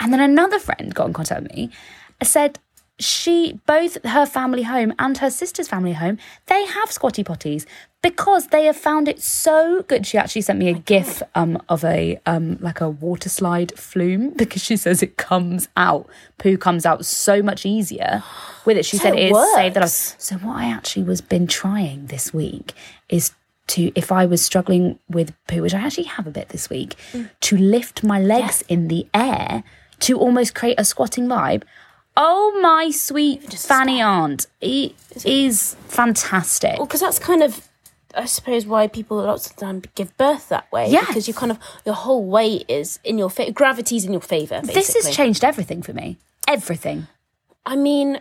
And 0.00 0.12
then 0.12 0.20
another 0.20 0.58
friend 0.58 0.94
got 0.94 1.06
in 1.06 1.12
contact 1.12 1.42
with 1.42 1.54
me, 1.54 1.70
and 2.20 2.28
said 2.28 2.58
she 2.98 3.60
both 3.66 4.02
her 4.04 4.26
family 4.26 4.62
home 4.62 4.92
and 4.98 5.18
her 5.18 5.30
sister's 5.30 5.66
family 5.66 5.92
home 5.92 6.18
they 6.46 6.64
have 6.66 6.92
squatty 6.92 7.24
potties 7.24 7.66
because 8.02 8.48
they 8.48 8.64
have 8.64 8.76
found 8.76 9.06
it 9.06 9.22
so 9.22 9.82
good. 9.82 10.04
She 10.04 10.18
actually 10.18 10.42
sent 10.42 10.58
me 10.58 10.68
a 10.68 10.74
gif 10.74 11.22
um 11.34 11.60
of 11.68 11.84
a 11.84 12.20
um 12.26 12.58
like 12.60 12.80
a 12.80 12.90
water 12.90 13.28
slide 13.28 13.78
flume 13.78 14.30
because 14.36 14.62
she 14.62 14.76
says 14.76 15.02
it 15.02 15.16
comes 15.16 15.68
out 15.76 16.08
poo 16.38 16.56
comes 16.56 16.84
out 16.84 17.04
so 17.04 17.42
much 17.42 17.64
easier 17.64 18.22
with 18.64 18.76
it. 18.76 18.84
She 18.84 18.98
said 18.98 19.14
it 19.14 19.20
it 19.20 19.32
is 19.32 19.54
saved 19.54 19.76
that 19.76 19.88
so 19.88 20.36
what 20.36 20.56
i 20.56 20.64
actually 20.66 21.04
was 21.04 21.20
been 21.20 21.46
trying 21.46 22.06
this 22.06 22.34
week 22.34 22.72
is 23.08 23.32
to 23.66 23.92
if 23.94 24.10
i 24.12 24.26
was 24.26 24.42
struggling 24.42 24.98
with 25.08 25.32
poo 25.46 25.62
which 25.62 25.74
i 25.74 25.80
actually 25.80 26.04
have 26.04 26.26
a 26.26 26.30
bit 26.30 26.48
this 26.50 26.68
week 26.68 26.96
mm. 27.12 27.28
to 27.40 27.56
lift 27.56 28.02
my 28.02 28.20
legs 28.20 28.62
in 28.68 28.88
the 28.88 29.06
air 29.14 29.62
to 30.00 30.18
almost 30.18 30.54
create 30.54 30.78
a 30.78 30.84
squatting 30.84 31.28
vibe 31.28 31.62
Oh 32.16 32.58
my 32.60 32.90
sweet 32.90 33.54
fanny 33.54 34.02
aunt, 34.02 34.46
it 34.60 34.94
is 35.24 35.76
fantastic. 35.88 36.76
Well, 36.76 36.86
because 36.86 37.00
that's 37.00 37.18
kind 37.18 37.42
of, 37.42 37.68
I 38.14 38.26
suppose, 38.26 38.66
why 38.66 38.86
people 38.86 39.16
lots 39.16 39.48
of 39.48 39.56
time 39.56 39.82
give 39.94 40.14
birth 40.18 40.50
that 40.50 40.70
way. 40.70 40.90
Yes. 40.90 41.06
Because 41.06 41.26
you 41.26 41.32
kind 41.32 41.50
of, 41.50 41.58
your 41.86 41.94
whole 41.94 42.24
weight 42.26 42.66
is 42.68 42.98
in 43.02 43.16
your 43.16 43.30
favor, 43.30 43.52
gravity's 43.52 44.04
in 44.04 44.12
your 44.12 44.20
favour, 44.20 44.60
basically. 44.60 44.74
This 44.74 44.94
has 44.94 45.16
changed 45.16 45.42
everything 45.42 45.80
for 45.80 45.94
me. 45.94 46.18
Everything. 46.46 47.06
I 47.64 47.76
mean, 47.76 48.20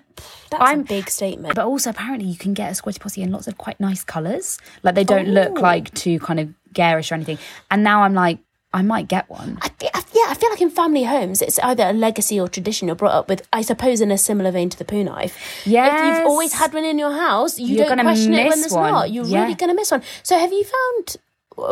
that's 0.50 0.62
I'm- 0.64 0.82
a 0.82 0.84
big 0.84 1.10
statement. 1.10 1.56
But 1.56 1.66
also, 1.66 1.90
apparently, 1.90 2.28
you 2.28 2.38
can 2.38 2.54
get 2.54 2.72
a 2.72 2.76
squatty 2.76 3.00
potty 3.00 3.22
in 3.24 3.32
lots 3.32 3.48
of 3.48 3.58
quite 3.58 3.80
nice 3.80 4.04
colours. 4.04 4.60
Like 4.84 4.96
they 4.96 5.04
don't 5.04 5.30
look 5.30 5.58
Oh. 5.58 5.62
like 5.62 5.94
too 5.94 6.20
kind 6.20 6.40
of 6.40 6.50
garish 6.74 7.12
or 7.12 7.16
anything. 7.16 7.40
And 7.72 7.84
now 7.84 8.04
I'm 8.04 8.14
like, 8.14 8.38
I 8.74 8.84
might 8.84 9.08
get 9.10 9.30
one. 9.30 9.58
I 9.62 9.68
fe- 9.70 9.90
I- 9.94 10.04
yeah, 10.14 10.26
I 10.30 10.34
feel 10.36 10.50
like 10.50 10.62
in 10.62 10.70
family 10.70 11.04
homes, 11.04 11.42
it's 11.42 11.60
either 11.60 11.90
a 11.90 11.92
legacy 11.94 12.40
or 12.40 12.48
tradition 12.48 12.88
you're 12.88 12.96
brought 12.96 13.12
up 13.14 13.28
with, 13.28 13.46
I 13.52 13.62
suppose, 13.64 14.00
in 14.00 14.12
a 14.12 14.18
similar 14.18 14.52
vein 14.52 14.70
to 14.70 14.78
the 14.78 14.86
poo 14.86 15.04
knife. 15.04 15.64
Yeah, 15.66 15.88
if 16.12 16.18
you've 16.20 16.28
always 16.28 16.54
had 16.54 16.74
one 16.74 16.86
in 16.86 16.98
your 16.98 17.12
house, 17.12 17.60
you 17.60 17.76
You're 17.76 17.88
don't 17.88 18.00
question 18.00 18.34
it 18.34 18.38
when 18.38 18.50
miss 18.50 18.60
there's 18.62 18.74
one. 18.74 18.92
not. 18.94 19.12
You're 19.12 19.26
Yeah. 19.26 19.42
really 19.42 19.56
going 19.56 19.70
to 19.72 19.76
miss 19.76 19.92
one. 19.92 20.04
So 20.24 20.38
have 20.38 20.54
you 20.54 20.64
found 20.64 21.18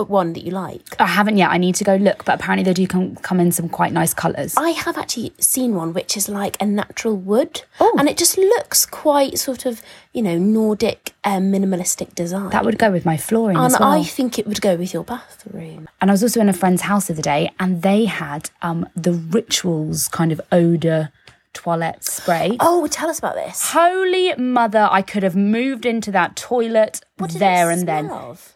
one 0.08 0.34
that 0.34 0.44
you 0.44 0.52
like? 0.52 0.82
I 1.00 1.06
haven't 1.06 1.38
yet. 1.38 1.50
I 1.52 1.58
need 1.58 1.76
to 1.76 1.84
go 1.84 1.96
look, 1.96 2.26
but 2.26 2.36
apparently 2.40 2.64
they 2.64 2.74
do 2.74 2.88
come 2.88 3.16
come 3.18 3.40
in 3.40 3.52
some 3.52 3.70
quite 3.70 3.92
nice 3.94 4.14
colours. 4.14 4.56
I 4.58 4.72
have 4.72 4.98
actually 4.98 5.34
seen 5.40 5.76
one 5.76 5.94
which 5.94 6.16
is 6.18 6.30
like 6.30 6.58
a 6.62 6.66
natural 6.66 7.16
wood, 7.16 7.64
Oh. 7.80 7.96
and 8.00 8.08
it 8.10 8.18
just 8.18 8.38
looks 8.38 8.86
quite 8.86 9.38
sort 9.40 9.66
of 9.66 9.82
you 10.14 10.22
know 10.22 10.38
Nordic 10.38 11.14
um, 11.24 11.52
minimalistic 11.52 12.16
design. 12.16 12.50
That 12.52 12.66
would 12.66 12.78
go 12.80 12.92
with 12.92 13.06
my 13.06 13.18
flooring 13.18 13.58
and 13.58 13.66
as 13.74 13.80
well. 13.80 13.90
I 13.92 14.04
think 14.04 14.40
it 14.40 14.48
would 14.48 14.62
go 14.62 14.76
with 14.76 14.94
your 14.94 15.04
bathroom. 15.04 15.88
And 16.02 16.10
I 16.10 16.14
was 16.14 16.24
also 16.24 16.40
in 16.42 16.50
a 16.50 16.54
friend's 16.54 16.84
house 16.84 17.08
the 17.08 17.14
other 17.14 17.22
day, 17.22 17.52
and 17.60 17.82
they 17.82 18.06
had 18.06 18.50
um, 18.62 18.88
the 18.96 19.14
rituals 19.14 20.08
kind 20.08 20.32
of 20.32 20.40
odor 20.52 21.12
toilet 21.54 22.04
spray. 22.04 22.56
Oh, 22.60 22.86
tell 22.88 23.10
us 23.10 23.18
about 23.20 23.34
this. 23.36 23.72
Holy 23.72 24.36
mother, 24.36 24.88
I 24.92 25.02
could 25.02 25.24
have 25.24 25.36
moved 25.36 25.86
into 25.86 26.12
that 26.12 26.36
toilet 26.36 27.02
there 27.18 27.70
and 27.72 27.88
then. 27.88 28.10
of? 28.12 28.56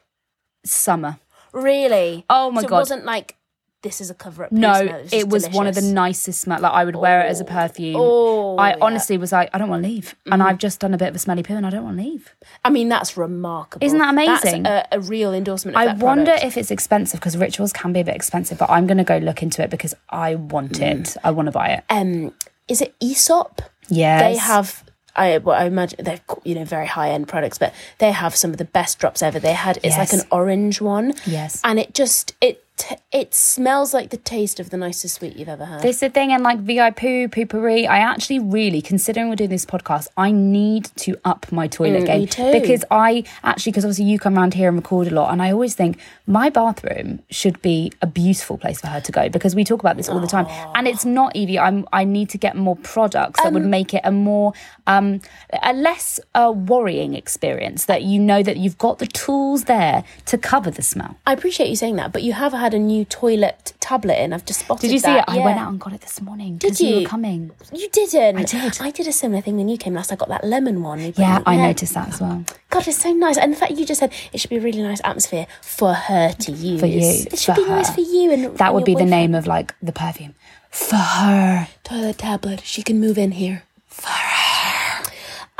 Summer. 0.65 1.17
Really? 1.53 2.25
Oh 2.29 2.51
my 2.51 2.61
so 2.61 2.67
God. 2.67 2.77
It 2.77 2.79
wasn't 2.79 3.05
like 3.05 3.37
this 3.83 3.99
is 3.99 4.09
a 4.09 4.13
cover 4.13 4.45
up. 4.45 4.51
No, 4.51 4.73
smell, 4.73 4.99
it 4.99 5.09
just 5.09 5.27
was 5.27 5.49
one 5.49 5.67
of 5.67 5.75
the 5.75 5.81
nicest 5.81 6.41
smell. 6.41 6.59
Like 6.61 6.71
I 6.71 6.85
would 6.85 6.95
wear 6.95 7.21
it 7.21 7.29
as 7.29 7.39
a 7.39 7.45
perfume. 7.45 7.97
Oh, 7.99 8.55
I 8.55 8.69
yeah. 8.69 8.73
Mm-hmm. 8.75 8.83
honestly 8.83 9.17
was 9.17 9.31
like, 9.31 9.49
I 9.53 9.57
don't 9.57 9.69
want 9.69 9.83
to 9.83 9.89
leave, 9.89 10.15
and 10.31 10.41
I've 10.41 10.57
just 10.57 10.79
done 10.79 10.93
a 10.93 10.97
bit 10.97 11.09
of 11.09 11.15
a 11.15 11.19
smelly 11.19 11.43
poo, 11.43 11.53
and 11.53 11.65
I 11.65 11.69
don't 11.69 11.83
want 11.83 11.97
to 11.97 12.03
leave. 12.03 12.33
I 12.65 12.69
mean, 12.69 12.89
that's 12.89 13.15
remarkable. 13.17 13.85
Isn't 13.85 13.99
that 13.99 14.09
amazing? 14.09 14.63
That's 14.63 14.87
a, 14.91 14.97
a 14.97 15.01
real 15.01 15.33
endorsement. 15.33 15.77
Of 15.77 15.81
I 15.81 15.93
wonder 15.93 16.31
product. 16.31 16.45
if 16.45 16.57
it's 16.57 16.71
expensive 16.71 17.19
because 17.19 17.37
rituals 17.37 17.73
can 17.73 17.93
be 17.93 17.99
a 17.99 18.05
bit 18.05 18.15
expensive, 18.15 18.57
but 18.57 18.69
I'm 18.69 18.87
going 18.87 18.97
to 18.97 19.03
go 19.03 19.17
look 19.17 19.43
into 19.43 19.61
it 19.61 19.69
because 19.69 19.93
I 20.09 20.35
want 20.35 20.79
it. 20.79 21.15
I 21.23 21.31
want 21.31 21.47
to 21.47 21.51
buy 21.51 21.67
it. 21.69 21.83
um, 21.89 22.33
is 22.67 22.81
it 22.81 22.95
Aesop? 23.01 23.61
Yes. 23.89 24.21
They 24.21 24.37
have. 24.37 24.82
I, 25.15 25.37
well, 25.37 25.59
I 25.59 25.65
imagine 25.65 26.03
they're 26.03 26.19
you 26.43 26.55
know 26.55 26.65
very 26.65 26.87
high 26.87 27.11
end 27.11 27.27
products, 27.27 27.57
but 27.57 27.73
they 27.99 28.11
have 28.11 28.35
some 28.35 28.51
of 28.51 28.57
the 28.57 28.65
best 28.65 28.99
drops 28.99 29.21
ever. 29.21 29.39
They 29.39 29.53
had 29.53 29.77
it's 29.83 29.97
like 29.97 30.13
an 30.13 30.21
orange 30.31 30.81
one, 30.81 31.13
Yes. 31.25 31.61
and 31.63 31.79
it 31.79 31.93
just 31.93 32.33
it 32.41 32.63
t- 32.77 32.95
it 33.11 33.33
smells 33.35 33.93
like 33.93 34.09
the 34.09 34.17
taste 34.17 34.59
of 34.59 34.69
the 34.69 34.77
nicest 34.77 35.15
sweet 35.15 35.35
you've 35.35 35.47
ever 35.49 35.65
had. 35.65 35.81
This 35.81 35.97
is 35.97 35.99
the 36.01 36.09
thing, 36.09 36.31
and 36.31 36.43
like 36.43 36.59
VI 36.59 36.91
poo, 36.91 37.27
poopery. 37.27 37.87
I 37.87 37.99
actually 37.99 38.39
really, 38.39 38.81
considering 38.81 39.29
we're 39.29 39.35
doing 39.35 39.49
this 39.49 39.65
podcast, 39.65 40.07
I 40.17 40.31
need 40.31 40.85
to 40.97 41.17
up 41.23 41.51
my 41.51 41.67
toilet 41.67 42.05
game 42.05 42.21
me 42.21 42.25
too. 42.27 42.51
because 42.51 42.83
I 42.91 43.23
actually, 43.43 43.71
because 43.71 43.85
obviously 43.85 44.05
you 44.05 44.19
come 44.19 44.37
around 44.37 44.53
here 44.55 44.67
and 44.69 44.77
record 44.77 45.07
a 45.07 45.11
lot, 45.15 45.31
and 45.31 45.41
I 45.41 45.51
always 45.51 45.75
think 45.75 45.99
my 46.27 46.49
bathroom 46.49 47.21
should 47.29 47.61
be 47.61 47.91
a 48.01 48.07
beautiful 48.07 48.57
place 48.57 48.79
for 48.81 48.87
her 48.87 49.01
to 49.01 49.11
go 49.11 49.29
because 49.29 49.55
we 49.55 49.63
talk 49.63 49.79
about 49.79 49.97
this 49.97 50.09
all 50.09 50.19
the 50.19 50.27
time, 50.27 50.47
and 50.75 50.87
it's 50.87 51.05
not 51.05 51.35
Evie. 51.35 51.59
I'm 51.59 51.87
I 51.93 52.03
need 52.03 52.29
to 52.29 52.37
get 52.37 52.55
more 52.55 52.75
products 52.77 53.41
that 53.41 53.47
Um, 53.49 53.53
would 53.55 53.65
make 53.65 53.93
it 53.93 54.01
a 54.03 54.11
more 54.11 54.53
um 54.87 55.21
a 55.61 55.73
less 55.73 56.19
uh, 56.35 56.51
worrying 56.55 57.13
experience 57.13 57.85
that 57.85 58.03
you 58.03 58.19
know 58.19 58.41
that 58.43 58.57
you've 58.57 58.77
got 58.77 58.99
the 58.99 59.07
tools 59.07 59.65
there 59.65 60.03
to 60.25 60.37
cover 60.37 60.71
the 60.71 60.81
smell. 60.81 61.17
I 61.25 61.33
appreciate 61.33 61.69
you 61.69 61.75
saying 61.75 61.95
that, 61.97 62.11
but 62.11 62.23
you 62.23 62.33
have 62.33 62.53
had 62.63 62.73
a 62.73 62.79
new 62.79 63.05
toilet 63.05 63.73
tablet 63.79 64.21
in. 64.21 64.33
I've 64.33 64.45
just 64.45 64.61
spotted. 64.61 64.81
Did 64.81 64.91
you 64.91 64.99
see 64.99 65.07
that. 65.07 65.27
it? 65.27 65.31
I 65.35 65.43
went 65.43 65.59
out 65.59 65.69
and 65.69 65.79
got 65.79 65.93
it 65.93 66.01
this 66.01 66.21
morning. 66.21 66.57
Did 66.57 66.79
you? 66.79 66.93
were 66.93 67.01
you? 67.01 67.07
coming? 67.07 67.51
You 67.71 67.89
didn't. 67.89 68.37
I 68.37 68.43
did. 68.43 68.77
I 68.81 68.91
did 68.91 69.07
a 69.07 69.11
similar 69.11 69.41
thing 69.41 69.57
when 69.57 69.69
you 69.69 69.77
came 69.77 69.93
last. 69.93 70.11
I 70.11 70.15
got 70.15 70.29
that 70.29 70.43
lemon 70.43 70.81
one. 70.81 70.99
You 70.99 71.13
Yeah, 71.17 71.43
I 71.45 71.57
noticed 71.57 71.93
that 71.93 72.09
as 72.09 72.21
well. 72.21 72.43
God, 72.69 72.87
it's 72.87 73.01
so 73.01 73.11
nice. 73.11 73.37
And 73.37 73.53
the 73.53 73.57
fact 73.57 73.73
you 73.73 73.85
just 73.85 73.99
said 73.99 74.13
it 74.31 74.39
should 74.39 74.49
be 74.49 74.57
a 74.57 74.61
really 74.61 74.81
nice 74.81 75.01
atmosphere 75.03 75.47
for 75.61 75.93
her 75.93 76.33
to 76.33 76.51
use. 76.51 76.79
For 76.79 76.87
you, 76.87 76.99
It 77.01 77.37
should 77.37 77.55
be 77.55 77.65
nice 77.65 77.93
for 77.93 78.01
you. 78.01 78.31
And 78.31 78.57
That 78.57 78.73
would 78.73 78.85
be 78.85 78.95
the 78.95 79.05
name 79.05 79.35
of 79.35 79.45
like 79.47 79.75
the 79.81 79.91
perfume. 79.91 80.35
For 80.71 80.95
her. 80.95 81.67
toilet 81.83 82.17
tablet. 82.17 82.61
She 82.63 82.81
can 82.81 82.99
move 82.99 83.17
in 83.17 83.31
here. 83.31 83.63
For 83.87 84.09
her. 84.09 84.32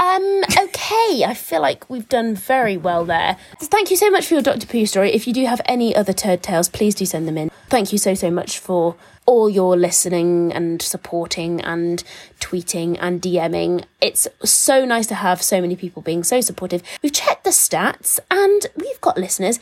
Um, 0.04 0.44
okay, 0.66 1.24
I 1.26 1.34
feel 1.34 1.62
like 1.62 1.90
we've 1.90 2.10
done 2.10 2.36
very 2.36 2.76
well 2.76 3.06
there. 3.06 3.38
Thank 3.60 3.90
you 3.90 3.96
so 3.96 4.10
much 4.12 4.26
for 4.28 4.34
your 4.34 4.44
Dr. 4.44 4.68
Pooh 4.68 4.86
story. 4.86 5.14
If 5.14 5.28
you 5.28 5.34
do 5.34 5.46
have 5.46 5.62
any 5.66 5.96
other 5.96 6.12
turd 6.12 6.44
tales, 6.44 6.68
please 6.68 6.94
do 6.94 7.06
send 7.06 7.26
them 7.26 7.38
in. 7.38 7.50
Thank 7.70 7.94
you 7.94 7.98
so, 7.98 8.14
so 8.14 8.30
much 8.30 8.60
for 8.60 8.98
all 9.26 9.50
your 9.50 9.78
listening 9.78 10.52
and 10.52 10.82
supporting 10.82 11.62
and 11.62 12.04
tweeting 12.42 12.98
and 13.00 13.22
DMing. 13.22 13.86
It's 14.02 14.28
so 14.44 14.84
nice 14.84 15.08
to 15.08 15.16
have 15.16 15.42
so 15.42 15.62
many 15.62 15.78
people 15.78 16.02
being 16.02 16.26
so 16.26 16.42
supportive. 16.42 16.84
We've 17.02 17.14
checked 17.14 17.46
the 17.46 17.52
stats 17.52 18.20
and 18.30 18.66
we've 18.76 19.00
got 19.00 19.18
listeners 19.18 19.60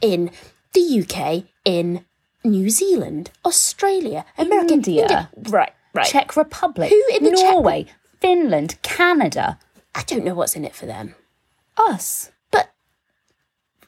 in 0.00 0.32
the 0.72 1.04
UK, 1.06 1.44
in 1.64 2.04
New 2.42 2.68
Zealand, 2.68 3.30
Australia, 3.44 4.24
America, 4.36 4.74
India. 4.74 5.30
Right, 5.36 5.72
right. 5.92 6.06
Czech 6.06 6.36
Republic. 6.36 6.90
Who 6.90 7.16
in 7.16 7.22
the 7.22 7.30
Czech- 7.30 7.52
Norway. 7.52 7.86
Finland. 8.20 8.80
Canada. 8.82 9.58
I 9.94 10.02
don't 10.02 10.24
know 10.24 10.34
what's 10.34 10.56
in 10.56 10.64
it 10.64 10.74
for 10.74 10.86
them. 10.86 11.14
Us. 11.76 12.30
But 12.50 12.70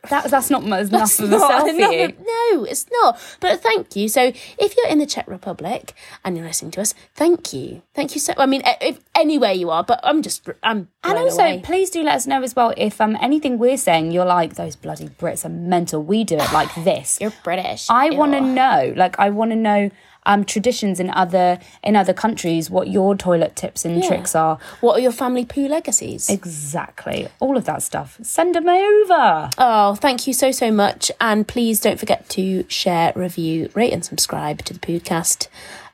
That, 0.08 0.30
that's 0.30 0.50
not 0.50 0.62
enough 0.62 0.88
That's 0.90 1.18
of 1.20 1.32
a 1.32 1.36
selfie. 1.38 2.08
enough. 2.08 2.14
No, 2.20 2.64
it's 2.64 2.86
not. 2.92 3.18
But 3.40 3.60
thank 3.60 3.96
you. 3.96 4.08
So 4.08 4.32
if 4.58 4.76
you're 4.76 4.88
in 4.88 4.98
the 4.98 5.06
Czech 5.06 5.26
Republic 5.26 5.94
and 6.24 6.36
you're 6.36 6.46
listening 6.46 6.70
to 6.72 6.80
us, 6.80 6.94
thank 7.14 7.52
you. 7.52 7.82
Thank 7.94 8.14
you 8.14 8.20
so 8.20 8.32
I 8.36 8.46
mean, 8.46 8.62
if 8.80 9.00
anywhere 9.16 9.52
you 9.52 9.70
are. 9.70 9.82
But 9.84 10.00
I'm 10.04 10.22
just, 10.22 10.48
I'm 10.62 10.88
And 11.02 11.18
also, 11.18 11.42
away. 11.42 11.60
please 11.64 11.90
do 11.90 12.02
let 12.04 12.14
us 12.16 12.26
know 12.26 12.42
as 12.42 12.54
well 12.54 12.72
if 12.76 13.00
um 13.00 13.16
anything 13.20 13.58
we're 13.58 13.76
saying 13.76 14.12
you're 14.12 14.24
like 14.24 14.54
those 14.54 14.76
bloody 14.76 15.08
Brits 15.08 15.44
are 15.44 15.48
mental. 15.48 16.02
We 16.02 16.22
do 16.24 16.36
it 16.36 16.52
like 16.52 16.72
this. 16.84 17.18
you're 17.20 17.32
British. 17.42 17.88
I 17.90 18.10
want 18.10 18.32
to 18.32 18.40
know, 18.40 18.92
like, 18.96 19.18
I 19.18 19.30
want 19.30 19.50
to 19.52 19.56
know 19.56 19.90
um 20.26 20.44
traditions 20.44 21.00
in 21.00 21.08
other 21.10 21.58
in 21.82 21.96
other 21.96 22.12
countries, 22.12 22.68
what 22.68 22.88
your 22.88 23.16
toilet 23.16 23.56
tips 23.56 23.84
and 23.84 24.02
tricks 24.04 24.34
are. 24.34 24.58
What 24.80 24.98
are 24.98 25.00
your 25.00 25.12
family 25.12 25.44
poo 25.44 25.68
legacies? 25.68 26.28
Exactly, 26.28 27.28
all 27.40 27.56
of 27.56 27.64
that 27.64 27.82
stuff. 27.82 28.18
Send 28.22 28.54
them 28.54 28.68
over. 28.68 29.50
Oh, 29.56 29.94
thank 29.94 30.26
you 30.26 30.32
so, 30.34 30.50
so 30.50 30.70
much. 30.70 31.10
And 31.20 31.48
please 31.48 31.80
don't 31.80 31.98
forget 31.98 32.28
to 32.30 32.64
share, 32.68 33.12
review, 33.16 33.70
rate, 33.74 33.92
and 33.92 34.04
subscribe 34.04 34.62
to 34.64 34.74
the 34.74 34.80
podcast 34.80 35.48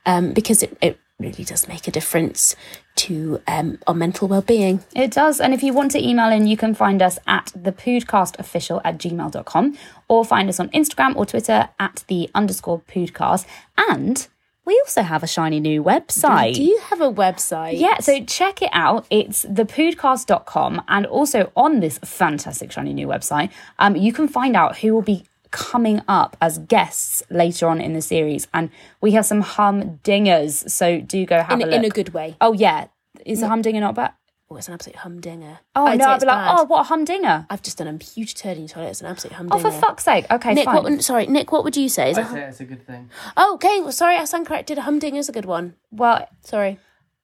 um, 0.05 0.33
because 0.33 0.63
it, 0.63 0.77
it 0.81 0.99
really 1.19 1.43
does 1.43 1.67
make 1.67 1.87
a 1.87 1.91
difference 1.91 2.55
to 2.95 3.41
um, 3.47 3.79
our 3.87 3.93
mental 3.93 4.27
well 4.27 4.41
being. 4.41 4.83
It 4.95 5.11
does. 5.11 5.39
And 5.39 5.53
if 5.53 5.63
you 5.63 5.73
want 5.73 5.91
to 5.91 6.07
email 6.07 6.31
in, 6.31 6.47
you 6.47 6.57
can 6.57 6.73
find 6.73 7.01
us 7.01 7.17
at 7.27 7.47
thepoodcastofficial 7.57 8.81
at 8.83 8.97
gmail.com 8.97 9.77
or 10.07 10.25
find 10.25 10.49
us 10.49 10.59
on 10.59 10.69
Instagram 10.69 11.15
or 11.15 11.25
Twitter 11.25 11.69
at 11.79 12.03
the 12.07 12.29
underscore 12.35 12.81
poodcast. 12.81 13.45
And 13.77 14.27
we 14.65 14.79
also 14.85 15.01
have 15.01 15.23
a 15.23 15.27
shiny 15.27 15.59
new 15.59 15.83
website. 15.83 16.55
Do 16.55 16.63
you 16.63 16.79
have 16.85 17.01
a 17.01 17.11
website? 17.11 17.79
Yeah, 17.79 17.99
so 17.99 18.23
check 18.23 18.61
it 18.61 18.69
out. 18.71 19.05
It's 19.09 19.43
thepoodcast.com. 19.43 20.83
And 20.87 21.05
also 21.05 21.51
on 21.55 21.81
this 21.81 21.97
fantastic 21.99 22.71
shiny 22.71 22.93
new 22.93 23.07
website, 23.07 23.51
um, 23.79 23.95
you 23.95 24.13
can 24.13 24.27
find 24.27 24.55
out 24.55 24.77
who 24.77 24.93
will 24.93 25.01
be 25.01 25.25
coming 25.53 26.01
up 26.09 26.35
as 26.41 26.57
guests 26.57 27.23
later 27.29 27.67
on 27.67 27.79
in 27.79 27.93
the 27.93 28.01
series. 28.01 28.47
And 28.53 28.69
we 28.99 29.11
have 29.11 29.25
some 29.25 29.41
humdingers. 29.41 30.69
So 30.69 30.99
do 30.99 31.25
go 31.25 31.41
have 31.41 31.61
in, 31.61 31.67
a 31.67 31.71
look. 31.71 31.75
in 31.75 31.85
a 31.85 31.89
good 31.89 32.13
way. 32.13 32.35
oh, 32.41 32.51
yeah. 32.53 32.87
Is 33.25 33.41
a 33.41 33.47
humdinger 33.47 33.79
not 33.79 33.95
bad? 33.95 34.11
Oh, 34.49 34.57
it's 34.57 34.67
an 34.67 34.73
absolute 34.73 34.97
humdinger. 34.97 35.59
Oh, 35.75 35.85
I'd 35.85 35.97
no, 35.99 36.05
I'd 36.05 36.19
be 36.19 36.25
like, 36.25 36.35
bad. 36.35 36.55
oh, 36.59 36.63
what 36.65 36.81
a 36.81 36.83
humdinger. 36.83 37.45
I've 37.49 37.61
just 37.61 37.77
done 37.77 37.87
a 37.87 38.03
huge 38.03 38.35
turd 38.35 38.57
in 38.57 38.63
your 38.63 38.69
toilet. 38.69 38.89
It's 38.89 39.01
an 39.01 39.07
absolute 39.07 39.33
humdinger. 39.33 39.65
Oh, 39.67 39.71
for 39.71 39.79
fuck's 39.79 40.03
sake. 40.03 40.25
Okay, 40.29 40.53
Nick, 40.53 40.65
fine. 40.65 40.83
what 40.83 41.03
sorry, 41.03 41.25
Nick, 41.27 41.51
what 41.51 41.63
would 41.63 41.77
you 41.77 41.87
say? 41.89 42.11
Is 42.11 42.17
I'd 42.17 42.25
a, 42.25 42.29
say 42.29 42.41
it's 42.41 42.59
a 42.59 42.65
good 42.65 42.85
thing. 42.85 43.09
oh, 43.37 43.53
okay, 43.55 43.79
well, 43.81 43.91
sorry, 43.91 44.17
I 44.17 44.25
stand 44.25 44.45
corrected. 44.47 44.77
A 44.77 44.81
humdinger 44.81 45.19
is 45.19 45.29
a 45.29 45.31
good 45.31 45.45
one. 45.45 45.75
well, 45.91 46.27
Sorry. 46.41 46.77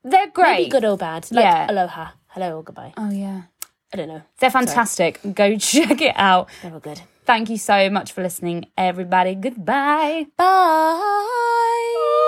they're 0.04 0.30
great. 0.30 0.54
Maybe 0.58 0.70
good 0.70 0.86
or 0.86 0.98
bad. 0.98 1.28
Like 1.32 1.44
Yeah. 1.44 1.68
aloha. 1.70 2.12
Hello 2.28 2.58
or 2.58 2.64
goodbye. 2.64 2.94
Oh, 2.98 3.12
yeah. 3.12 3.44
I 3.94 3.98
don't 3.98 4.08
know. 4.08 4.22
They're 4.40 4.52
fantastic. 4.52 5.20
Go 5.34 5.58
check 5.60 6.00
it 6.02 6.14
out. 6.16 6.48
They're 6.62 6.74
all 6.74 6.80
good. 6.80 7.02
Thank 7.30 7.52
you 7.52 7.60
so 7.60 7.92
much 7.92 8.12
for 8.12 8.24
listening, 8.24 8.72
everybody. 8.76 9.36
Goodbye. 9.36 10.26
Bye. 10.36 12.26